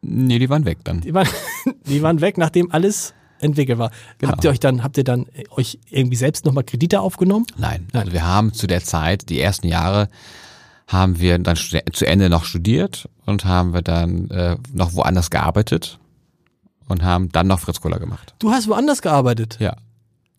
Nee, 0.02 0.40
die 0.40 0.50
waren 0.50 0.66
weg 0.66 0.80
dann. 0.84 1.02
Die 1.02 1.14
waren, 1.14 1.28
die 1.88 2.02
waren 2.02 2.22
weg, 2.22 2.38
nachdem 2.38 2.72
alles 2.72 3.14
entwickelt 3.40 3.78
war. 3.78 3.92
Genau. 4.20 4.32
Habt 4.32 4.44
ihr 4.44 4.50
euch 4.50 4.60
dann, 4.60 4.84
habt 4.84 4.98
ihr 4.98 5.04
dann 5.04 5.26
äh, 5.34 5.44
euch 5.52 5.80
irgendwie 5.90 6.16
selbst 6.16 6.46
nochmal 6.46 6.64
Kredite 6.64 7.02
aufgenommen? 7.02 7.46
Nein. 7.58 7.88
Nein. 7.92 8.04
Also 8.04 8.14
wir 8.14 8.26
haben 8.26 8.54
zu 8.54 8.68
der 8.68 8.84
Zeit, 8.84 9.30
die 9.30 9.40
ersten 9.40 9.68
Jahre, 9.68 10.08
haben 10.88 11.20
wir 11.20 11.38
dann 11.40 11.56
zu 11.56 12.06
Ende 12.06 12.30
noch 12.30 12.46
studiert 12.46 13.10
und 13.26 13.46
haben 13.46 13.74
wir 13.74 13.82
dann 13.82 14.30
äh, 14.30 14.58
noch 14.74 14.94
woanders 14.94 15.30
gearbeitet 15.30 16.00
und 16.88 17.04
haben 17.04 17.30
dann 17.30 17.48
noch 17.48 17.60
Fritz 17.60 17.82
Cola 17.82 17.98
gemacht. 17.98 18.36
Du 18.40 18.52
hast 18.52 18.68
woanders 18.68 19.02
gearbeitet. 19.02 19.58
Ja. 19.60 19.78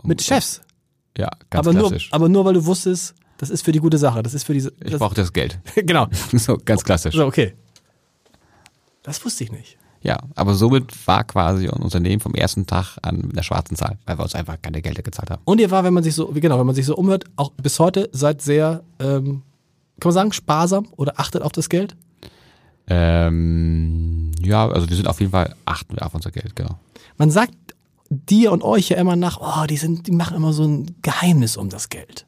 Mit 0.02 0.22
Chefs. 0.22 0.60
Ja, 1.16 1.30
ganz 1.50 1.66
Aber 1.66 1.72
nur, 1.72 1.88
klassisch. 1.88 2.08
aber 2.12 2.28
nur, 2.28 2.44
weil 2.44 2.54
du 2.54 2.64
wusstest, 2.64 3.14
das 3.38 3.50
ist 3.50 3.62
für 3.64 3.72
die 3.72 3.78
gute 3.78 3.98
Sache. 3.98 4.22
Das 4.22 4.34
ist 4.34 4.44
für 4.44 4.52
diese. 4.54 4.72
ich 4.82 4.90
Das, 4.90 4.98
brauchte 4.98 5.20
das 5.20 5.32
Geld. 5.32 5.58
genau. 5.76 6.08
so, 6.32 6.58
ganz 6.64 6.82
klassisch. 6.84 7.14
So, 7.14 7.26
okay. 7.26 7.54
Das 9.02 9.24
wusste 9.24 9.44
ich 9.44 9.52
nicht. 9.52 9.76
Ja, 10.02 10.18
aber 10.34 10.54
somit 10.54 10.92
war 11.06 11.24
quasi 11.24 11.66
ein 11.66 11.82
Unternehmen 11.82 12.20
vom 12.20 12.34
ersten 12.34 12.66
Tag 12.66 12.98
an 13.02 13.16
mit 13.22 13.32
einer 13.32 13.42
schwarzen 13.42 13.74
Zahl, 13.74 13.98
weil 14.04 14.18
wir 14.18 14.22
uns 14.22 14.34
einfach 14.34 14.60
keine 14.60 14.82
Gelder 14.82 15.02
gezahlt 15.02 15.30
haben. 15.30 15.40
Und 15.44 15.60
ihr 15.60 15.70
war, 15.70 15.82
wenn 15.82 15.94
man 15.94 16.04
sich 16.04 16.14
so, 16.14 16.26
genau, 16.26 16.58
wenn 16.58 16.66
man 16.66 16.74
sich 16.74 16.84
so 16.84 16.94
umhört, 16.94 17.24
auch 17.36 17.52
bis 17.52 17.78
heute 17.80 18.10
seid 18.12 18.42
sehr, 18.42 18.82
ähm, 18.98 19.42
kann 20.00 20.08
man 20.10 20.12
sagen, 20.12 20.32
sparsam 20.32 20.88
oder 20.96 21.18
achtet 21.18 21.40
auf 21.42 21.52
das 21.52 21.70
Geld? 21.70 21.96
Ähm, 22.86 24.32
ja, 24.40 24.68
also 24.68 24.88
wir 24.88 24.96
sind 24.96 25.08
auf 25.08 25.20
jeden 25.20 25.32
Fall, 25.32 25.54
achten 25.64 25.96
wir 25.96 26.04
auf 26.04 26.14
unser 26.14 26.30
Geld, 26.30 26.54
genau. 26.54 26.78
Man 27.16 27.30
sagt 27.30 27.54
dir 28.14 28.52
und 28.52 28.62
euch 28.62 28.88
ja 28.88 28.96
immer 28.96 29.16
nach, 29.16 29.40
oh, 29.40 29.66
die 29.66 29.76
sind, 29.76 30.06
die 30.06 30.12
machen 30.12 30.36
immer 30.36 30.52
so 30.52 30.64
ein 30.64 30.96
Geheimnis 31.02 31.56
um 31.56 31.68
das 31.68 31.88
Geld. 31.88 32.26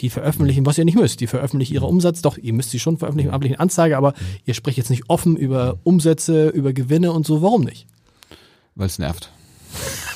Die 0.00 0.10
veröffentlichen, 0.10 0.66
was 0.66 0.76
ihr 0.76 0.84
nicht 0.84 0.96
müsst, 0.96 1.20
die 1.20 1.26
veröffentlichen 1.26 1.74
ihre 1.74 1.86
Umsatz, 1.86 2.20
doch, 2.20 2.36
ihr 2.36 2.52
müsst 2.52 2.70
sie 2.70 2.80
schon 2.80 2.98
veröffentlichen, 2.98 3.32
amtlichen 3.32 3.58
Anzeige, 3.60 3.96
aber 3.96 4.14
ihr 4.44 4.54
sprecht 4.54 4.76
jetzt 4.76 4.90
nicht 4.90 5.04
offen 5.08 5.36
über 5.36 5.78
Umsätze, 5.84 6.48
über 6.48 6.72
Gewinne 6.72 7.12
und 7.12 7.26
so, 7.26 7.42
warum 7.42 7.62
nicht? 7.62 7.86
Weil 8.74 8.86
es 8.86 8.98
nervt. 8.98 9.30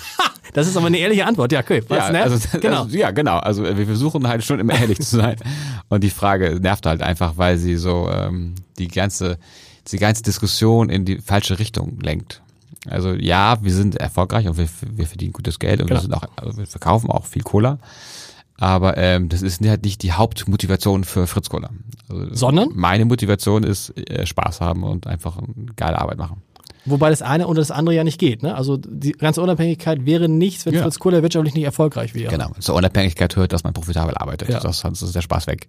Das 0.55 0.67
ist 0.67 0.77
aber 0.77 0.87
eine 0.87 0.99
ehrliche 0.99 1.27
Antwort, 1.27 1.53
ja, 1.53 1.61
okay. 1.61 1.83
Ja, 1.89 2.11
ne? 2.11 2.23
also, 2.23 2.59
genau. 2.59 2.83
also, 2.83 2.97
ja, 2.97 3.11
genau. 3.11 3.37
Also 3.37 3.65
wir 3.65 3.87
versuchen 3.87 4.27
halt 4.27 4.43
schon 4.45 4.59
immer 4.59 4.75
ehrlich 4.75 4.99
zu 4.99 5.17
sein. 5.17 5.37
Und 5.89 6.03
die 6.03 6.11
Frage 6.11 6.59
nervt 6.61 6.87
halt 6.87 7.03
einfach, 7.03 7.37
weil 7.37 7.59
sie 7.59 7.77
so 7.77 8.11
ähm, 8.11 8.55
die 8.79 8.89
ganze, 8.89 9.39
die 9.87 9.99
ganze 9.99 10.23
Diskussion 10.23 10.89
in 10.89 11.05
die 11.05 11.19
falsche 11.19 11.59
Richtung 11.59 12.01
lenkt. 12.01 12.43
Also 12.87 13.13
ja, 13.15 13.59
wir 13.63 13.73
sind 13.75 13.97
erfolgreich 13.97 14.47
und 14.49 14.57
wir, 14.57 14.69
wir 14.93 15.07
verdienen 15.07 15.33
gutes 15.33 15.59
Geld 15.59 15.81
und 15.81 15.89
Genau. 15.89 15.99
wir 15.99 16.03
sind 16.03 16.15
auch, 16.15 16.25
also 16.37 16.57
wir 16.59 16.67
verkaufen 16.67 17.11
auch 17.11 17.27
viel 17.27 17.43
Cola. 17.43 17.79
Aber 18.61 18.97
ähm, 18.97 19.29
das 19.29 19.43
ist 19.43 19.65
halt 19.65 19.85
nicht 19.85 20.03
die 20.03 20.13
Hauptmotivation 20.13 21.05
für 21.05 21.27
Fritz 21.29 21.49
Cola. 21.49 21.71
Also, 22.09 22.35
Sondern? 22.35 22.71
Meine 22.75 23.05
Motivation 23.05 23.63
ist 23.63 23.91
äh, 23.97 24.27
Spaß 24.27 24.61
haben 24.61 24.83
und 24.83 25.07
einfach 25.07 25.39
eine 25.39 25.67
geile 25.77 25.99
Arbeit 26.01 26.19
machen. 26.19 26.43
Wobei 26.85 27.11
das 27.11 27.23
eine 27.23 27.47
oder 27.47 27.61
das 27.61 27.71
andere 27.71 27.95
ja 27.95 28.03
nicht 28.03 28.19
geht. 28.19 28.43
Ne? 28.43 28.55
Also 28.55 28.77
die 28.79 29.13
ganze 29.13 29.43
Unabhängigkeit 29.43 30.07
wäre 30.07 30.29
nichts, 30.29 30.65
wenn 30.67 30.75
Ja. 30.75 30.83
Fritz 30.83 30.99
Kohler 30.99 31.23
wirtschaftlich 31.23 31.55
nicht 31.55 31.65
erfolgreich 31.65 32.15
wäre. 32.15 32.31
Genau, 32.31 32.51
zur 32.61 32.75
Unabhängigkeit 32.77 33.37
hört, 33.37 33.53
dass 33.53 33.63
man 33.63 33.75
profitabel 33.75 34.15
arbeitet. 34.17 34.49
Ja. 34.49 34.61
Das, 34.61 34.81
sonst 34.81 35.03
ist 35.03 35.15
der 35.15 35.23
Spaß 35.23 35.47
weg. 35.47 35.67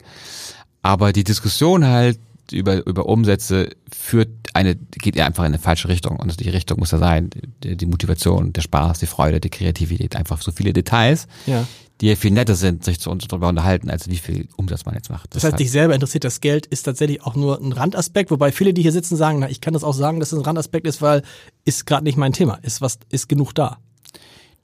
Aber 0.81 1.11
die 1.11 1.23
Diskussion 1.25 1.85
halt 1.85 2.19
über, 2.51 2.85
über 2.85 3.05
Umsätze 3.07 3.69
führt 3.91 4.29
eine, 4.53 4.75
geht 4.75 5.15
ja 5.15 5.25
einfach 5.25 5.43
in 5.43 5.47
eine 5.47 5.59
falsche 5.59 5.87
Richtung. 5.87 6.17
Und 6.17 6.39
die 6.39 6.49
Richtung 6.49 6.79
muss 6.79 6.91
ja 6.91 6.97
sein, 6.97 7.29
die, 7.63 7.77
die 7.77 7.85
Motivation, 7.85 8.53
der 8.53 8.61
Spaß, 8.61 8.99
die 8.99 9.05
Freude, 9.05 9.39
die 9.39 9.49
Kreativität, 9.49 10.15
einfach 10.15 10.41
so 10.41 10.51
viele 10.51 10.73
Details, 10.73 11.27
Ja. 11.45 11.67
die 12.01 12.07
ja 12.07 12.15
viel 12.15 12.31
netter 12.31 12.55
sind, 12.55 12.83
sich 12.83 12.99
zu 12.99 13.09
uns 13.11 13.27
darüber 13.27 13.49
unterhalten, 13.49 13.89
als 13.89 14.09
wie 14.09 14.17
viel 14.17 14.47
Umsatz 14.55 14.85
man 14.85 14.95
jetzt 14.95 15.09
macht. 15.09 15.35
Das 15.35 15.43
heißt, 15.43 15.59
dich 15.59 15.69
selber 15.71 15.93
interessiert 15.93 16.23
das 16.23 16.41
Geld, 16.41 16.65
ist 16.65 16.83
tatsächlich 16.83 17.21
auch 17.23 17.35
nur 17.35 17.61
ein 17.61 17.71
Randaspekt, 17.73 18.31
wobei 18.31 18.51
viele, 18.51 18.73
die 18.73 18.81
hier 18.81 18.91
sitzen, 18.91 19.15
sagen, 19.15 19.39
na, 19.39 19.49
ich 19.49 19.61
kann 19.61 19.73
das 19.73 19.83
auch 19.83 19.93
sagen, 19.93 20.19
dass 20.19 20.31
es 20.31 20.39
ein 20.39 20.45
Randaspekt 20.45 20.87
ist, 20.87 21.01
weil 21.01 21.23
ist 21.65 21.85
gerade 21.85 22.03
nicht 22.05 22.17
mein 22.17 22.33
Thema. 22.33 22.55
Ist 22.63 22.81
was, 22.81 22.99
ist 23.09 23.29
genug 23.29 23.53
da. 23.53 23.77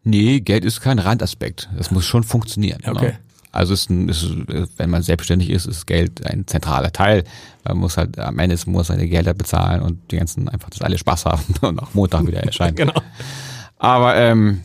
Nee, 0.03 0.39
Geld 0.39 0.65
ist 0.65 0.81
kein 0.81 0.99
Randaspekt. 0.99 1.69
Das 1.75 1.89
muss 1.91 2.05
schon 2.05 2.23
funktionieren. 2.23 2.81
Okay. 2.85 3.05
Ne? 3.05 3.19
Also 3.55 3.73
ist, 3.73 3.89
ein, 3.89 4.09
ist, 4.09 4.25
wenn 4.77 4.89
man 4.89 5.01
selbstständig 5.01 5.49
ist, 5.49 5.65
ist 5.65 5.87
Geld 5.87 6.25
ein 6.25 6.45
zentraler 6.45 6.91
Teil. 6.91 7.23
Man 7.63 7.77
muss 7.77 7.97
halt 7.97 8.19
am 8.19 8.37
Ende 8.39 8.57
muss 8.65 8.87
seine 8.87 9.07
Gelder 9.07 9.33
bezahlen 9.33 9.81
und 9.81 10.11
die 10.11 10.17
ganzen 10.17 10.49
einfach, 10.49 10.69
dass 10.69 10.81
alle 10.81 10.97
Spaß 10.97 11.25
haben 11.25 11.43
und 11.61 11.79
auch 11.79 11.93
Montag 11.93 12.27
wieder 12.27 12.43
erscheinen. 12.43 12.75
Genau. 12.85 13.01
Aber 13.77 14.15
ähm, 14.15 14.61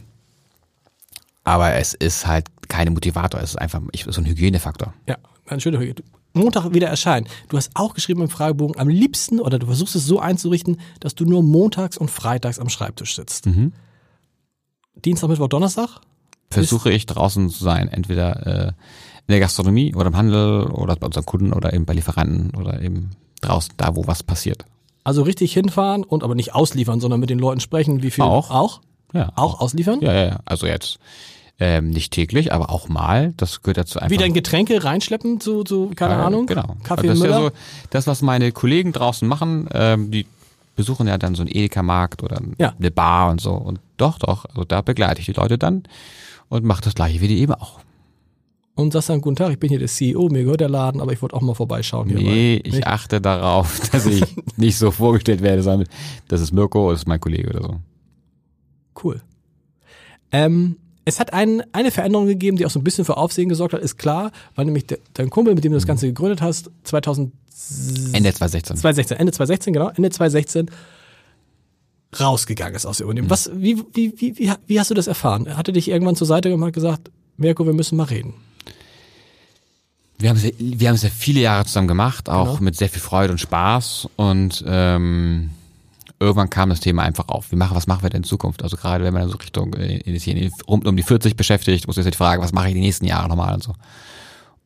aber 1.45 1.75
es 1.75 1.95
ist 1.95 2.27
halt 2.27 2.47
keine 2.69 2.91
Motivator. 2.91 3.41
Es 3.41 3.51
ist 3.51 3.57
einfach 3.57 3.81
ich, 3.93 4.05
so 4.09 4.21
ein 4.21 4.27
Hygienefaktor. 4.27 4.93
Ja, 5.09 5.17
eine 5.47 5.61
schöne 5.61 5.79
Frage. 5.79 5.95
Montag 6.33 6.73
wieder 6.73 6.89
erscheinen. 6.89 7.27
Du 7.49 7.57
hast 7.57 7.71
auch 7.75 7.95
geschrieben 7.95 8.23
im 8.23 8.29
Fragebogen, 8.29 8.79
am 8.79 8.89
liebsten 8.89 9.41
oder 9.41 9.59
du 9.59 9.67
versuchst 9.67 9.97
es 9.97 10.07
so 10.07 10.21
einzurichten, 10.21 10.81
dass 11.01 11.15
du 11.15 11.25
nur 11.25 11.43
montags 11.43 11.97
und 11.99 12.11
freitags 12.11 12.59
am 12.59 12.69
Schreibtisch 12.69 13.17
sitzt. 13.17 13.47
Mhm. 13.47 13.73
Dienstag, 15.05 15.29
Mittwoch, 15.29 15.49
Donnerstag? 15.49 16.01
Versuche 16.53 16.91
ich 16.91 17.07
draußen 17.07 17.49
zu 17.51 17.63
sein, 17.63 17.89
entweder 17.89 18.47
äh, 18.47 18.67
in 18.69 19.33
der 19.33 19.41
Gastronomie 19.41 19.95
oder 19.95 20.07
im 20.09 20.17
Handel 20.17 20.65
oder 20.65 20.97
bei 20.97 21.07
unseren 21.07 21.25
Kunden 21.27 21.53
oder 21.53 21.73
eben 21.73 21.85
bei 21.85 21.93
Lieferanten 21.95 22.53
oder 22.59 22.83
eben 22.83 23.11
draußen, 23.41 23.73
da 23.77 23.95
wo 23.95 24.07
was 24.07 24.23
passiert. 24.23 24.65
Also 25.05 25.23
richtig 25.23 25.53
hinfahren 25.53 26.03
und 26.05 26.25
aber 26.25 26.35
nicht 26.35 26.55
ausliefern, 26.55 27.01
sondern 27.01 27.21
mit 27.21 27.31
den 27.31 27.39
Leuten 27.39 27.61
sprechen, 27.61 28.03
wie 28.03 28.11
viel 28.11 28.25
Auch. 28.25 28.51
auch? 28.51 28.81
Ja, 29.13 29.33
Auch 29.37 29.61
ausliefern? 29.61 30.01
Ja, 30.03 30.13
ja, 30.13 30.25
ja. 30.27 30.41
Also 30.45 30.67
jetzt 30.67 30.99
ähm, 31.59 31.91
nicht 31.91 32.13
täglich, 32.13 32.53
aber 32.53 32.71
auch 32.71 32.89
mal. 32.89 33.33
Das 33.37 33.63
gehört 33.63 33.79
dazu 33.79 33.99
einfach. 33.99 34.11
Wie 34.11 34.17
dein 34.19 34.33
Getränke 34.35 34.83
reinschleppen 34.85 35.41
zu, 35.41 35.63
zu 35.65 35.91
keine 35.95 36.15
Äh, 36.15 36.19
Ahnung? 36.19 36.47
Genau. 36.47 36.77
Kaffee 36.83 37.07
das 37.09 37.17
ist 37.19 37.23
Müller? 37.23 37.39
ja 37.39 37.45
so, 37.47 37.51
das, 37.91 38.07
was 38.07 38.23
meine 38.23 38.51
Kollegen 38.53 38.93
draußen 38.93 39.27
machen, 39.27 39.69
ähm, 39.73 40.11
die 40.11 40.27
besuchen 40.77 41.07
ja 41.09 41.19
dann 41.19 41.35
so 41.35 41.43
einen 41.43 41.51
Edeka-Markt 41.55 42.23
oder 42.23 42.41
Ja. 42.59 42.75
eine 42.79 42.91
Bar 42.91 43.31
und 43.31 43.41
so. 43.41 43.53
Und 43.53 43.81
doch, 43.97 44.19
doch, 44.19 44.45
also 44.47 44.65
da 44.65 44.81
begleite 44.81 45.21
ich 45.21 45.27
die 45.27 45.33
Leute 45.33 45.59
dann 45.59 45.83
und 46.51 46.65
mache 46.65 46.83
das 46.83 46.95
gleiche 46.95 47.21
wie 47.23 47.29
die 47.29 47.39
eben 47.41 47.55
auch. 47.55 47.81
und 48.75 48.93
sagst 48.93 49.09
dann, 49.09 49.21
guten 49.23 49.37
Tag, 49.37 49.51
ich 49.53 49.59
bin 49.59 49.69
hier 49.71 49.79
der 49.79 49.89
CEO, 49.89 50.29
mir 50.29 50.43
gehört 50.45 50.61
der 50.61 50.69
Laden, 50.69 51.01
aber 51.01 51.13
ich 51.13 51.21
wollte 51.23 51.35
auch 51.37 51.41
mal 51.43 51.55
vorbeischauen. 51.55 52.09
Hier 52.09 52.19
Nee, 52.19 52.59
bei- 52.59 52.69
ich 52.69 52.75
Nicht? 52.77 52.87
achte 52.87 53.21
darauf, 53.21 53.81
dass 53.93 54.05
ich 54.07 54.23
nicht 54.57 54.77
so 54.79 54.91
vorgestellt 54.91 55.41
werde, 55.43 55.63
sondern 55.63 55.89
das 56.29 56.41
ist 56.43 56.53
Mirko, 56.53 56.91
das 56.91 57.01
ist 57.01 57.07
mein 57.07 57.21
Kollege 57.21 57.49
oder 57.51 57.63
so. 57.63 57.77
Cool. 59.03 59.21
Ähm, 60.33 60.77
es 61.05 61.19
hat 61.21 61.33
ein, 61.33 61.63
eine 61.73 61.91
Veränderung 61.91 62.27
gegeben, 62.27 62.57
die 62.57 62.67
auch 62.67 62.71
so 62.71 62.79
ein 62.79 62.85
bisschen 62.85 63.05
für 63.05 63.17
Aufsehen 63.17 63.49
gesorgt 63.49 63.75
hat, 63.75 63.81
ist 63.81 63.97
klar, 63.97 64.31
weil 64.55 64.65
nämlich 64.67 64.87
de, 64.87 64.99
dein 65.15 65.31
Kumpel, 65.31 65.55
mit 65.55 65.65
dem 65.65 65.73
du 65.73 65.77
das 65.77 65.87
Ganze 65.87 66.07
gegründet 66.07 66.41
hast, 66.43 66.71
2000, 66.85 67.33
Ende 68.13 68.33
2016. 68.33 68.77
2016, 68.77 69.17
Ende 69.19 69.33
2016, 69.33 69.73
genau, 69.73 69.89
Ende 69.89 70.11
2016 70.11 70.71
rausgegangen 72.19 72.75
ist 72.75 72.87
aus 72.87 72.99
dem 72.99 73.09
Unternehmen. 73.09 73.31
Was, 73.31 73.51
wie, 73.55 73.79
wie, 73.93 74.13
wie, 74.17 74.37
wie, 74.39 74.53
wie 74.67 74.81
hast 74.81 74.91
du 74.91 74.95
das 74.95 75.07
erfahren? 75.07 75.57
Hat 75.57 75.69
er 75.69 75.75
dich 75.75 75.89
irgendwann 75.89 76.17
zur 76.17 76.27
Seite 76.27 76.49
gemacht 76.51 76.69
und 76.69 76.73
gesagt, 76.73 77.11
Mirko, 77.37 77.65
wir 77.67 77.73
müssen 77.73 77.97
mal 77.97 78.05
reden? 78.05 78.35
Wir 80.19 80.29
haben 80.29 80.37
es 80.37 80.43
ja, 80.45 80.51
wir 80.59 80.89
haben 80.89 80.97
es 80.97 81.03
ja 81.03 81.09
viele 81.09 81.41
Jahre 81.41 81.65
zusammen 81.65 81.89
gemacht, 81.89 82.29
auch 82.29 82.47
Genau. 82.55 82.63
mit 82.65 82.77
sehr 82.77 82.89
viel 82.89 83.01
Freude 83.01 83.33
und 83.33 83.39
Spaß. 83.39 84.09
Und 84.17 84.63
ähm, 84.67 85.51
irgendwann 86.19 86.51
kam 86.51 86.69
das 86.69 86.81
Thema 86.81 87.03
einfach 87.05 87.29
auf. 87.29 87.51
Wir 87.51 87.57
machen, 87.59 87.75
was 87.77 87.87
machen 87.87 88.03
wir 88.03 88.11
denn 88.11 88.19
in 88.21 88.25
Zukunft? 88.25 88.63
Also 88.63 88.77
gerade 88.77 89.05
wenn 89.05 89.15
man 89.15 89.29
so 89.31 89.37
Richtung 89.39 89.73
äh, 89.75 89.97
in, 89.99 90.15
in, 90.17 90.53
rund 90.69 90.87
um 90.87 90.97
die 90.97 91.03
40 91.03 91.37
beschäftigt, 91.37 91.87
muss 91.87 91.97
jetzt 91.97 92.07
die 92.13 92.17
Frage, 92.17 92.43
was 92.43 92.53
mache 92.53 92.69
ich 92.69 92.75
die 92.75 92.81
nächsten 92.81 93.07
Jahre 93.07 93.29
nochmal 93.29 93.55
und 93.55 93.63
so. 93.63 93.73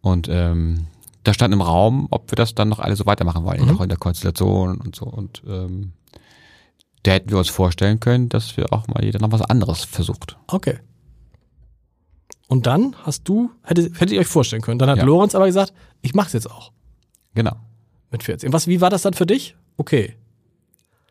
Und 0.00 0.28
ähm, 0.28 0.86
da 1.22 1.32
stand 1.32 1.54
im 1.54 1.60
Raum, 1.62 2.08
ob 2.10 2.30
wir 2.32 2.36
das 2.36 2.54
dann 2.56 2.68
noch 2.68 2.80
alle 2.80 2.96
so 2.96 3.06
weitermachen 3.06 3.44
wollen, 3.44 3.64
Mhm. 3.64 3.76
auch 3.76 3.80
in 3.82 3.88
der 3.88 3.98
Konstellation 3.98 4.78
und 4.78 4.96
so. 4.96 5.04
Und 5.06 5.42
ähm, 5.48 5.92
da 7.04 7.12
hätten 7.12 7.30
wir 7.30 7.38
uns 7.38 7.48
vorstellen 7.48 8.00
können, 8.00 8.28
dass 8.28 8.56
wir 8.56 8.72
auch 8.72 8.88
mal 8.88 9.04
jeder 9.04 9.20
noch 9.20 9.30
was 9.32 9.42
anderes 9.42 9.84
versucht. 9.84 10.36
Okay. 10.48 10.78
Und 12.48 12.66
dann 12.66 12.94
hast 13.04 13.24
du, 13.28 13.50
hättet, 13.62 13.94
hättet 13.94 14.12
ihr 14.12 14.20
euch 14.20 14.26
vorstellen 14.26 14.62
können. 14.62 14.78
Dann 14.78 14.90
hat 14.90 14.98
Ja. 14.98 15.04
Lorenz 15.04 15.34
aber 15.34 15.46
gesagt, 15.46 15.72
ich 16.02 16.14
mach's 16.14 16.32
jetzt 16.32 16.50
auch 16.50 16.72
Genau. 17.34 17.56
mit 18.10 18.22
14. 18.22 18.52
Was, 18.52 18.66
wie 18.66 18.80
war 18.80 18.90
das 18.90 19.02
dann 19.02 19.14
für 19.14 19.26
dich? 19.26 19.56
Okay. 19.76 20.16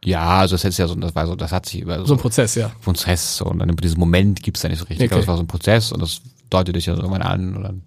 Ja, 0.06 0.40
also 0.40 0.56
das 0.56 0.66
ist 0.66 0.78
ja 0.78 0.88
so, 0.88 0.96
das 0.96 1.16
war 1.16 1.28
so, 1.28 1.36
das 1.36 1.52
hat 1.52 1.66
sich 1.66 1.82
über 1.82 2.00
So 2.00 2.06
so 2.06 2.14
ein 2.16 2.20
Prozess, 2.20 2.56
ja. 2.56 2.72
Prozess 2.82 3.38
so, 3.38 3.46
und 3.46 3.60
dann 3.60 3.70
über 3.70 3.82
diesen 3.82 4.00
Moment 4.00 4.44
gibt's 4.44 4.62
ja 4.62 4.70
nicht 4.70 4.80
so 4.80 4.86
richtig. 4.86 5.12
Okay. 5.12 5.22
Es 5.22 5.28
war 5.28 5.38
so 5.38 5.44
ein 5.44 5.48
Prozess 5.48 5.92
und 5.92 6.02
das 6.02 6.22
deutet 6.50 6.76
dich 6.76 6.86
ja 6.88 6.96
so 6.96 7.02
irgendwann 7.02 7.22
an 7.24 7.56
und 7.56 7.64
dann 7.64 7.84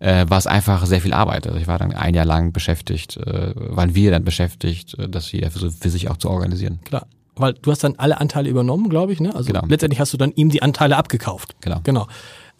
äh, 0.00 0.28
war 0.28 0.38
es 0.38 0.46
einfach 0.46 0.84
sehr 0.86 1.00
viel 1.00 1.12
Arbeit. 1.12 1.46
Also 1.46 1.58
ich 1.58 1.66
war 1.66 1.78
dann 1.78 1.92
ein 1.92 2.14
Jahr 2.14 2.26
lang 2.26 2.52
beschäftigt, 2.52 3.16
äh, 3.16 3.52
waren 3.56 3.94
wir 3.94 4.10
dann 4.10 4.24
beschäftigt, 4.24 4.98
äh, 4.98 5.08
das 5.08 5.32
jeder 5.32 5.50
für, 5.50 5.70
für 5.70 5.90
sich 5.90 6.10
auch 6.10 6.16
zu 6.18 6.28
organisieren. 6.30 6.80
Klar. 6.84 7.06
Weil 7.40 7.54
du 7.54 7.70
hast 7.70 7.82
dann 7.84 7.94
alle 7.96 8.20
Anteile 8.20 8.48
übernommen, 8.48 8.88
glaube 8.88 9.12
ich, 9.12 9.20
ne? 9.20 9.34
Also 9.34 9.46
Genau. 9.48 9.64
letztendlich 9.66 10.00
hast 10.00 10.12
du 10.12 10.16
dann 10.16 10.32
ihm 10.32 10.50
die 10.50 10.62
Anteile 10.62 10.96
abgekauft. 10.96 11.56
Genau. 11.60 11.80
Genau. 11.84 12.06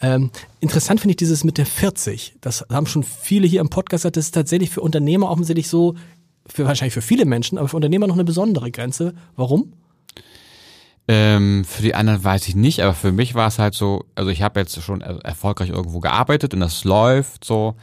Ähm, 0.03 0.31
interessant 0.61 1.01
finde 1.01 1.13
ich 1.13 1.17
dieses 1.17 1.45
mit 1.45 1.59
der 1.59 1.67
40. 1.67 2.37
Das 2.41 2.65
haben 2.73 2.87
schon 2.87 3.03
viele 3.03 3.47
hier 3.47 3.61
im 3.61 3.69
Podcast 3.69 4.03
gesagt, 4.05 4.17
das 4.17 4.25
ist 4.27 4.35
tatsächlich 4.35 4.71
für 4.71 4.81
Unternehmer 4.81 5.31
offensichtlich 5.31 5.69
so, 5.69 5.95
für 6.47 6.65
wahrscheinlich 6.65 6.95
für 6.95 7.03
viele 7.03 7.27
Menschen, 7.27 7.59
aber 7.59 7.69
für 7.69 7.77
Unternehmer 7.77 8.07
noch 8.07 8.15
eine 8.15 8.25
besondere 8.25 8.71
Grenze. 8.71 9.15
Warum? 9.37 9.75
Ähm, 11.09 11.65
für 11.65 11.83
die 11.83 11.95
anderen 11.95 12.23
weiß 12.23 12.47
ich 12.49 12.55
nicht, 12.55 12.81
aber 12.83 12.95
für 12.95 13.11
mich 13.13 13.35
war 13.35 13.49
es 13.49 13.59
halt 13.59 13.75
so, 13.75 14.05
also 14.15 14.31
ich 14.31 14.43
habe 14.43 14.61
jetzt 14.61 14.81
schon 14.83 15.01
er- 15.01 15.19
erfolgreich 15.25 15.71
irgendwo 15.71 15.99
gearbeitet 16.01 16.55
und 16.55 16.61
das 16.61 16.85
läuft 16.85 17.45
so 17.45 17.75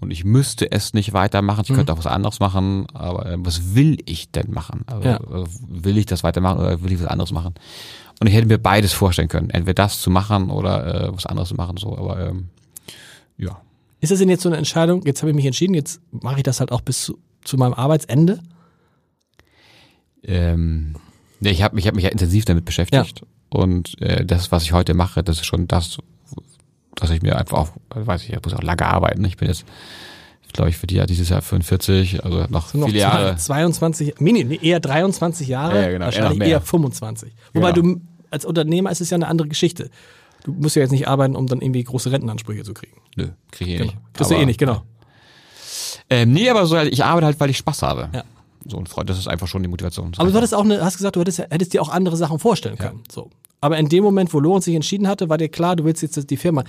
und 0.00 0.10
ich 0.10 0.24
müsste 0.24 0.70
es 0.70 0.92
nicht 0.92 1.12
weitermachen, 1.12 1.64
ich 1.66 1.74
könnte 1.74 1.92
auch 1.92 1.98
was 1.98 2.06
anderes 2.06 2.40
machen, 2.40 2.86
aber 2.92 3.26
äh, 3.26 3.36
was 3.38 3.74
will 3.74 3.96
ich 4.06 4.30
denn 4.30 4.50
machen? 4.50 4.82
Also, 4.86 5.08
Ja. 5.08 5.16
also 5.18 5.46
will 5.68 5.96
ich 5.96 6.06
das 6.06 6.22
weitermachen 6.24 6.58
oder 6.58 6.82
will 6.82 6.92
ich 6.92 7.00
was 7.00 7.06
anderes 7.08 7.32
machen? 7.32 7.54
Und 8.20 8.26
ich 8.26 8.34
hätte 8.34 8.46
mir 8.46 8.58
beides 8.58 8.92
vorstellen 8.92 9.28
können, 9.28 9.50
entweder 9.50 9.74
das 9.84 10.00
zu 10.00 10.10
machen 10.10 10.50
oder 10.50 11.08
äh, 11.08 11.16
was 11.16 11.26
anderes 11.26 11.48
zu 11.48 11.54
machen, 11.54 11.76
so, 11.76 11.96
aber 11.96 12.28
ähm, 12.28 12.48
ja. 13.36 13.60
Ist 14.00 14.12
das 14.12 14.18
denn 14.18 14.28
jetzt 14.28 14.42
so 14.42 14.48
eine 14.48 14.58
Entscheidung, 14.58 15.02
jetzt 15.06 15.22
habe 15.22 15.30
ich 15.30 15.36
mich 15.36 15.46
entschieden, 15.46 15.74
jetzt 15.74 16.00
mache 16.10 16.36
ich 16.36 16.42
das 16.42 16.60
halt 16.60 16.70
auch 16.70 16.82
bis 16.82 17.02
zu, 17.04 17.18
zu 17.42 17.56
meinem 17.56 17.74
Arbeitsende? 17.74 18.40
Ähm, 20.22 20.94
nee, 21.40 21.50
ich 21.50 21.62
habe 21.62 21.74
mich, 21.74 21.86
hab 21.86 21.94
mich 21.94 22.04
ja 22.04 22.10
intensiv 22.10 22.44
damit 22.44 22.64
beschäftigt 22.64 23.22
und 23.50 24.00
äh, 24.00 24.24
das, 24.24 24.50
was 24.52 24.62
ich 24.64 24.72
heute 24.72 24.94
mache, 24.94 25.22
das 25.22 25.38
ist 25.38 25.46
schon 25.46 25.68
das, 25.68 25.98
dass 26.96 27.10
ich 27.10 27.22
mir 27.22 27.36
einfach 27.38 27.58
auch, 27.58 27.68
weiß 27.94 28.22
ich, 28.24 28.32
ich 28.32 28.42
muss 28.42 28.54
auch 28.54 28.62
lange 28.62 28.84
arbeiten. 28.86 29.24
Ich 29.24 29.36
bin 29.36 29.48
jetzt, 29.48 29.64
glaube 30.52 30.70
ich, 30.70 30.76
für 30.76 30.86
die 30.86 31.04
dieses 31.06 31.28
Jahr 31.28 31.42
45, 31.42 32.24
also 32.24 32.46
noch 32.48 32.68
Sind 32.68 32.80
noch 32.80 32.86
viele 32.88 33.00
Jahre. 33.00 33.36
22, 33.36 34.14
nee, 34.18 34.58
eher 34.62 34.80
23 34.80 35.48
Jahre, 35.48 35.74
Ja, 35.82 35.88
genau, 35.90 35.92
eher 35.92 36.00
wahrscheinlich 36.06 36.38
mehr. 36.38 36.48
eher 36.48 36.60
25. 36.60 37.32
Wobei 37.52 37.72
Genau. 37.72 37.94
du 37.94 38.00
als 38.30 38.44
Unternehmer 38.44 38.90
ist 38.90 39.00
es 39.00 39.10
ja 39.10 39.16
eine 39.16 39.28
andere 39.28 39.48
Geschichte. 39.48 39.90
Du 40.44 40.52
musst 40.52 40.76
ja 40.76 40.82
jetzt 40.82 40.90
nicht 40.92 41.08
arbeiten, 41.08 41.36
um 41.36 41.46
dann 41.46 41.60
irgendwie 41.60 41.82
große 41.84 42.10
Rentenansprüche 42.12 42.64
zu 42.64 42.74
kriegen. 42.74 42.96
Nö, 43.16 43.28
kriege 43.50 43.70
ich 43.70 43.76
eh 43.76 43.78
Genau. 43.78 43.90
nicht. 43.92 43.98
Kriegst 44.12 44.30
du 44.30 44.34
eh 44.34 44.44
nicht, 44.46 44.58
genau. 44.58 44.82
Ähm, 46.10 46.32
nee, 46.32 46.48
aber 46.50 46.66
so, 46.66 46.76
ich 46.78 47.02
arbeite 47.04 47.26
halt, 47.26 47.40
weil 47.40 47.50
ich 47.50 47.56
Spaß 47.58 47.82
habe. 47.82 48.10
Ja. 48.12 48.24
So 48.66 48.78
ein 48.78 48.86
Freund, 48.86 49.08
das 49.10 49.18
ist 49.18 49.28
einfach 49.28 49.46
schon 49.46 49.62
die 49.62 49.68
Motivation. 49.68 50.12
Aber 50.16 50.30
du 50.30 50.36
hattest 50.36 50.54
auch 50.54 50.64
eine, 50.64 50.82
hast 50.84 50.96
gesagt, 50.96 51.16
du 51.16 51.20
hättest, 51.20 51.38
hättest 51.38 51.72
dir 51.74 51.82
auch 51.82 51.88
andere 51.90 52.16
Sachen 52.16 52.38
vorstellen 52.38 52.76
können. 52.78 53.02
So. 53.10 53.30
Aber 53.64 53.78
in 53.78 53.88
dem 53.88 54.04
Moment, 54.04 54.34
wo 54.34 54.40
Lorenz 54.40 54.66
sich 54.66 54.74
entschieden 54.74 55.08
hatte, 55.08 55.30
war 55.30 55.38
dir 55.38 55.48
klar, 55.48 55.74
du 55.74 55.86
willst 55.86 56.02
jetzt 56.02 56.28
die 56.28 56.36
Firma. 56.36 56.64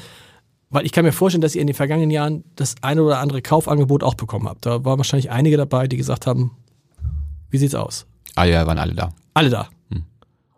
Weil 0.70 0.86
ich 0.86 0.94
kann 0.94 1.04
mir 1.04 1.12
vorstellen, 1.12 1.42
dass 1.42 1.54
ihr 1.54 1.60
in 1.60 1.68
den 1.68 1.76
vergangenen 1.76 2.10
Jahren 2.10 2.46
das 2.56 2.76
eine 2.82 3.04
oder 3.04 3.20
andere 3.20 3.42
Kaufangebot 3.42 4.02
auch 4.02 4.14
bekommen 4.14 4.48
habt. 4.48 4.66
Da 4.66 4.86
waren 4.86 4.98
wahrscheinlich 4.98 5.30
einige 5.30 5.58
dabei, 5.58 5.90
die 5.90 5.98
gesagt 5.98 6.26
haben, 6.26 6.52
wie 7.50 7.58
sieht's 7.58 7.76
aus? 7.76 8.06
ah 8.36 8.46
ja, 8.46 8.66
waren 8.66 8.78
alle 8.78 8.94
da. 8.94 9.10
Alle 9.34 9.50
da. 9.50 9.68
Hm. 9.90 10.04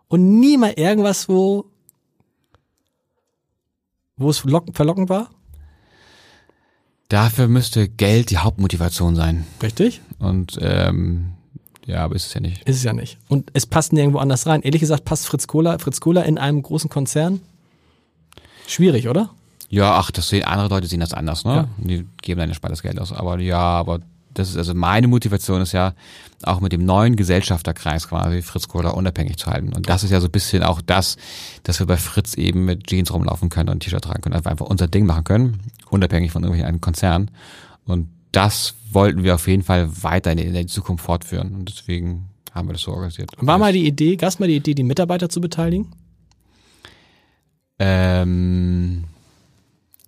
Und 0.06 0.38
nie 0.38 0.56
mal 0.56 0.74
irgendwas, 0.76 1.28
wo, 1.28 1.64
wo 4.16 4.30
es 4.30 4.44
lock, 4.44 4.66
verlockend 4.74 5.08
war? 5.08 5.30
Dafür 7.08 7.48
müsste 7.48 7.88
Geld 7.88 8.30
die 8.30 8.38
Hauptmotivation 8.38 9.16
sein. 9.16 9.44
Richtig? 9.60 10.02
Und 10.20 10.56
ähm, 10.62 11.32
ja, 11.88 12.04
aber 12.04 12.14
ist 12.14 12.26
es 12.26 12.34
ja 12.34 12.40
nicht. 12.40 12.68
Ist 12.68 12.76
es 12.76 12.82
ja 12.84 12.92
nicht. 12.92 13.16
Und 13.28 13.50
es 13.54 13.64
passt 13.64 13.94
nirgendwo 13.94 14.18
anders 14.18 14.46
rein. 14.46 14.60
Ehrlich 14.60 14.80
gesagt, 14.80 15.06
passt 15.06 15.26
Fritz 15.26 15.46
Kohler, 15.46 15.78
Fritz 15.78 16.00
Kohler 16.00 16.26
in 16.26 16.36
einem 16.36 16.62
großen 16.62 16.90
Konzern? 16.90 17.40
Schwierig, 18.66 19.08
oder? 19.08 19.30
Ja, 19.70 19.94
ach, 19.94 20.10
das 20.10 20.28
sehen 20.28 20.44
andere 20.44 20.68
Leute 20.68 20.86
sehen 20.86 21.00
das 21.00 21.14
anders, 21.14 21.46
ne? 21.46 21.54
Ja. 21.54 21.68
Die 21.78 22.06
geben 22.20 22.40
dann 22.40 22.52
das 22.60 22.82
Geld 22.82 23.00
aus. 23.00 23.12
Aber 23.12 23.40
ja, 23.40 23.58
aber 23.58 24.00
das 24.34 24.50
ist 24.50 24.58
also 24.58 24.74
meine 24.74 25.08
Motivation 25.08 25.62
ist 25.62 25.72
ja 25.72 25.94
auch 26.42 26.60
mit 26.60 26.72
dem 26.72 26.84
neuen 26.84 27.16
Gesellschafterkreis 27.16 28.08
quasi 28.08 28.42
Fritz 28.42 28.68
Kohler 28.68 28.94
unabhängig 28.94 29.38
zu 29.38 29.46
halten. 29.46 29.72
Und 29.72 29.88
das 29.88 30.04
ist 30.04 30.10
ja 30.10 30.20
so 30.20 30.28
ein 30.28 30.32
bisschen 30.32 30.62
auch 30.62 30.82
das, 30.82 31.16
dass 31.62 31.80
wir 31.80 31.86
bei 31.86 31.96
Fritz 31.96 32.34
eben 32.34 32.66
mit 32.66 32.86
Jeans 32.86 33.12
rumlaufen 33.12 33.48
können 33.48 33.70
und 33.70 33.78
ein 33.78 33.80
T-Shirt 33.80 34.04
tragen 34.04 34.20
können, 34.20 34.34
einfach 34.34 34.50
einfach 34.50 34.66
unser 34.66 34.88
Ding 34.88 35.06
machen 35.06 35.24
können, 35.24 35.60
unabhängig 35.88 36.32
von 36.32 36.44
irgendwelchen 36.44 36.82
Konzernen. 36.82 37.30
Und 37.86 38.10
das 38.32 38.74
wollten 38.90 39.22
wir 39.22 39.34
auf 39.34 39.46
jeden 39.48 39.62
Fall 39.62 39.90
weiter 40.02 40.32
in 40.32 40.54
die 40.54 40.66
Zukunft 40.66 41.04
fortführen. 41.04 41.54
Und 41.54 41.68
deswegen 41.68 42.28
haben 42.52 42.68
wir 42.68 42.72
das 42.72 42.82
so 42.82 42.92
organisiert. 42.92 43.30
War 43.38 43.58
mal 43.58 43.72
die 43.72 43.86
Idee, 43.86 44.16
gab 44.16 44.28
es 44.28 44.38
mal 44.38 44.48
die 44.48 44.56
Idee, 44.56 44.74
die 44.74 44.82
Mitarbeiter 44.82 45.28
zu 45.28 45.40
beteiligen? 45.40 45.92
ähm, 47.78 49.04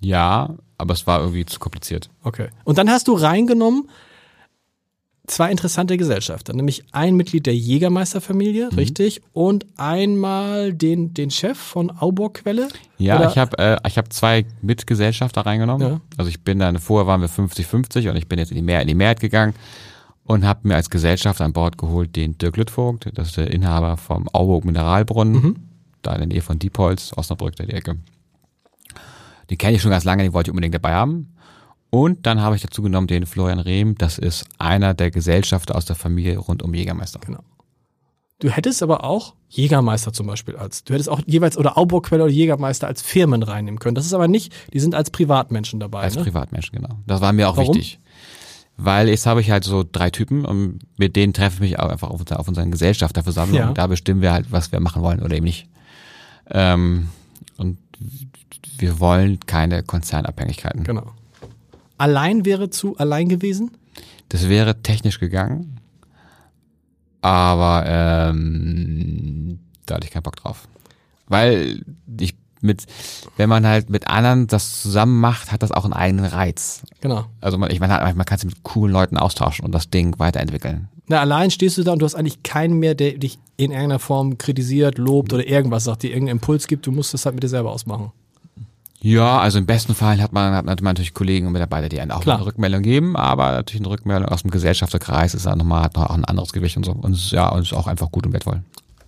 ja, 0.00 0.56
aber 0.78 0.94
es 0.94 1.06
war 1.06 1.20
irgendwie 1.20 1.46
zu 1.46 1.58
kompliziert. 1.60 2.10
Okay. 2.22 2.48
Und 2.64 2.78
dann 2.78 2.90
hast 2.90 3.08
du 3.08 3.14
reingenommen 3.14 3.88
zwei 5.30 5.50
interessante 5.50 5.96
Gesellschafter, 5.96 6.52
nämlich 6.52 6.82
ein 6.92 7.14
Mitglied 7.14 7.46
der 7.46 7.54
Jägermeisterfamilie, 7.56 8.68
richtig, 8.76 9.22
und 9.32 9.64
einmal 9.76 10.72
den, 10.72 11.14
den 11.14 11.30
Chef 11.30 11.56
von 11.58 11.90
Auburg-Quelle. 11.90 12.68
Ja, 12.98 13.16
Oder- 13.18 13.30
ich 13.30 13.38
habe 13.38 13.58
äh, 13.58 13.76
ich 13.86 13.96
hab 13.96 14.12
zwei 14.12 14.44
Mitgesellschafter 14.62 15.42
reingenommen. 15.42 15.88
Ja. 15.88 16.00
Also 16.16 16.28
ich 16.28 16.42
bin 16.42 16.58
dann, 16.58 16.78
vorher 16.78 17.06
waren 17.06 17.20
wir 17.20 17.28
50-50 17.28 18.10
und 18.10 18.16
ich 18.16 18.26
bin 18.28 18.38
jetzt 18.38 18.50
in 18.50 18.56
die, 18.56 18.62
Mehr, 18.62 18.82
in 18.82 18.88
die 18.88 18.94
Mehrheit 18.94 19.20
gegangen 19.20 19.54
und 20.24 20.44
habe 20.44 20.66
mir 20.68 20.74
als 20.76 20.90
Gesellschafter 20.90 21.44
an 21.44 21.52
Bord 21.52 21.78
geholt 21.78 22.14
den 22.16 22.36
Dirk 22.38 22.56
Lüttvogt, 22.56 23.08
das 23.14 23.28
ist 23.28 23.36
der 23.36 23.50
Inhaber 23.50 23.96
vom 23.96 24.28
Auburg 24.32 24.64
Mineralbrunnen, 24.64 25.34
Mhm. 25.34 25.56
da 26.02 26.12
in 26.14 26.18
der 26.18 26.26
Nähe 26.28 26.42
von 26.42 26.58
Diepholz, 26.58 27.12
Osnabrück, 27.16 27.56
die 27.56 27.64
Ecke. 27.72 27.96
Den 29.50 29.58
kenne 29.58 29.76
ich 29.76 29.82
schon 29.82 29.90
ganz 29.90 30.04
lange, 30.04 30.22
den 30.22 30.32
wollte 30.32 30.48
ich 30.48 30.52
unbedingt 30.52 30.74
dabei 30.74 30.92
haben. 30.94 31.34
Und 31.90 32.24
dann 32.26 32.40
habe 32.40 32.54
ich 32.56 32.62
dazu 32.62 32.82
genommen 32.82 33.08
den 33.08 33.26
Florian 33.26 33.58
Rehm, 33.58 33.96
das 33.98 34.18
ist 34.18 34.44
einer 34.58 34.94
der 34.94 35.10
Gesellschafter 35.10 35.74
aus 35.74 35.84
der 35.84 35.96
Familie 35.96 36.38
rund 36.38 36.62
um 36.62 36.72
Jägermeister. 36.72 37.18
Genau. 37.24 37.40
Du 38.38 38.48
hättest 38.48 38.82
aber 38.82 39.04
auch 39.04 39.34
Jägermeister 39.48 40.12
zum 40.12 40.26
Beispiel 40.28 40.56
als, 40.56 40.84
du 40.84 40.94
hättest 40.94 41.08
auch 41.10 41.20
jeweils 41.26 41.58
oder 41.58 41.76
Auburg-Quelle 41.76 42.22
oder 42.24 42.32
Jägermeister 42.32 42.86
als 42.86 43.02
Firmen 43.02 43.42
reinnehmen 43.42 43.78
können. 43.80 43.96
Das 43.96 44.06
ist 44.06 44.14
aber 44.14 44.28
nicht, 44.28 44.52
die 44.72 44.80
sind 44.80 44.94
als 44.94 45.10
Privatmenschen 45.10 45.78
dabei. 45.80 46.02
Als 46.02 46.14
ne? 46.16 46.22
Privatmenschen, 46.22 46.76
genau. 46.80 46.94
Das 47.06 47.20
war 47.20 47.32
mir 47.32 47.50
auch 47.50 47.56
Warum? 47.56 47.74
wichtig. 47.74 47.98
Weil 48.78 49.08
jetzt 49.10 49.26
habe 49.26 49.42
ich 49.42 49.50
halt 49.50 49.64
so 49.64 49.84
drei 49.90 50.08
Typen 50.08 50.46
und 50.46 50.78
mit 50.96 51.16
denen 51.16 51.34
treffe 51.34 51.56
ich 51.56 51.72
mich 51.72 51.78
auch 51.80 51.90
einfach 51.90 52.08
auf, 52.08 52.20
unser- 52.20 52.40
auf 52.40 52.48
unseren 52.48 52.70
Gesellschafterversammlungen 52.70 53.62
Ja. 53.62 53.68
und 53.68 53.76
da 53.76 53.86
bestimmen 53.88 54.22
wir 54.22 54.32
halt, 54.32 54.50
was 54.52 54.72
wir 54.72 54.80
machen 54.80 55.02
wollen 55.02 55.20
oder 55.20 55.36
eben 55.36 55.44
nicht. 55.44 55.68
Ähm, 56.50 57.10
und 57.58 57.76
wir 58.78 59.00
wollen 59.00 59.40
keine 59.40 59.82
Konzernabhängigkeiten. 59.82 60.84
Genau. 60.84 61.12
Allein 62.00 62.46
wäre 62.46 62.70
zu 62.70 62.96
allein 62.96 63.28
gewesen? 63.28 63.72
Das 64.30 64.48
wäre 64.48 64.80
technisch 64.80 65.20
gegangen, 65.20 65.80
aber 67.20 67.84
ähm, 67.86 69.58
da 69.84 69.96
hatte 69.96 70.06
ich 70.06 70.10
keinen 70.10 70.22
Bock 70.22 70.36
drauf. 70.36 70.66
Weil 71.28 71.84
ich 72.18 72.36
mit, 72.62 72.86
wenn 73.36 73.50
man 73.50 73.66
halt 73.66 73.90
mit 73.90 74.08
anderen 74.08 74.46
das 74.46 74.80
zusammen 74.80 75.20
macht, 75.20 75.52
hat 75.52 75.62
das 75.62 75.72
auch 75.72 75.84
einen 75.84 75.92
eigenen 75.92 76.24
Reiz. 76.24 76.82
Genau. 77.02 77.26
Also 77.42 77.58
man, 77.58 77.70
ich 77.70 77.80
meine, 77.80 77.98
man 78.14 78.24
kann 78.24 78.38
sich 78.38 78.48
mit 78.48 78.62
coolen 78.62 78.94
Leuten 78.94 79.18
austauschen 79.18 79.66
und 79.66 79.72
das 79.72 79.90
Ding 79.90 80.18
weiterentwickeln. 80.18 80.88
Na, 81.06 81.20
allein 81.20 81.50
stehst 81.50 81.76
du 81.76 81.82
da 81.82 81.92
und 81.92 81.98
du 81.98 82.06
hast 82.06 82.14
eigentlich 82.14 82.42
keinen 82.42 82.78
mehr, 82.78 82.94
der 82.94 83.18
dich 83.18 83.38
in 83.58 83.72
irgendeiner 83.72 83.98
Form 83.98 84.38
kritisiert, 84.38 84.96
lobt 84.96 85.34
oder 85.34 85.46
irgendwas 85.46 85.84
sagt, 85.84 86.02
dir 86.02 86.12
irgendeinen 86.12 86.38
Impuls 86.38 86.66
gibt. 86.66 86.86
Du 86.86 86.92
musst 86.92 87.12
das 87.12 87.26
halt 87.26 87.34
mit 87.34 87.44
dir 87.44 87.48
selber 87.48 87.70
ausmachen. 87.72 88.10
Ja, 89.02 89.38
also 89.38 89.58
im 89.58 89.66
besten 89.66 89.94
Fall 89.94 90.20
hat 90.20 90.32
man, 90.32 90.54
hat 90.54 90.66
man 90.66 90.78
natürlich 90.82 91.14
Kollegen 91.14 91.46
und 91.46 91.52
Mitarbeiter, 91.54 91.88
die 91.88 92.00
einen 92.00 92.10
auch 92.10 92.20
Klar. 92.20 92.36
eine 92.36 92.46
Rückmeldung 92.46 92.82
geben, 92.82 93.16
aber 93.16 93.52
natürlich 93.52 93.80
eine 93.80 93.90
Rückmeldung 93.90 94.28
aus 94.28 94.42
dem 94.42 94.50
Gesellschafterkreis 94.50 95.32
ist 95.34 95.46
dann 95.46 95.58
nochmal, 95.58 95.84
hat 95.84 95.96
noch 95.96 96.10
auch 96.10 96.14
ein 96.14 96.24
anderes 96.26 96.52
Gewicht 96.52 96.76
und 96.76 96.84
so. 96.84 96.92
Und 96.92 97.12
ist, 97.14 97.32
ja, 97.32 97.48
und 97.48 97.62
ist 97.62 97.72
auch 97.72 97.86
einfach 97.86 98.10
gut 98.10 98.26
und 98.26 98.32
wertvoll. 98.34 98.62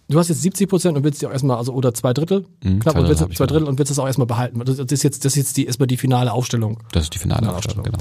Du 0.09 0.19
hast 0.19 0.29
jetzt 0.29 0.43
70 0.43 0.69
Prozent 0.69 0.97
und 0.97 1.05
willst 1.05 1.21
die 1.23 1.27
auch 1.27 1.31
erstmal, 1.31 1.59
also 1.59 1.73
oder 1.73 1.93
zwei 1.95 2.13
Drittel, 2.13 2.47
Mhm, 2.63 2.81
knapp, 2.81 2.95
zwei 2.95 3.01
und 3.01 3.07
Drittel 3.07 3.09
willst, 3.09 3.23
hab 3.23 3.31
ich 3.31 3.37
zwei. 3.37 3.47
Drittel 3.47 3.69
und 3.69 3.79
willst 3.79 3.91
das 3.91 3.99
auch 3.99 4.07
erstmal 4.07 4.27
behalten. 4.27 4.61
Das 4.65 4.77
das 4.77 4.93
ist 4.93 5.03
jetzt, 5.03 5.25
das 5.25 5.33
ist 5.33 5.37
jetzt 5.37 5.57
die, 5.59 5.67
erstmal 5.67 5.87
die 5.87 5.97
finale 5.99 6.33
Aufstellung. 6.33 6.79
Das 6.93 7.05
ist 7.05 7.15
die 7.15 7.19
finale 7.19 7.41
Finale 7.41 7.57
Aufstellung, 7.57 7.81
Aufstellung. 7.87 8.01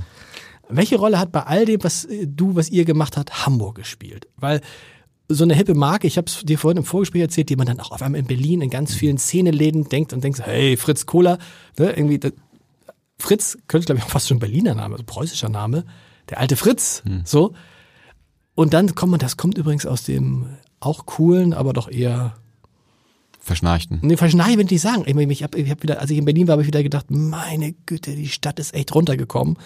genau. 0.68 0.76
Welche 0.78 0.98
Rolle 0.98 1.20
hat 1.20 1.32
bei 1.34 1.44
all 1.44 1.66
dem, 1.66 1.84
was 1.84 2.06
äh, 2.06 2.26
du, 2.26 2.56
was 2.56 2.70
ihr 2.70 2.86
gemacht 2.86 3.18
habt, 3.18 3.46
Hamburg 3.46 3.76
gespielt? 3.76 4.28
Weil 4.38 4.62
so 5.34 5.43
eine 5.43 5.55
hippe 5.55 5.73
Marke, 5.73 6.07
ich 6.07 6.17
habe 6.17 6.27
es 6.27 6.41
dir 6.43 6.57
vorhin 6.57 6.77
im 6.77 6.84
Vorgespräch 6.84 7.21
erzählt, 7.21 7.49
die 7.49 7.55
man 7.55 7.67
dann 7.67 7.79
auch 7.79 7.91
auf 7.91 8.01
einmal 8.01 8.19
in 8.19 8.27
Berlin 8.27 8.61
in 8.61 8.69
ganz 8.69 8.93
vielen 8.93 9.17
Szeneläden 9.17 9.89
denkt 9.89 10.13
und 10.13 10.23
denkt, 10.23 10.39
hey, 10.41 10.77
Fritz 10.77 11.05
Kohler, 11.05 11.38
ne, 11.77 11.91
irgendwie, 11.91 12.19
das, 12.19 12.34
Fritz 13.17 13.57
könnte, 13.67 13.86
glaube 13.86 13.99
ich, 13.99 14.05
auch 14.05 14.09
fast 14.09 14.27
schon 14.27 14.39
Berliner 14.39 14.75
Name, 14.75 14.95
also 14.95 15.03
preußischer 15.05 15.49
Name. 15.49 15.86
Der 16.29 16.39
alte 16.39 16.55
Fritz, 16.55 17.03
so. 17.23 17.53
Und 18.55 18.73
dann 18.73 18.95
kommt 18.95 19.11
man, 19.11 19.19
das 19.19 19.38
kommt 19.38 19.57
übrigens 19.57 19.86
aus 19.86 20.03
dem 20.03 20.47
auch 20.79 21.05
coolen, 21.05 21.53
aber 21.53 21.73
doch 21.73 21.89
eher 21.89 22.36
Verschnarchten. 23.39 23.99
Nee, 24.03 24.17
verschneie 24.17 24.57
will 24.57 24.65
ich 24.65 24.71
nicht 24.71 24.82
sagen. 24.82 25.03
Ich, 25.07 25.15
mein, 25.15 25.29
ich 25.29 25.41
hab, 25.41 25.55
ich 25.55 25.69
hab 25.69 25.82
wieder, 25.82 25.99
als 25.99 26.11
ich 26.11 26.17
in 26.17 26.25
Berlin 26.25 26.47
war, 26.47 26.53
habe 26.53 26.61
ich 26.61 26.67
wieder 26.67 26.84
gedacht, 26.84 27.07
meine 27.09 27.73
Güte, 27.73 28.15
die 28.15 28.29
Stadt 28.29 28.59
ist 28.59 28.75
echt 28.75 28.93
runtergekommen. 28.93 29.57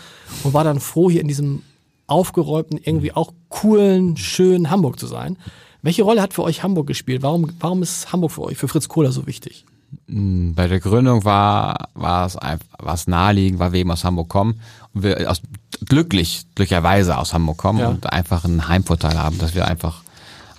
Und 0.43 0.53
war 0.53 0.63
dann 0.63 0.80
froh, 0.80 1.09
hier 1.09 1.20
in 1.20 1.28
diesem 1.28 1.61
aufgeräumten, 2.08 2.80
irgendwie 2.84 3.12
auch 3.14 3.34
coolen, 3.49 4.18
schönen 4.18 4.70
Hamburg 4.70 4.99
zu 4.99 5.08
sein. 5.08 5.38
Welche 5.82 6.03
Rolle 6.03 6.22
hat 6.22 6.34
für 6.34 6.43
euch 6.43 6.64
Hamburg 6.64 6.88
gespielt? 6.88 7.22
Warum, 7.24 7.51
warum 7.60 7.84
ist 7.84 8.12
Hamburg 8.12 8.32
für 8.32 8.41
euch, 8.43 8.58
für 8.58 8.68
Fritz 8.68 8.88
Kohler 8.88 9.12
so 9.12 9.28
wichtig? 9.28 9.66
Bei 10.08 10.68
der 10.68 10.80
Gründung 10.80 11.24
war, 11.26 11.89
war 11.93 12.26
es 12.26 12.36
einfach, 12.36 12.66
war 12.80 12.95
es 12.95 13.08
naheliegend, 13.08 13.60
weil 13.60 13.72
wir 13.72 13.80
eben 13.80 13.91
aus 13.91 14.03
Hamburg 14.03 14.28
kommen 14.30 14.60
und 14.93 15.03
wir 15.03 15.30
aus, 15.30 15.41
glücklich, 15.86 16.45
glücklicherweise 16.56 17.18
aus 17.18 17.34
Hamburg 17.34 17.58
kommen 17.58 17.80
Ja. 17.80 17.89
und 17.89 18.12
einfach 18.12 18.45
einen 18.45 18.68
Heimvorteil 18.68 19.18
haben, 19.18 19.38
dass 19.38 19.56
wir 19.56 19.68
einfach 19.68 20.03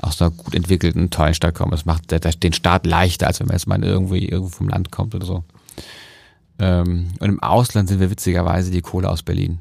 aus 0.01 0.20
einer 0.20 0.30
gut 0.30 0.55
entwickelten, 0.55 1.11
tollen 1.11 1.34
Stadt 1.34 1.55
kommen. 1.55 1.72
Das 1.72 1.84
macht 1.84 2.11
den 2.42 2.53
Start 2.53 2.86
leichter, 2.86 3.26
als 3.26 3.40
wenn 3.40 3.47
man 3.49 3.57
jetzt 3.57 3.66
mal 3.66 3.82
irgendwie 3.82 4.26
irgendwo 4.28 4.51
vom 4.51 4.68
Land 4.68 4.90
kommt 4.90 5.14
oder 5.14 5.26
so. 5.26 5.44
Ähm, 6.59 7.09
und 7.18 7.28
im 7.28 7.42
Ausland 7.42 7.88
sind 7.88 8.01
wir 8.01 8.11
witzigerweise 8.11 8.70
die 8.70 8.80
Kohle 8.82 9.11
aus 9.11 9.22
Berlin. 9.22 9.59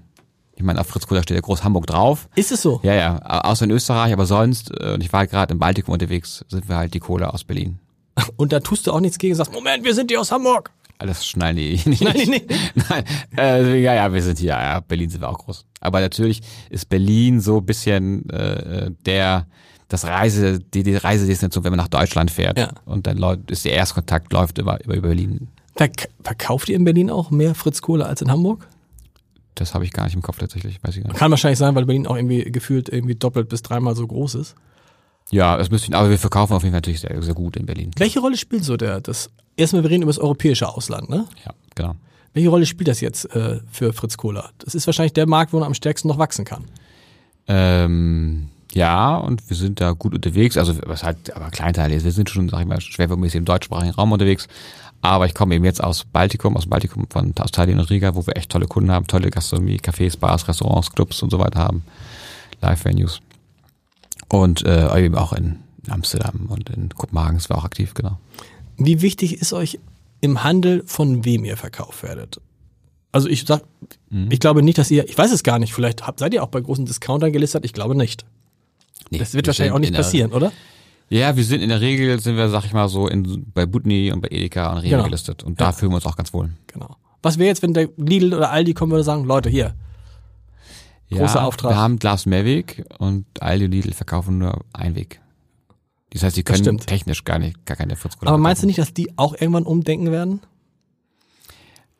Ich 0.55 0.63
meine, 0.63 0.79
auf 0.79 0.87
Fritz 0.87 1.05
Kohler 1.07 1.23
steht 1.23 1.35
ja 1.35 1.41
groß 1.41 1.63
Hamburg 1.63 1.87
drauf. 1.87 2.29
Ist 2.35 2.51
es 2.51 2.61
so? 2.61 2.79
Ja, 2.83 2.93
ja, 2.93 3.17
außer 3.19 3.65
in 3.65 3.71
Österreich, 3.71 4.13
aber 4.13 4.25
sonst, 4.25 4.71
äh, 4.71 4.93
und 4.93 5.01
ich 5.01 5.11
war 5.11 5.27
gerade 5.27 5.53
im 5.53 5.59
Baltikum 5.59 5.93
unterwegs, 5.93 6.45
sind 6.47 6.69
wir 6.69 6.77
halt 6.77 6.93
die 6.93 6.99
Kohle 6.99 7.33
aus 7.33 7.43
Berlin. 7.43 7.79
Und 8.37 8.53
da 8.53 8.61
tust 8.61 8.87
du 8.87 8.93
auch 8.93 9.01
nichts 9.01 9.17
gegen, 9.17 9.35
sagst, 9.35 9.51
Moment, 9.51 9.83
wir 9.83 9.93
sind 9.93 10.09
die 10.09 10.17
aus 10.17 10.31
Hamburg. 10.31 10.71
Alles 10.97 11.25
schnallen 11.25 11.57
die 11.57 11.77
nicht. 11.85 12.01
Nein, 12.01 12.13
nee, 12.15 12.25
nee. 12.25 12.55
Nein, 12.89 13.03
äh, 13.37 13.81
ja, 13.81 13.93
ja, 13.93 14.13
wir 14.13 14.23
sind 14.23 14.39
hier, 14.39 14.51
ja, 14.51 14.79
Berlin 14.79 15.09
sind 15.09 15.19
wir 15.19 15.29
auch 15.29 15.39
groß. 15.39 15.65
Aber 15.81 15.99
natürlich 15.99 16.41
ist 16.69 16.87
Berlin 16.87 17.41
so 17.41 17.57
ein 17.57 17.65
bisschen 17.65 18.29
äh, 18.29 18.91
der 19.05 19.47
das 19.87 20.05
Reise, 20.05 20.59
die, 20.59 20.83
die 20.83 20.95
Reisedestination, 20.95 21.63
wenn 21.63 21.71
man 21.71 21.77
nach 21.77 21.87
Deutschland 21.87 22.31
fährt. 22.31 22.57
Ja. 22.57 22.69
Und 22.85 23.07
dann 23.07 23.17
läuft, 23.17 23.51
ist 23.51 23.65
der 23.65 23.73
Erstkontakt 23.73 24.33
läuft 24.33 24.57
über, 24.57 24.83
über 24.83 24.99
Berlin. 24.99 25.49
Verk 25.75 26.09
verkauft 26.23 26.69
ihr 26.69 26.75
in 26.75 26.85
Berlin 26.85 27.09
auch 27.09 27.29
mehr 27.31 27.53
Fritz 27.53 27.81
Kohler 27.81 28.07
als 28.07 28.21
in 28.21 28.31
Hamburg? 28.31 28.67
Das 29.55 29.73
habe 29.73 29.85
ich 29.85 29.91
gar 29.91 30.03
nicht 30.05 30.15
im 30.15 30.21
Kopf 30.21 30.37
tatsächlich, 30.37 30.83
weiß 30.83 30.95
ich 30.97 31.03
gar 31.03 31.09
nicht. 31.09 31.19
Kann 31.19 31.31
wahrscheinlich 31.31 31.59
sein, 31.59 31.75
weil 31.75 31.85
Berlin 31.85 32.07
auch 32.07 32.15
irgendwie 32.15 32.43
gefühlt 32.51 32.89
irgendwie 32.89 33.15
doppelt 33.15 33.49
bis 33.49 33.61
dreimal 33.61 33.95
so 33.95 34.05
groß 34.05 34.35
ist. 34.35 34.55
Ja, 35.31 35.57
das 35.57 35.71
müsste 35.71 35.87
ich, 35.89 35.95
aber 35.95 36.09
wir 36.09 36.19
verkaufen 36.19 36.53
auf 36.53 36.63
jeden 36.63 36.73
Fall 36.73 36.81
natürlich 36.81 36.99
sehr, 36.99 37.21
sehr 37.21 37.33
gut 37.33 37.57
in 37.57 37.65
Berlin. 37.65 37.91
Welche 37.97 38.19
Rolle 38.19 38.37
spielt 38.37 38.63
so 38.63 38.77
der, 38.77 39.01
das, 39.01 39.29
erstmal 39.57 39.83
wir 39.83 39.89
reden 39.89 40.03
über 40.03 40.11
das 40.11 40.19
europäische 40.19 40.67
Ausland, 40.69 41.09
ne? 41.09 41.25
Ja, 41.45 41.53
genau. 41.73 41.95
Welche 42.33 42.49
Rolle 42.49 42.65
spielt 42.65 42.89
das 42.89 42.99
jetzt 42.99 43.33
äh, 43.33 43.61
für 43.71 43.93
Fritz 43.93 44.17
Kohler? 44.17 44.51
Das 44.59 44.75
ist 44.75 44.85
wahrscheinlich 44.87 45.13
der 45.13 45.25
Markt, 45.25 45.53
wo 45.53 45.59
man 45.59 45.67
am 45.67 45.73
stärksten 45.73 46.09
noch 46.09 46.17
wachsen 46.17 46.43
kann. 46.43 46.65
Ähm, 47.47 48.49
ja, 48.73 49.15
und 49.15 49.49
wir 49.49 49.55
sind 49.55 49.79
da 49.79 49.93
gut 49.93 50.13
unterwegs. 50.13 50.57
Also 50.57 50.75
was 50.85 51.03
halt, 51.03 51.33
aber 51.33 51.49
Kleinteil 51.49 51.93
ist, 51.93 52.03
wir 52.03 52.11
sind 52.11 52.29
schon, 52.29 52.49
sag 52.49 52.59
ich 52.59 52.67
mal, 52.67 52.81
schwerpunktmäßig 52.81 53.37
im 53.37 53.45
deutschsprachigen 53.45 53.93
Raum 53.93 54.11
unterwegs. 54.11 54.49
Aber 55.05 55.27
ich 55.27 55.35
komme 55.35 55.53
eben 55.55 55.65
jetzt 55.65 55.83
aus 55.83 56.03
Baltikum, 56.03 56.57
aus 56.57 56.65
Baltikum 56.65 57.05
von 57.09 57.33
Australien 57.37 57.79
und 57.79 57.89
Riga, 57.91 58.15
wo 58.15 58.25
wir 58.25 58.35
echt 58.37 58.49
tolle 58.49 58.65
Kunden 58.65 58.91
haben, 58.91 59.05
tolle 59.05 59.29
Gastronomie, 59.29 59.77
Cafés, 59.77 60.17
Bars, 60.17 60.47
Restaurants, 60.47 60.91
Clubs 60.91 61.21
und 61.21 61.29
so 61.29 61.37
weiter 61.37 61.59
haben, 61.59 61.83
Live-Venues. 62.61 63.21
Und 64.29 64.65
äh, 64.65 65.05
eben 65.05 65.15
auch 65.15 65.33
in 65.33 65.59
Amsterdam 65.87 66.47
und 66.49 66.71
in 66.71 66.89
Kopenhagen 66.89 67.39
sind 67.39 67.49
wir 67.49 67.57
auch 67.57 67.65
aktiv, 67.65 67.93
genau. 67.93 68.17
Wie 68.77 69.01
wichtig 69.01 69.39
ist 69.39 69.53
euch 69.53 69.79
im 70.21 70.43
Handel, 70.43 70.83
von 70.87 71.23
wem 71.23 71.45
ihr 71.45 71.55
verkauft 71.55 72.01
werdet? 72.01 72.41
Also 73.11 73.29
ich 73.29 73.45
sag, 73.45 73.61
ich 74.29 74.39
glaube 74.39 74.63
nicht, 74.63 74.77
dass 74.77 74.89
ihr, 74.91 75.07
ich 75.07 75.17
weiß 75.17 75.31
es 75.31 75.43
gar 75.43 75.59
nicht, 75.59 75.73
vielleicht 75.73 76.05
habt, 76.05 76.19
seid 76.19 76.33
ihr 76.33 76.43
auch 76.43 76.49
bei 76.49 76.59
großen 76.59 76.85
Discountern 76.85 77.31
gelistet, 77.31 77.63
ich 77.63 77.73
glaube 77.73 77.95
nicht. 77.95 78.25
Nee, 79.11 79.19
Das 79.19 79.33
wird 79.33 79.45
wir 79.45 79.49
wahrscheinlich 79.49 79.73
auch 79.73 79.79
nicht 79.79 79.93
passieren, 79.93 80.31
oder? 80.31 80.51
Ja, 81.09 81.35
wir 81.35 81.43
sind 81.43 81.61
in 81.61 81.69
der 81.69 81.81
Regel, 81.81 82.19
sind 82.19 82.35
wir, 82.35 82.49
sag 82.49 82.65
ich 82.65 82.73
mal 82.73 82.89
so, 82.89 83.07
in, 83.07 83.51
bei 83.53 83.65
Butni 83.65 84.11
und 84.11 84.21
bei 84.21 84.29
Edeka 84.31 84.71
und 84.71 84.79
Rewe 84.79 84.89
Genau. 84.89 85.03
gelistet. 85.03 85.43
Und 85.43 85.61
da 85.61 85.65
Ja. 85.65 85.71
fühlen 85.71 85.91
wir 85.91 85.97
uns 85.97 86.05
auch 86.05 86.15
ganz 86.15 86.33
wohl. 86.33 86.49
Genau. 86.67 86.95
Was 87.21 87.37
wäre 87.37 87.47
jetzt, 87.47 87.61
wenn 87.61 87.73
der 87.73 87.89
Lidl 87.97 88.33
oder 88.33 88.51
Aldi 88.51 88.73
kommen 88.73 88.91
würde 88.91 89.01
und 89.01 89.05
sagen, 89.05 89.23
Leute, 89.25 89.49
hier, 89.49 89.75
Großer 91.11 91.39
ja, 91.39 91.43
Auftrag. 91.45 91.71
Wir 91.71 91.77
haben 91.77 91.99
Glas 91.99 92.25
Mehrweg 92.25 92.83
und 92.97 93.25
Aldi 93.39 93.65
und 93.65 93.71
Lidl 93.71 93.93
verkaufen 93.93 94.39
nur 94.39 94.65
Einweg. 94.73 95.21
Das 96.11 96.23
heißt, 96.23 96.37
die 96.37 96.43
können 96.43 96.77
technisch 96.79 97.23
gar 97.25 97.39
nicht, 97.39 97.65
gar 97.65 97.77
keine 97.77 97.95
Fritz 97.95 98.13
aber 98.21 98.37
meinst 98.37 98.63
du 98.63 98.67
nicht, 98.67 98.79
dass 98.79 98.93
die 98.93 99.17
auch 99.17 99.33
irgendwann 99.33 99.63
umdenken 99.65 100.11
werden? 100.11 100.39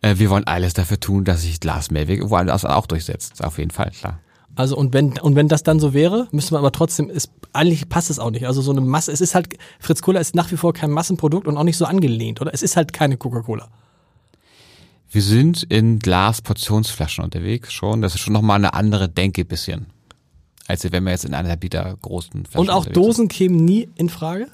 Äh, 0.02 0.18
wir 0.18 0.30
wollen 0.30 0.46
alles 0.46 0.74
dafür 0.74 1.00
tun, 1.00 1.26
dass 1.26 1.42
sich 1.42 1.60
Glas 1.60 1.92
Mehrweg 1.92 2.30
woanders 2.30 2.66
auch 2.66 2.88
durchsetzt. 2.88 3.44
Auf 3.44 3.58
jeden 3.58 3.72
Fall, 3.72 3.92
klar. 3.92 4.20
Also 4.56 4.78
und 4.78 4.94
wenn 4.94 5.18
und 5.20 5.36
wenn 5.36 5.48
das 5.48 5.64
dann 5.64 5.80
so 5.80 5.94
wäre, 5.94 6.28
müsste 6.32 6.54
man 6.54 6.60
aber 6.60 6.72
trotzdem 6.72 7.10
ist 7.10 7.30
eigentlich 7.52 7.90
passt 7.90 8.10
es 8.10 8.20
auch 8.20 8.32
nicht. 8.32 8.48
Also 8.48 8.62
so 8.62 8.72
eine 8.72 8.82
Masse, 8.82 9.12
es 9.12 9.22
ist 9.22 9.36
halt 9.36 9.58
Fritz 9.80 10.02
Cola 10.02 10.20
ist 10.20 10.36
nach 10.36 10.52
wie 10.52 10.58
vor 10.58 10.74
kein 10.74 10.92
Massenprodukt 10.92 11.48
und 11.48 11.58
auch 11.58 11.64
nicht 11.64 11.78
so 11.78 11.86
angelehnt, 11.86 12.42
oder? 12.42 12.54
Es 12.54 12.64
ist 12.64 12.78
halt 12.78 12.94
keine 12.94 13.18
Coca-Cola. 13.18 13.68
Wir 15.10 15.22
sind 15.22 15.64
in 15.64 16.00
Glas-Portionsflaschen 16.00 17.24
unterwegs 17.24 17.72
schon. 17.72 18.02
Das 18.02 18.16
ist 18.16 18.22
schon 18.22 18.34
nochmal 18.34 18.58
eine 18.58 18.74
andere 18.74 19.08
Denke 19.08 19.46
bisschen. 19.46 19.88
Als 20.68 20.90
wenn 20.92 21.04
wir 21.04 21.12
jetzt 21.12 21.26
in 21.26 21.34
einer 21.34 21.56
Liter 21.56 21.96
großen 22.02 22.46
Flaschen 22.46 22.60
Und 22.60 22.70
auch 22.70 22.86
unterwegs 22.86 22.96
sind. 22.96 23.06
Dosen 23.06 23.28
kämen 23.28 23.66
nie 23.66 23.90
in 23.96 24.10
Frage? 24.10 24.48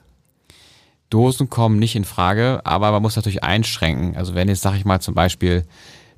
Dosen 1.10 1.50
kommen 1.50 1.78
nicht 1.78 1.96
in 1.96 2.06
Frage, 2.06 2.62
aber 2.64 2.92
man 2.92 3.02
muss 3.02 3.16
natürlich 3.16 3.44
einschränken. 3.44 4.16
Also 4.16 4.34
wenn 4.34 4.48
jetzt, 4.48 4.62
sag 4.62 4.76
ich 4.76 4.86
mal, 4.86 5.00
zum 5.00 5.14
Beispiel, 5.14 5.66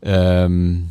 ähm, 0.02 0.90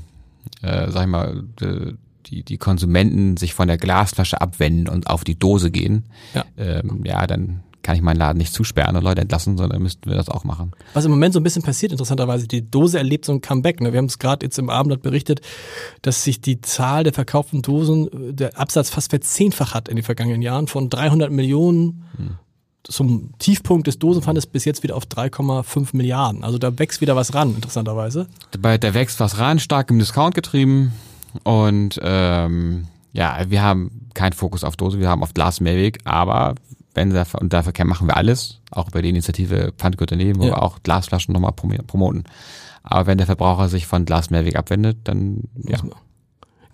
äh, 0.63 0.91
sag 0.91 1.03
ich 1.03 1.09
mal, 1.09 1.45
äh, 1.61 1.93
die, 2.27 2.43
die 2.43 2.59
Konsumenten 2.59 3.37
sich 3.37 3.55
von 3.55 3.69
der 3.69 3.79
Glasflasche 3.79 4.41
abwenden 4.41 4.89
und 4.89 5.09
auf 5.09 5.25
die 5.25 5.39
Dose 5.39 5.71
gehen, 5.71 6.05
Ja. 6.35 6.45
ähm, 6.57 7.03
ja, 7.05 7.27
dann 7.27 7.63
kann 7.83 7.97
ich 7.97 8.03
meinen 8.03 8.19
Laden 8.19 8.39
nicht 8.39 8.53
zusperren 8.55 8.95
und 8.95 9.03
Leute 9.03 9.23
entlassen, 9.23 9.59
sondern 9.59 9.83
müssten 9.83 10.09
wir 10.09 10.17
das 10.17 10.29
auch 10.29 10.45
machen. 10.45 10.71
Was 10.95 11.05
im 11.05 11.11
Moment 11.11 11.35
so 11.35 11.41
ein 11.41 11.43
bisschen 11.43 11.63
passiert, 11.63 11.91
interessanterweise, 11.91 12.47
die 12.47 12.71
Dose 12.71 12.97
erlebt 12.99 13.25
so 13.25 13.33
ein 13.33 13.41
Comeback. 13.41 13.81
Ne? 13.81 13.93
Wir 13.93 13.99
haben 13.99 14.05
es 14.07 14.21
gerade 14.21 14.47
jetzt 14.47 14.57
im 14.61 14.71
Abendblatt 14.71 15.03
berichtet, 15.03 15.41
dass 16.01 16.23
sich 16.23 16.41
die 16.41 16.61
Zahl 16.61 17.03
der 17.03 17.13
verkauften 17.13 17.61
Dosen, 17.61 18.07
äh, 18.31 18.33
der 18.35 18.57
Absatz 18.57 18.89
fast 18.89 19.11
verzehnfacht 19.11 19.75
hat 19.75 19.89
in 19.89 19.97
den 19.97 20.05
vergangenen 20.05 20.43
Jahren, 20.43 20.69
von 20.69 20.91
300 20.91 21.33
Millionen 21.33 22.05
zum 22.85 23.31
Tiefpunkt 23.39 23.87
des 23.87 23.99
Dosenpfandes 23.99 24.47
bis 24.47 24.65
jetzt 24.65 24.83
wieder 24.85 24.97
auf 24.97 25.05
3,5 25.07 25.89
Milliarden. 25.97 26.45
Also 26.45 26.59
da 26.59 26.77
wächst 26.79 27.01
wieder 27.01 27.17
was 27.17 27.35
ran, 27.35 27.55
interessanterweise. 27.55 28.27
Da 28.61 28.95
wächst 28.95 29.21
was 29.21 29.39
ran, 29.39 29.59
stark 29.59 29.91
im 29.91 29.99
Discount 29.99 30.35
getrieben 30.35 30.93
und 31.45 31.99
ähm, 32.03 32.87
ja, 33.13 33.39
wir 33.49 33.63
haben 33.63 34.09
keinen 34.15 34.33
Fokus 34.33 34.65
auf 34.65 34.77
Dose, 34.77 34.99
wir 35.01 35.09
haben 35.09 35.23
auf 35.23 35.35
Glas 35.35 35.61
Mehrweg, 35.61 35.99
aber 36.05 36.55
wenn 36.95 37.11
der, 37.11 37.27
und 37.41 37.53
dafür 37.53 37.73
machen 37.85 38.07
wir 38.07 38.17
alles, 38.17 38.61
auch 38.71 38.91
bei 38.91 39.01
der 39.03 39.11
Initiative 39.11 39.73
Pfandgut 39.77 40.13
daneben, 40.13 40.39
wo 40.41 40.45
Ja. 40.45 40.51
wir 40.51 40.63
auch 40.63 40.79
Glasflaschen 40.83 41.33
nochmal 41.33 41.53
promo- 41.53 41.83
promoten. 41.83 42.25
Aber 42.83 43.07
wenn 43.07 43.17
der 43.19 43.27
Verbraucher 43.27 43.69
sich 43.69 43.87
von 43.87 44.05
Glas 44.05 44.31
Mehrweg 44.31 44.57
abwendet, 44.57 44.99
dann 45.05 45.45
ja. 45.57 45.79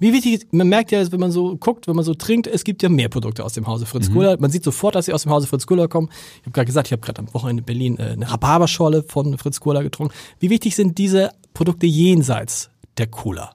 Wie 0.01 0.13
wichtig 0.13 0.35
ist, 0.35 0.53
man 0.53 0.69
merkt 0.69 0.93
ja, 0.93 1.11
wenn 1.11 1.19
man 1.21 1.33
so 1.33 1.57
guckt, 1.57 1.89
wenn 1.89 1.97
man 1.97 2.05
so 2.05 2.15
trinkt, 2.15 2.47
es 2.47 2.63
gibt 2.63 2.83
ja 2.85 2.89
mehr 2.89 3.09
Produkte 3.09 3.45
aus 3.45 3.55
dem 3.55 3.67
Hause 3.67 3.85
Fritz 3.85 4.13
Kohler. 4.13 4.39
Man 4.41 4.51
sieht 4.51 4.63
sofort, 4.63 4.95
dass 4.95 5.07
sie 5.07 5.13
aus 5.13 5.25
dem 5.25 5.33
Hause 5.33 5.49
Fritz 5.49 5.67
Kohler 5.67 5.89
kommen. 5.89 6.09
Ich 6.37 6.43
habe 6.43 6.53
gerade 6.53 6.67
gesagt, 6.67 6.87
ich 6.87 6.93
habe 6.93 7.03
gerade 7.03 7.19
am 7.19 7.35
Wochenende 7.35 7.63
in 7.63 7.67
Berlin 7.67 7.99
äh, 7.99 8.13
eine 8.13 8.31
Rhabarberschorle 8.31 9.03
von 9.03 9.37
Fritz 9.39 9.59
Kohler 9.59 9.83
getrunken. 9.83 10.15
Wie 10.39 10.51
wichtig 10.51 10.77
sind 10.77 10.99
diese 10.99 11.31
Produkte 11.53 11.87
jenseits 11.87 12.71
der 12.97 13.09
Cola 13.09 13.51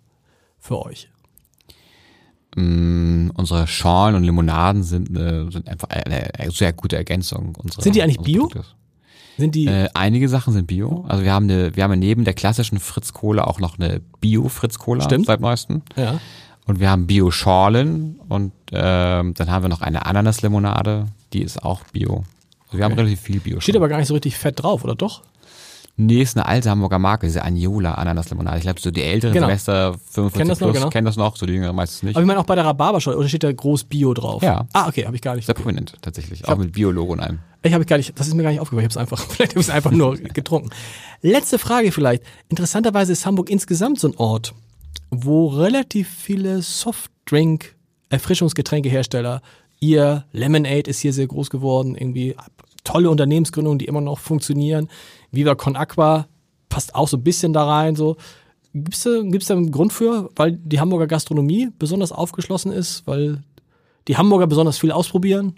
für 0.63 0.83
euch? 0.85 1.09
Mm, 2.55 3.29
unsere 3.35 3.65
Schorlen 3.67 4.15
und 4.15 4.23
Limonaden 4.23 4.83
sind, 4.83 5.09
äh, 5.17 5.49
sind 5.49 5.67
einfach 5.67 5.89
eine, 5.89 6.33
eine 6.37 6.51
sehr 6.51 6.71
gute 6.73 6.95
Ergänzung. 6.95 7.55
Unserer, 7.55 7.81
Sind 7.81 7.95
die 7.95 8.03
eigentlich 8.03 8.19
Bio? 8.19 8.43
Produktes. 8.47 8.75
Sind 9.37 9.55
die 9.55 9.65
Äh, 9.65 9.89
einige 9.95 10.29
Sachen 10.29 10.53
sind 10.53 10.67
Bio. 10.67 11.05
Also 11.07 11.23
wir 11.23 11.33
haben 11.33 11.49
eine, 11.49 11.75
wir 11.75 11.83
haben 11.83 11.97
neben 11.97 12.23
der 12.23 12.35
klassischen 12.35 12.79
Fritz 12.79 13.13
Cola 13.13 13.45
auch 13.45 13.59
noch 13.59 13.79
eine 13.79 14.01
Bio 14.21 14.47
Fritz 14.49 14.77
Cola 14.77 15.03
Stimmt. 15.03 15.25
seit 15.25 15.39
neuestem. 15.41 15.81
ja. 15.95 16.19
Und 16.65 16.79
wir 16.79 16.89
haben 16.89 17.07
Bio-Schorlen 17.07 18.21
und 18.29 18.53
ähm, 18.71 19.33
dann 19.33 19.51
haben 19.51 19.63
wir 19.63 19.69
noch 19.69 19.81
eine 19.81 20.05
Ananas-Limonade, 20.05 21.07
die 21.33 21.41
ist 21.41 21.61
auch 21.61 21.81
Bio. 21.91 22.23
Also 22.67 22.77
wir 22.77 22.85
haben 22.85 22.93
Okay. 22.93 23.01
relativ 23.01 23.19
viel 23.19 23.39
bio 23.41 23.59
steht 23.59 23.75
aber 23.75 23.89
gar 23.89 23.97
nicht 23.97 24.07
so 24.07 24.13
richtig 24.13 24.37
fett 24.37 24.63
drauf, 24.63 24.85
oder 24.85 24.95
doch? 24.95 25.23
Nee, 25.95 26.23
ist 26.23 26.35
eine 26.35 26.47
alte 26.47 26.71
Hamburger 26.71 26.97
Marke, 26.97 27.27
diese 27.27 27.43
Aniola 27.43 27.93
Ananas-Limonade. 27.93 28.57
Ich 28.57 28.63
glaube, 28.63 28.79
so 28.81 28.89
die 28.89 29.03
älteren 29.03 29.33
Genau. 29.33 29.45
Semester 29.45 29.93
45 30.11 30.33
Kennen 30.37 30.49
das 30.49 30.59
noch, 30.59 30.67
plus 30.69 30.77
genau. 30.79 30.89
kennen 30.89 31.05
das 31.05 31.17
noch, 31.17 31.35
so 31.37 31.45
die 31.45 31.53
jüngeren 31.53 31.75
meistens 31.75 32.01
nicht. 32.01 32.15
Aber 32.15 32.23
ich 32.23 32.27
meine 32.27 32.39
auch 32.39 32.45
bei 32.45 32.55
der 32.55 32.65
Rhabarberschorle, 32.65 33.17
oder 33.19 33.27
steht 33.29 33.43
da 33.43 33.51
groß 33.51 33.83
Bio 33.83 34.13
drauf? 34.15 34.41
Ja. 34.41 34.65
Ah, 34.73 34.87
okay, 34.87 35.05
habe 35.05 35.15
ich 35.15 35.21
gar 35.21 35.35
nicht. 35.35 35.45
Sehr 35.45 35.53
prominent 35.53 35.93
tatsächlich, 36.01 36.41
hab- 36.41 36.49
auch 36.49 36.57
mit 36.57 36.71
Biologo 36.71 37.13
und 37.13 37.19
allem. 37.19 37.39
Ich 37.61 37.73
habe 37.73 37.85
gar 37.85 37.97
nicht, 37.97 38.19
das 38.19 38.27
ist 38.27 38.33
mir 38.33 38.41
gar 38.43 38.49
nicht 38.49 38.59
aufgefallen. 38.59 38.89
Ich 38.89 38.95
habe 38.95 39.05
es 39.05 39.11
einfach, 39.13 39.19
vielleicht 39.29 39.51
habe 39.51 39.59
ich 39.61 39.67
es 39.67 39.73
einfach 39.73 39.91
nur 39.91 40.17
getrunken. 40.17 40.71
Letzte 41.21 41.59
Frage 41.59 41.91
vielleicht. 41.91 42.23
Interessanterweise 42.49 43.11
ist 43.13 43.25
Hamburg 43.27 43.49
insgesamt 43.51 43.99
so 43.99 44.07
ein 44.07 44.15
Ort, 44.17 44.55
wo 45.11 45.47
relativ 45.47 46.09
viele 46.09 46.63
Softdrink, 46.63 47.75
Erfrischungsgetränkehersteller, 48.09 49.41
ihr 49.79 50.25
Lemonade 50.31 50.89
ist 50.89 50.99
hier 51.01 51.13
sehr 51.13 51.27
groß 51.27 51.49
geworden, 51.51 51.95
irgendwie 51.95 52.35
tolle 52.83 53.09
Unternehmensgründungen, 53.09 53.79
die 53.79 53.85
immer 53.85 54.01
noch 54.01 54.19
funktionieren. 54.19 54.89
Viva 55.31 55.55
Con 55.55 55.75
Aqua 55.75 56.27
passt 56.69 56.95
auch 56.95 57.07
so 57.07 57.17
ein 57.17 57.23
bisschen 57.23 57.53
da 57.53 57.65
rein, 57.65 57.95
so. 57.95 58.17
Gibt 58.73 58.95
es 58.95 59.03
gibt's 59.03 59.47
da 59.47 59.55
einen 59.55 59.71
Grund 59.71 59.93
für, 59.93 60.31
weil 60.35 60.53
die 60.53 60.79
Hamburger 60.79 61.05
Gastronomie 61.05 61.69
besonders 61.77 62.11
aufgeschlossen 62.11 62.71
ist, 62.71 63.05
weil 63.05 63.43
die 64.07 64.17
Hamburger 64.17 64.47
besonders 64.47 64.79
viel 64.79 64.91
ausprobieren? 64.91 65.55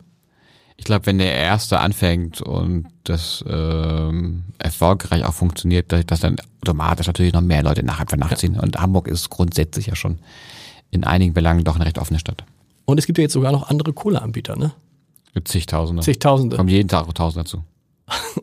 Ich 0.78 0.84
glaube, 0.84 1.06
wenn 1.06 1.20
der 1.20 1.34
Erste 1.34 1.80
anfängt 1.80 2.42
und 2.42 2.88
das 3.06 3.44
ähm, 3.48 4.44
erfolgreich 4.58 5.24
auch 5.24 5.34
funktioniert, 5.34 5.94
dass 5.94 6.20
dann 6.20 6.36
automatisch 6.62 7.08
natürlich 7.08 7.32
noch 7.32 7.42
mehr 7.42 7.64
Leute 7.64 7.84
nach 7.84 8.02
einfach 8.02 8.18
nachziehen. 8.18 8.56
Ja. 8.56 8.62
Und 8.62 8.78
Hamburg 8.78 9.08
ist 9.08 9.30
grundsätzlich 9.30 9.86
ja 9.86 9.96
schon 9.96 10.20
in 10.92 11.06
einigen 11.06 11.34
Belangen 11.34 11.64
doch 11.64 11.76
eine 11.76 11.86
recht 11.86 11.98
offene 11.98 12.20
Stadt. 12.20 12.44
Und 12.84 12.98
es 12.98 13.06
gibt 13.06 13.18
ja 13.18 13.24
jetzt 13.24 13.34
sogar 13.34 13.54
noch 13.54 13.70
andere 13.70 13.94
Cola-Anbieter, 13.94 14.58
ne? 14.58 14.74
Gibt 15.36 15.50
zigtausende. 15.50 16.02
Zigtausende. 16.02 16.56
Kommen 16.56 16.70
jeden 16.70 16.88
Tag 16.88 17.14
tausend 17.14 17.46
dazu. 17.46 17.64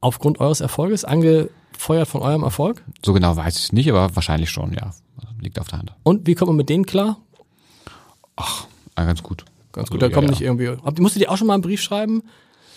Aufgrund 0.00 0.40
eures 0.40 0.60
Erfolges, 0.60 1.04
angefeuert 1.04 2.08
von 2.08 2.22
eurem 2.22 2.42
Erfolg? 2.42 2.82
So 3.04 3.12
genau 3.12 3.36
weiß 3.36 3.56
ich 3.56 3.64
es 3.64 3.72
nicht, 3.72 3.90
aber 3.90 4.16
wahrscheinlich 4.16 4.50
schon, 4.50 4.72
ja. 4.72 4.92
Liegt 5.40 5.60
auf 5.60 5.68
der 5.68 5.80
Hand. 5.80 5.92
Und 6.02 6.26
wie 6.26 6.34
kommt 6.34 6.48
man 6.48 6.56
mit 6.56 6.70
denen 6.70 6.86
klar? 6.86 7.18
Ach, 8.36 8.66
ganz 8.96 9.22
gut. 9.22 9.44
Ganz 9.72 9.90
gut, 9.90 10.00
da 10.00 10.08
kommt 10.08 10.24
ja. 10.24 10.30
nicht 10.30 10.40
irgendwie. 10.40 10.74
Musstet 11.00 11.22
ihr 11.22 11.30
auch 11.30 11.36
schon 11.36 11.46
mal 11.46 11.54
einen 11.54 11.62
Brief 11.62 11.82
schreiben? 11.82 12.22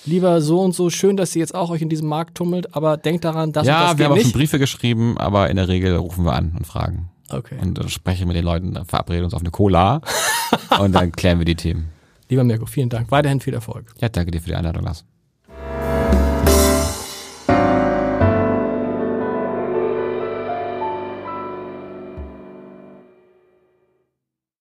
Lieber 0.06 0.42
so 0.42 0.60
und 0.60 0.76
so, 0.76 0.90
schön, 0.90 1.16
dass 1.16 1.36
ihr 1.36 1.40
jetzt 1.40 1.56
auch 1.56 1.70
euch 1.70 1.82
in 1.82 1.90
diesem 1.90 2.10
Markt 2.10 2.36
tummelt, 2.36 2.76
aber 2.76 2.98
denkt 2.98 3.24
daran, 3.24 3.54
dass 3.54 3.66
ja, 3.66 3.88
das 3.88 3.98
wir 3.98 4.06
haben 4.06 4.14
nicht. 4.16 4.26
auch 4.26 4.32
schon 4.32 4.40
Briefe 4.40 4.60
geschrieben, 4.60 5.18
aber 5.18 5.50
in 5.50 5.56
der 5.56 5.70
Regel 5.70 5.96
rufen 5.96 6.26
wir 6.26 6.34
an 6.34 6.56
und 6.58 6.68
fragen. 6.68 7.10
Okay. 7.30 7.58
Und 7.62 7.78
dann 7.78 7.88
sprechen 7.88 8.28
mit 8.28 8.36
den 8.36 8.44
Leuten, 8.44 8.84
verabreden 8.86 9.26
uns 9.26 9.34
auf 9.34 9.42
eine 9.42 9.52
Cola 9.52 10.02
und 10.80 10.92
dann 10.92 11.14
klären 11.14 11.38
wir 11.38 11.46
die 11.46 11.56
Themen. 11.56 11.90
Lieber 12.32 12.46
Mirko, 12.46 12.66
vielen 12.66 12.88
Dank. 12.88 13.12
Weiterhin 13.12 13.42
viel 13.42 13.54
Erfolg. 13.54 13.94
Ja, 14.00 14.08
danke 14.08 14.32
dir 14.32 14.40
für 14.40 14.48
die 14.48 14.56
Einladung, 14.56 14.84
Lars. 14.84 15.04